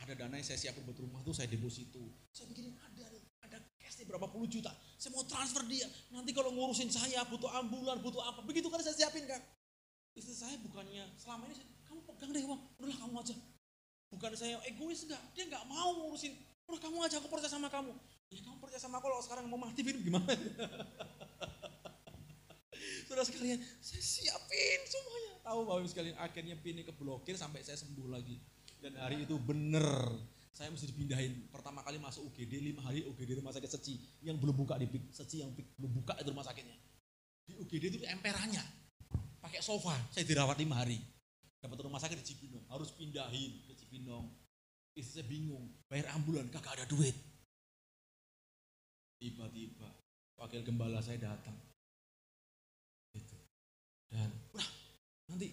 ada 0.00 0.16
dana 0.16 0.40
yang 0.40 0.46
saya 0.48 0.56
siapin 0.56 0.88
buat 0.88 0.96
rumah 0.96 1.20
tuh 1.22 1.36
saya 1.36 1.46
deposito 1.46 2.00
saya 2.34 2.48
bikin 2.50 2.74
ada 2.74 3.06
ada 3.44 3.58
cash 3.76 4.00
berapa 4.08 4.24
puluh 4.32 4.48
juta. 4.48 4.72
Saya 4.96 5.12
mau 5.12 5.28
transfer 5.28 5.68
dia. 5.68 5.84
Nanti 6.08 6.32
kalau 6.32 6.48
ngurusin 6.48 6.88
saya 6.88 7.20
butuh 7.28 7.52
ambulan 7.60 8.00
butuh 8.00 8.24
apa. 8.24 8.40
Begitu 8.40 8.72
kan 8.72 8.80
saya 8.80 8.96
siapin 8.96 9.28
kan 9.28 9.38
istri 10.12 10.34
saya 10.36 10.56
bukannya 10.60 11.08
selama 11.16 11.48
ini 11.48 11.54
saya, 11.56 11.68
kamu 11.88 12.00
pegang 12.12 12.30
deh 12.36 12.44
uang 12.44 12.60
udahlah 12.80 12.98
kamu 13.00 13.14
aja 13.24 13.36
bukan 14.12 14.30
saya 14.36 14.56
egois 14.68 15.00
enggak 15.08 15.22
dia 15.32 15.44
nggak 15.48 15.64
mau 15.68 15.90
ngurusin 15.96 16.32
udah 16.68 16.80
kamu 16.80 16.96
aja 17.04 17.16
aku 17.20 17.28
percaya 17.32 17.52
sama 17.52 17.68
kamu 17.72 17.92
ya 18.28 18.40
kamu 18.44 18.56
percaya 18.60 18.80
sama 18.80 19.00
aku 19.00 19.08
kalau 19.08 19.24
sekarang 19.24 19.44
mau 19.48 19.60
mati 19.60 19.80
ini 19.80 20.00
gimana 20.04 20.32
Saudara 23.06 23.28
sekalian, 23.28 23.60
saya 23.84 24.00
siapin 24.00 24.80
semuanya. 24.88 25.32
Tahu 25.44 25.60
Bapak 25.68 25.84
sekalian, 25.84 26.16
akhirnya 26.16 26.56
pin 26.56 26.80
ini 26.80 26.82
keblokir 26.82 27.36
sampai 27.36 27.60
saya 27.60 27.76
sembuh 27.76 28.08
lagi. 28.08 28.40
Dan 28.80 28.96
hari 28.96 29.28
itu 29.28 29.36
bener, 29.36 30.16
saya 30.48 30.72
mesti 30.72 30.88
dipindahin. 30.90 31.52
Pertama 31.52 31.84
kali 31.84 32.00
masuk 32.00 32.32
UGD, 32.32 32.72
lima 32.72 32.80
hari 32.80 33.04
UGD 33.04 33.38
rumah 33.38 33.52
sakit 33.52 33.68
Seci. 33.68 34.00
Yang 34.24 34.40
belum 34.40 34.56
buka 34.64 34.80
di 34.80 34.88
Seci, 35.12 35.44
yang 35.44 35.52
belum 35.52 35.92
buka 36.02 36.16
itu 36.24 36.32
rumah 36.32 36.46
sakitnya. 36.48 36.72
Di 37.44 37.52
UGD 37.60 38.00
itu 38.00 38.06
emperannya, 38.08 38.64
pakai 39.52 39.60
sofa. 39.68 39.92
Saya 40.08 40.24
dirawat 40.24 40.56
lima 40.56 40.80
hari. 40.80 40.96
Dapat 41.60 41.84
rumah 41.84 42.00
sakit 42.00 42.16
di 42.16 42.24
Cibinong, 42.24 42.64
harus 42.72 42.88
pindahin 42.96 43.52
ke 43.68 43.76
Cibinong. 43.76 44.32
Istri 44.96 45.12
saya 45.20 45.26
bingung, 45.28 45.68
bayar 45.92 46.16
ambulan, 46.16 46.48
kagak 46.48 46.80
ada 46.80 46.88
duit. 46.88 47.12
Tiba-tiba, 49.20 49.92
wakil 50.40 50.64
gembala 50.64 51.04
saya 51.04 51.20
datang 51.20 51.52
Gitu. 53.12 53.36
Dan 54.08 54.32
udah 54.56 54.68
nanti 55.28 55.52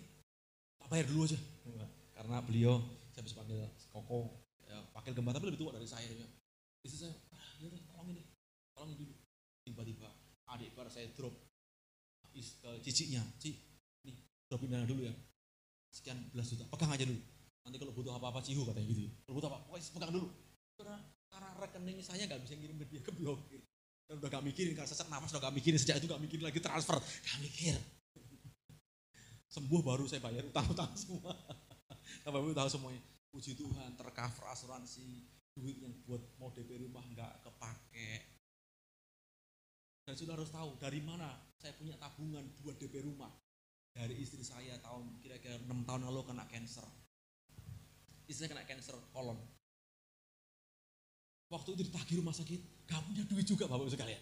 tak 0.80 0.88
bayar 0.88 1.06
dulu 1.12 1.28
aja. 1.28 1.39
Karena 2.16 2.39
beliau 2.39 2.80
saya 3.12 3.28
bisa 3.28 3.36
panggil 3.36 3.68
koko, 3.91 4.32
ya, 4.64 4.80
wakil 4.95 5.12
gembala 5.12 5.36
tapi 5.36 5.52
lebih 5.52 5.60
tua 5.60 5.76
dari 5.76 5.88
saya. 5.91 6.08
Ya. 6.08 6.28
Istri 6.88 6.97
saya, 7.04 7.14
ah, 7.36 7.52
ya 7.60 7.68
udah 7.68 7.84
tolongin 7.84 8.24
deh, 8.24 8.28
tolongin 8.72 8.95
dulu. 8.95 9.14
Tiba-tiba 9.68 10.08
adik 10.56 10.72
ipar 10.72 10.88
saya 10.88 11.12
drop 11.12 11.36
is, 12.36 12.60
uh, 12.64 12.80
ciciknya, 12.80 13.24
Ci, 13.38 13.68
dropin 14.50 14.74
dana 14.74 14.86
dulu 14.89 15.06
ya. 15.06 15.14
Sekian 15.93 16.18
belas 16.34 16.50
juta, 16.50 16.66
pegang 16.68 16.89
aja 16.89 17.06
dulu. 17.06 17.22
Nanti 17.64 17.78
kalau 17.78 17.93
butuh 17.93 18.14
apa-apa 18.18 18.41
cihu 18.41 18.66
katanya 18.66 18.88
gitu. 18.89 19.10
Kalau 19.26 19.36
butuh 19.38 19.50
apa, 19.54 19.58
pokoknya 19.70 19.93
pegang 19.93 20.12
dulu. 20.12 20.28
Karena, 20.74 20.97
karena 21.30 21.50
rekening 21.62 21.97
saya 22.02 22.26
nggak 22.26 22.41
bisa 22.43 22.54
ngirim 22.58 22.78
ke 22.82 22.86
dia 22.89 23.02
ke 23.06 23.12
blokir. 23.14 23.62
Dan 24.10 24.18
udah 24.18 24.30
gak 24.34 24.41
mikirin, 24.41 24.74
karena 24.74 24.89
sesak 24.89 25.06
nafas 25.06 25.30
udah 25.38 25.45
gak 25.45 25.54
mikirin, 25.54 25.78
sejak 25.78 26.02
itu 26.02 26.10
gak 26.10 26.18
mikirin 26.18 26.50
lagi 26.50 26.58
transfer, 26.58 26.97
gak 26.97 27.39
mikir. 27.45 27.78
Sembuh 29.54 29.86
baru 29.86 30.10
saya 30.10 30.18
bayar 30.26 30.50
utang-utang 30.50 30.89
semua. 30.97 31.30
Bapak 32.26 32.41
Ibu 32.41 32.58
tahu 32.58 32.70
semuanya. 32.74 33.02
Puji 33.30 33.54
Tuhan, 33.54 33.93
tercover 33.93 34.50
asuransi, 34.50 35.30
duit 35.54 35.78
yang 35.78 35.93
buat 36.10 36.26
mau 36.41 36.50
DP 36.50 36.82
rumah 36.82 37.06
gak 37.14 37.45
kepake. 37.45 38.41
Dan 40.10 40.18
sudah 40.18 40.34
harus 40.34 40.50
tahu 40.50 40.74
dari 40.82 41.06
mana 41.06 41.30
saya 41.62 41.78
punya 41.78 41.93
tabungan 42.02 42.50
buat 42.66 42.82
DP 42.82 43.06
rumah. 43.06 43.30
Dari 43.96 44.16
istri 44.18 44.42
saya 44.46 44.78
tahun 44.80 45.20
kira-kira 45.20 45.60
6 45.60 45.88
tahun 45.88 46.02
lalu 46.08 46.30
kena 46.30 46.46
cancer. 46.48 46.86
Istri 48.30 48.50
kena 48.50 48.64
cancer 48.64 48.96
kolon. 49.12 49.38
Waktu 51.50 51.74
itu 51.74 51.82
ditagih 51.90 52.22
rumah 52.22 52.36
sakit, 52.36 52.86
gak 52.86 53.02
punya 53.10 53.26
duit 53.26 53.42
juga 53.42 53.66
Bapak 53.66 53.90
Ibu 53.90 53.94
sekalian. 53.98 54.22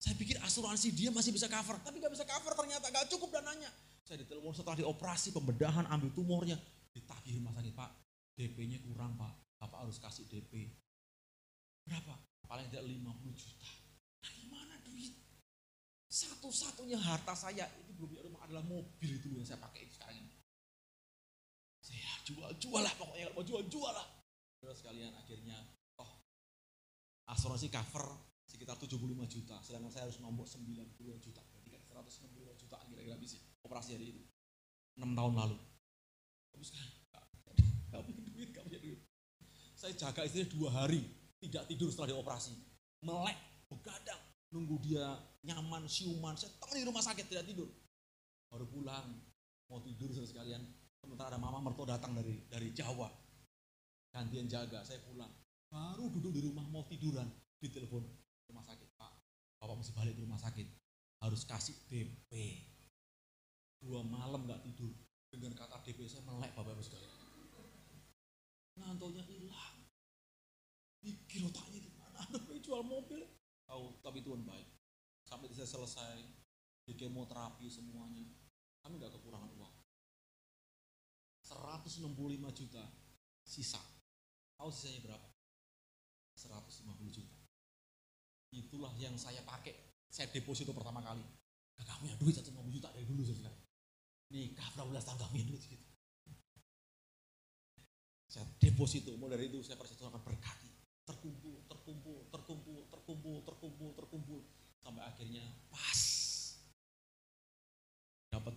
Saya 0.00 0.16
pikir 0.16 0.40
asuransi 0.40 0.92
dia 0.96 1.12
masih 1.12 1.36
bisa 1.36 1.48
cover, 1.48 1.76
tapi 1.84 2.00
gak 2.00 2.12
bisa 2.12 2.24
cover 2.24 2.56
ternyata 2.56 2.88
gak 2.88 3.12
cukup 3.12 3.28
dananya. 3.40 3.68
Saya 4.08 4.24
ditelepon 4.24 4.56
setelah 4.56 4.80
dioperasi, 4.80 5.36
pembedahan, 5.36 5.84
ambil 5.92 6.12
tumornya. 6.16 6.56
Ditagih 6.96 7.40
rumah 7.40 7.52
sakit, 7.56 7.72
Pak, 7.76 7.90
DP-nya 8.40 8.80
kurang 8.84 9.16
Pak, 9.20 9.32
Bapak 9.60 9.84
harus 9.84 10.00
kasih 10.00 10.24
DP. 10.28 10.72
Berapa? 11.84 12.16
Paling 12.48 12.68
tidak 12.72 12.84
50 12.88 13.32
juta. 13.32 13.68
Dari 14.24 14.44
mana 14.48 14.76
duit? 14.84 15.12
Satu-satunya 16.08 17.00
harta 17.00 17.32
saya 17.32 17.68
itu 17.84 17.92
belum 17.96 18.08
punya 18.12 18.22
rumah 18.24 18.43
adalah 18.54 18.70
mobil 18.70 19.10
itu 19.18 19.34
yang 19.34 19.42
saya 19.42 19.58
pakai 19.58 19.90
sekarang 19.90 20.22
ini. 20.22 20.30
Saya 21.82 22.22
jual-jual 22.22 22.86
lah 22.86 22.94
pokoknya, 22.94 23.34
mau 23.34 23.42
jual-jual 23.42 23.90
lah. 23.90 24.06
Terus 24.62 24.78
sekalian 24.78 25.10
akhirnya 25.18 25.58
asuransi 27.26 27.66
cover 27.74 28.06
sekitar 28.46 28.78
75 28.78 28.94
juta, 29.26 29.58
sedangkan 29.66 29.90
saya 29.90 30.06
harus 30.06 30.22
nombok 30.22 30.46
90 30.46 30.94
juta, 31.18 31.42
berarti 31.50 31.74
kan 31.74 31.82
160 32.06 32.30
juta 32.54 32.76
kira-kira 32.86 33.18
habis 33.18 33.40
operasi 33.66 33.98
hari 33.98 34.14
itu. 34.14 34.22
6 34.94 35.02
tahun 35.02 35.34
lalu. 35.34 35.58
Tapi 36.54 36.62
sekarang 36.62 36.90
gak 37.90 38.02
punya 38.06 38.22
duit, 38.30 38.48
gak 38.54 38.64
punya 38.70 38.78
duit. 38.78 39.00
Saya 39.74 39.92
jaga 39.98 40.22
istrinya 40.22 40.48
dua 40.54 40.68
hari, 40.70 41.02
tidak 41.42 41.66
tidur 41.66 41.90
setelah 41.90 42.14
dioperasi. 42.14 42.54
Melek, 43.02 43.36
begadang, 43.66 44.22
nunggu 44.54 44.78
dia 44.80 45.04
nyaman, 45.44 45.84
siuman, 45.90 46.38
saya 46.38 46.54
teman 46.62 46.78
di 46.78 46.86
rumah 46.86 47.02
sakit, 47.04 47.26
tidak 47.26 47.44
tidur. 47.50 47.68
Baru 48.54 48.70
pulang, 48.70 49.10
mau 49.66 49.82
tidur 49.82 50.14
sekalian, 50.14 50.62
sementara 51.02 51.34
ada 51.34 51.42
mama 51.42 51.58
mertua 51.58 51.90
datang 51.98 52.14
dari 52.14 52.38
dari 52.46 52.70
Jawa. 52.70 53.10
Gantian 54.14 54.46
jaga, 54.46 54.86
saya 54.86 55.02
pulang. 55.02 55.34
Baru 55.66 56.06
duduk 56.06 56.30
di 56.30 56.38
rumah 56.38 56.62
mau 56.70 56.86
tiduran 56.86 57.26
di 57.58 57.66
telepon 57.66 58.06
rumah 58.46 58.62
sakit. 58.62 58.94
Pak 58.94 59.12
bapak 59.58 59.74
masih 59.74 59.90
balik 59.98 60.14
di 60.14 60.22
rumah 60.22 60.38
sakit. 60.38 60.70
Harus 61.18 61.42
kasih 61.42 61.74
DP 61.90 62.30
dua 63.82 64.06
malam 64.06 64.46
nggak 64.46 64.62
tidur. 64.70 64.94
Dengan 65.34 65.58
kata 65.58 65.82
DP 65.82 66.06
saya 66.06 66.22
melek 66.22 66.54
bapak 66.54 66.78
ibu 66.78 66.84
sekalian. 66.86 67.10
Ngantuknya 68.78 69.26
hilang. 69.26 69.82
Mikir 71.02 71.50
otaknya 71.50 71.82
gimana? 71.82 72.22
Ada 72.22 72.54
jual 72.62 72.86
mobil. 72.86 73.26
Tahu 73.66 73.98
tapi 73.98 74.22
Tuhan 74.22 74.46
baik. 74.46 74.70
Sampai 75.26 75.50
saya 75.50 75.66
selesai 75.66 76.22
di 76.86 76.94
kemoterapi 76.94 77.66
semuanya 77.66 78.43
kami 78.84 79.00
nggak 79.00 79.16
kekurangan 79.16 79.50
uang 79.56 79.74
165 81.44 82.04
juta 82.52 82.84
sisa 83.42 83.80
tahu 84.60 84.70
sisanya 84.70 85.00
berapa 85.10 85.28
150 86.34 87.14
juta. 87.14 87.36
Itulah 88.54 88.92
yang 88.98 89.14
saya 89.18 89.42
pakai. 89.42 89.74
Saya 90.10 90.30
deposito 90.30 90.70
pertama 90.70 91.02
kali. 91.02 91.22
Gak 91.74 91.98
punya 91.98 92.14
duit 92.18 92.34
150 92.38 92.54
juta 92.70 92.88
dari 92.94 93.06
dulu 93.06 93.22
saudara. 93.26 93.54
Nikah 94.30 94.66
berapa 94.78 94.88
belas 94.94 95.04
tahun 95.06 95.30
punya 95.30 95.46
duit 95.46 95.62
gitu. 95.66 95.86
Saya 98.30 98.46
deposito, 98.58 99.14
mulai 99.14 99.38
dari 99.38 99.46
itu 99.46 99.62
saya 99.62 99.78
percaya 99.78 100.10
akan 100.10 100.22
berkati. 100.22 100.70
Terkumpul, 101.06 101.62
terkumpul, 101.70 102.18
terkumpul, 102.34 102.80
terkumpul, 102.90 103.36
terkumpul, 103.46 103.90
terkumpul. 103.94 104.40
Sampai 104.82 105.02
akhirnya 105.06 105.44
pas. 105.70 106.03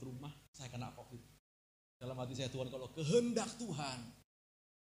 Rumah, 0.08 0.32
saya 0.55 0.72
kena 0.72 0.95
covid. 0.95 1.20
Dalam 1.99 2.16
hati 2.16 2.34
saya 2.38 2.47
Tuhan 2.47 2.72
kalau 2.72 2.88
kehendak 2.95 3.51
Tuhan, 3.60 3.99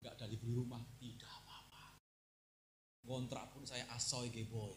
nggak 0.01 0.15
dari 0.17 0.35
beli 0.41 0.57
rumah, 0.57 0.81
tidak 0.97 1.43
Kontrak 3.03 3.51
pun 3.51 3.67
saya 3.67 3.83
asoy 3.91 4.31
boy. 4.47 4.71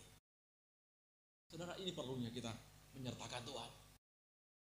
Saudara 1.47 1.79
ini 1.79 1.95
perlunya 1.95 2.29
kita 2.35 2.51
menyertakan 2.99 3.43
Tuhan. 3.47 3.71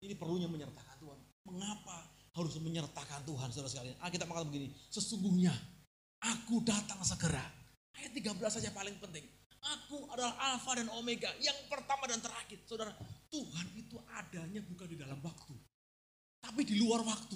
Ini 0.06 0.14
perlunya 0.22 0.46
menyertakan 0.46 1.02
Tuhan. 1.02 1.20
Mengapa 1.50 2.14
harus 2.38 2.54
menyertakan 2.62 3.26
Tuhan 3.26 3.50
saudara 3.50 3.70
sekalian? 3.74 3.98
Ah, 4.06 4.14
kita 4.14 4.30
mengatakan 4.30 4.54
begini, 4.54 4.70
sesungguhnya 4.94 5.50
aku 6.22 6.62
datang 6.62 7.02
segera. 7.02 7.42
Ayat 7.98 8.14
13 8.14 8.62
saja 8.62 8.70
paling 8.70 9.02
penting. 9.02 9.26
Aku 9.66 10.06
adalah 10.14 10.38
Alfa 10.54 10.78
dan 10.78 10.94
Omega, 10.94 11.34
yang 11.42 11.58
pertama 11.66 12.06
dan 12.06 12.22
terakhir. 12.22 12.62
Saudara, 12.70 12.94
Tuhan 13.34 13.66
itu 13.74 13.98
adanya 14.14 14.62
bukan 14.62 14.86
di 14.86 14.94
dalam 14.94 15.18
waktu, 15.26 15.45
tapi 16.56 16.72
di 16.72 16.80
luar 16.80 17.04
waktu. 17.04 17.36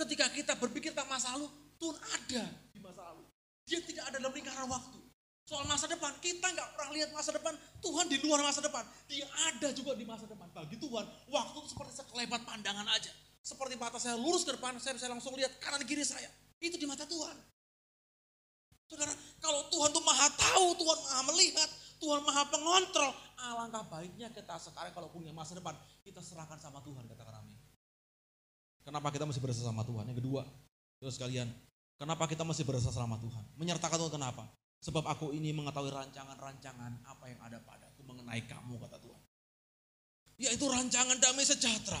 Ketika 0.00 0.32
kita 0.32 0.56
berpikir 0.56 0.96
tentang 0.96 1.12
masa 1.12 1.36
lalu, 1.36 1.44
Tuhan 1.76 2.00
ada 2.00 2.48
di 2.72 2.80
masa 2.80 3.04
lalu. 3.12 3.28
Dia 3.68 3.84
tidak 3.84 4.08
ada 4.08 4.16
dalam 4.16 4.32
lingkaran 4.32 4.64
waktu. 4.64 4.96
Soal 5.44 5.68
masa 5.68 5.84
depan, 5.84 6.08
kita 6.24 6.40
nggak 6.56 6.68
pernah 6.72 6.88
lihat 6.96 7.12
masa 7.12 7.36
depan. 7.36 7.52
Tuhan 7.84 8.08
di 8.08 8.16
luar 8.24 8.40
masa 8.40 8.64
depan. 8.64 8.80
Dia 9.12 9.28
ada 9.52 9.76
juga 9.76 9.92
di 9.92 10.08
masa 10.08 10.24
depan. 10.24 10.48
Bagi 10.56 10.80
Tuhan, 10.80 11.04
waktu 11.04 11.56
itu 11.60 11.68
seperti 11.76 12.00
sekelebat 12.00 12.48
pandangan 12.48 12.88
aja. 12.96 13.12
Seperti 13.44 13.76
mata 13.76 14.00
saya 14.00 14.16
lurus 14.16 14.48
ke 14.48 14.56
depan, 14.56 14.80
saya 14.80 14.96
bisa 14.96 15.12
langsung 15.12 15.36
lihat 15.36 15.60
kanan 15.60 15.84
kiri 15.84 16.00
saya. 16.00 16.32
Itu 16.64 16.80
di 16.80 16.88
mata 16.88 17.04
Tuhan. 17.04 17.36
Saudara, 18.88 19.12
kalau 19.36 19.68
Tuhan 19.68 19.92
tuh 19.92 20.00
maha 20.00 20.32
tahu, 20.32 20.80
Tuhan 20.80 20.98
maha 21.04 21.20
melihat, 21.28 21.68
Tuhan 22.00 22.24
maha 22.24 22.42
pengontrol. 22.48 23.12
Alangkah 23.36 23.84
baiknya 23.84 24.32
kita 24.32 24.56
sekarang 24.56 24.96
kalau 24.96 25.12
punya 25.12 25.36
masa 25.36 25.60
depan, 25.60 25.76
kita 26.00 26.24
serahkan 26.24 26.56
sama 26.56 26.80
Tuhan, 26.80 27.04
katakan. 27.04 27.39
Kenapa 28.84 29.12
kita 29.12 29.28
masih 29.28 29.40
berasa 29.44 29.60
sama 29.60 29.84
Tuhan? 29.84 30.08
Yang 30.08 30.18
kedua, 30.24 30.42
terus 30.98 31.20
sekalian, 31.20 31.48
kenapa 32.00 32.24
kita 32.24 32.42
masih 32.42 32.64
berasa 32.64 32.88
sama 32.88 33.20
Tuhan? 33.20 33.44
Menyertakan 33.60 33.96
Tuhan 34.00 34.14
kenapa? 34.16 34.48
Sebab 34.80 35.04
aku 35.04 35.36
ini 35.36 35.52
mengetahui 35.52 35.92
rancangan-rancangan 35.92 37.04
apa 37.04 37.24
yang 37.28 37.40
ada 37.44 37.60
padaku 37.60 38.00
mengenai 38.08 38.40
kamu, 38.48 38.80
kata 38.80 38.96
Tuhan. 38.96 39.22
Yaitu 40.40 40.64
rancangan 40.64 41.20
damai 41.20 41.44
sejahtera. 41.44 42.00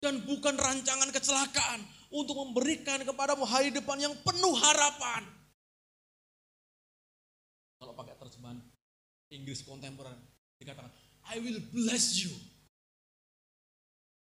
Dan 0.00 0.24
bukan 0.24 0.56
rancangan 0.56 1.12
kecelakaan. 1.12 1.84
Untuk 2.14 2.38
memberikan 2.40 3.04
kepadamu 3.04 3.44
hari 3.44 3.74
depan 3.74 4.00
yang 4.00 4.14
penuh 4.24 4.54
harapan. 4.56 5.28
Kalau 7.76 7.92
pakai 7.92 8.16
terjemahan 8.16 8.56
Inggris 9.28 9.60
kontemporer, 9.66 10.16
dikatakan, 10.56 10.88
I 11.28 11.42
will 11.44 11.60
bless 11.74 12.24
you. 12.24 12.32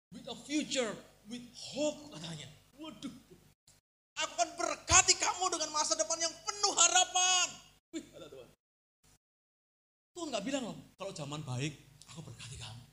With 0.09 0.25
a 0.25 0.37
future, 0.49 0.93
with 1.29 1.45
hope 1.55 2.11
katanya. 2.15 2.47
Waduh, 2.79 3.13
aku 4.19 4.31
akan 4.33 4.49
berkati 4.59 5.13
kamu 5.15 5.45
dengan 5.53 5.69
masa 5.71 5.95
depan 5.95 6.19
yang 6.19 6.33
penuh 6.43 6.73
harapan. 6.75 7.47
Wih, 7.95 8.05
ada 8.15 8.27
Tuhan. 8.27 8.49
Tuhan 10.13 10.27
nggak 10.29 10.45
bilang 10.45 10.63
loh, 10.69 10.77
kalau 10.99 11.11
zaman 11.15 11.41
baik, 11.41 11.73
aku 12.11 12.21
berkati 12.21 12.55
kamu. 12.59 12.83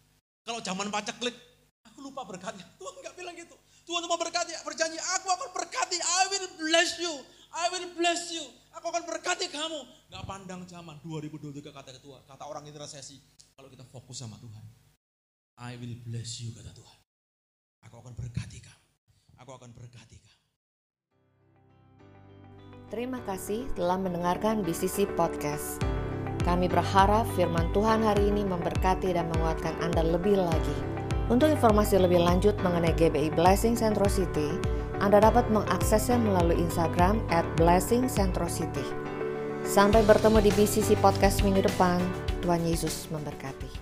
Kalau 0.47 0.61
zaman 0.63 0.87
paceklik, 0.89 1.37
aku 1.85 1.99
lupa 2.01 2.25
berkati. 2.25 2.61
Tuhan 2.81 2.95
nggak 3.03 3.17
bilang 3.19 3.35
gitu. 3.37 3.57
Tuhan 3.91 4.07
cuma 4.07 4.17
berkati, 4.23 4.55
berjanji, 4.63 4.99
aku 5.19 5.27
akan 5.27 5.51
berkati, 5.51 5.99
I 5.99 6.23
will 6.31 6.49
bless 6.63 7.03
you, 7.03 7.15
I 7.51 7.67
will 7.75 7.89
bless 7.99 8.31
you. 8.31 8.47
Aku 8.79 8.87
akan 8.87 9.03
berkati 9.03 9.51
kamu. 9.51 9.83
Gak 10.15 10.25
pandang 10.31 10.63
zaman 10.71 11.03
2023 11.03 11.75
kata 11.75 11.91
ketua, 11.99 12.23
kata 12.23 12.47
orang 12.47 12.63
ini 12.71 12.79
resesi. 12.79 13.19
Kalau 13.59 13.67
kita 13.67 13.83
fokus 13.91 14.23
sama 14.23 14.39
Tuhan, 14.39 14.63
I 15.59 15.75
will 15.75 15.99
bless 16.07 16.39
you 16.39 16.55
kata 16.55 16.71
Tuhan. 16.71 17.00
Aku 17.89 17.97
akan 18.01 18.13
berkati 18.17 18.59
kamu. 18.61 18.87
Aku 19.41 19.51
akan 19.57 19.71
berkati 19.73 20.17
kamu. 20.21 20.41
Terima 22.91 23.23
kasih 23.23 23.71
telah 23.79 23.97
mendengarkan 24.03 24.67
BCC 24.67 25.07
Podcast. 25.15 25.79
Kami 26.43 26.67
berharap 26.67 27.29
firman 27.39 27.71
Tuhan 27.71 28.03
hari 28.03 28.33
ini 28.33 28.43
memberkati 28.43 29.15
dan 29.15 29.31
menguatkan 29.31 29.77
Anda 29.79 30.03
lebih 30.03 30.41
lagi. 30.41 30.77
Untuk 31.31 31.47
informasi 31.47 32.03
lebih 32.03 32.19
lanjut 32.27 32.59
mengenai 32.59 32.91
GBI 32.99 33.31
Blessing 33.39 33.79
Centro 33.79 34.11
City, 34.11 34.59
Anda 34.99 35.23
dapat 35.23 35.47
mengaksesnya 35.55 36.19
melalui 36.19 36.59
Instagram 36.59 37.23
at 37.31 37.47
Blessing 37.55 38.11
Centro 38.11 38.51
City. 38.51 38.83
Sampai 39.63 40.03
bertemu 40.03 40.43
di 40.43 40.51
BCC 40.51 40.99
Podcast 40.99 41.47
minggu 41.47 41.63
depan. 41.63 42.03
Tuhan 42.43 42.67
Yesus 42.67 43.07
memberkati. 43.15 43.80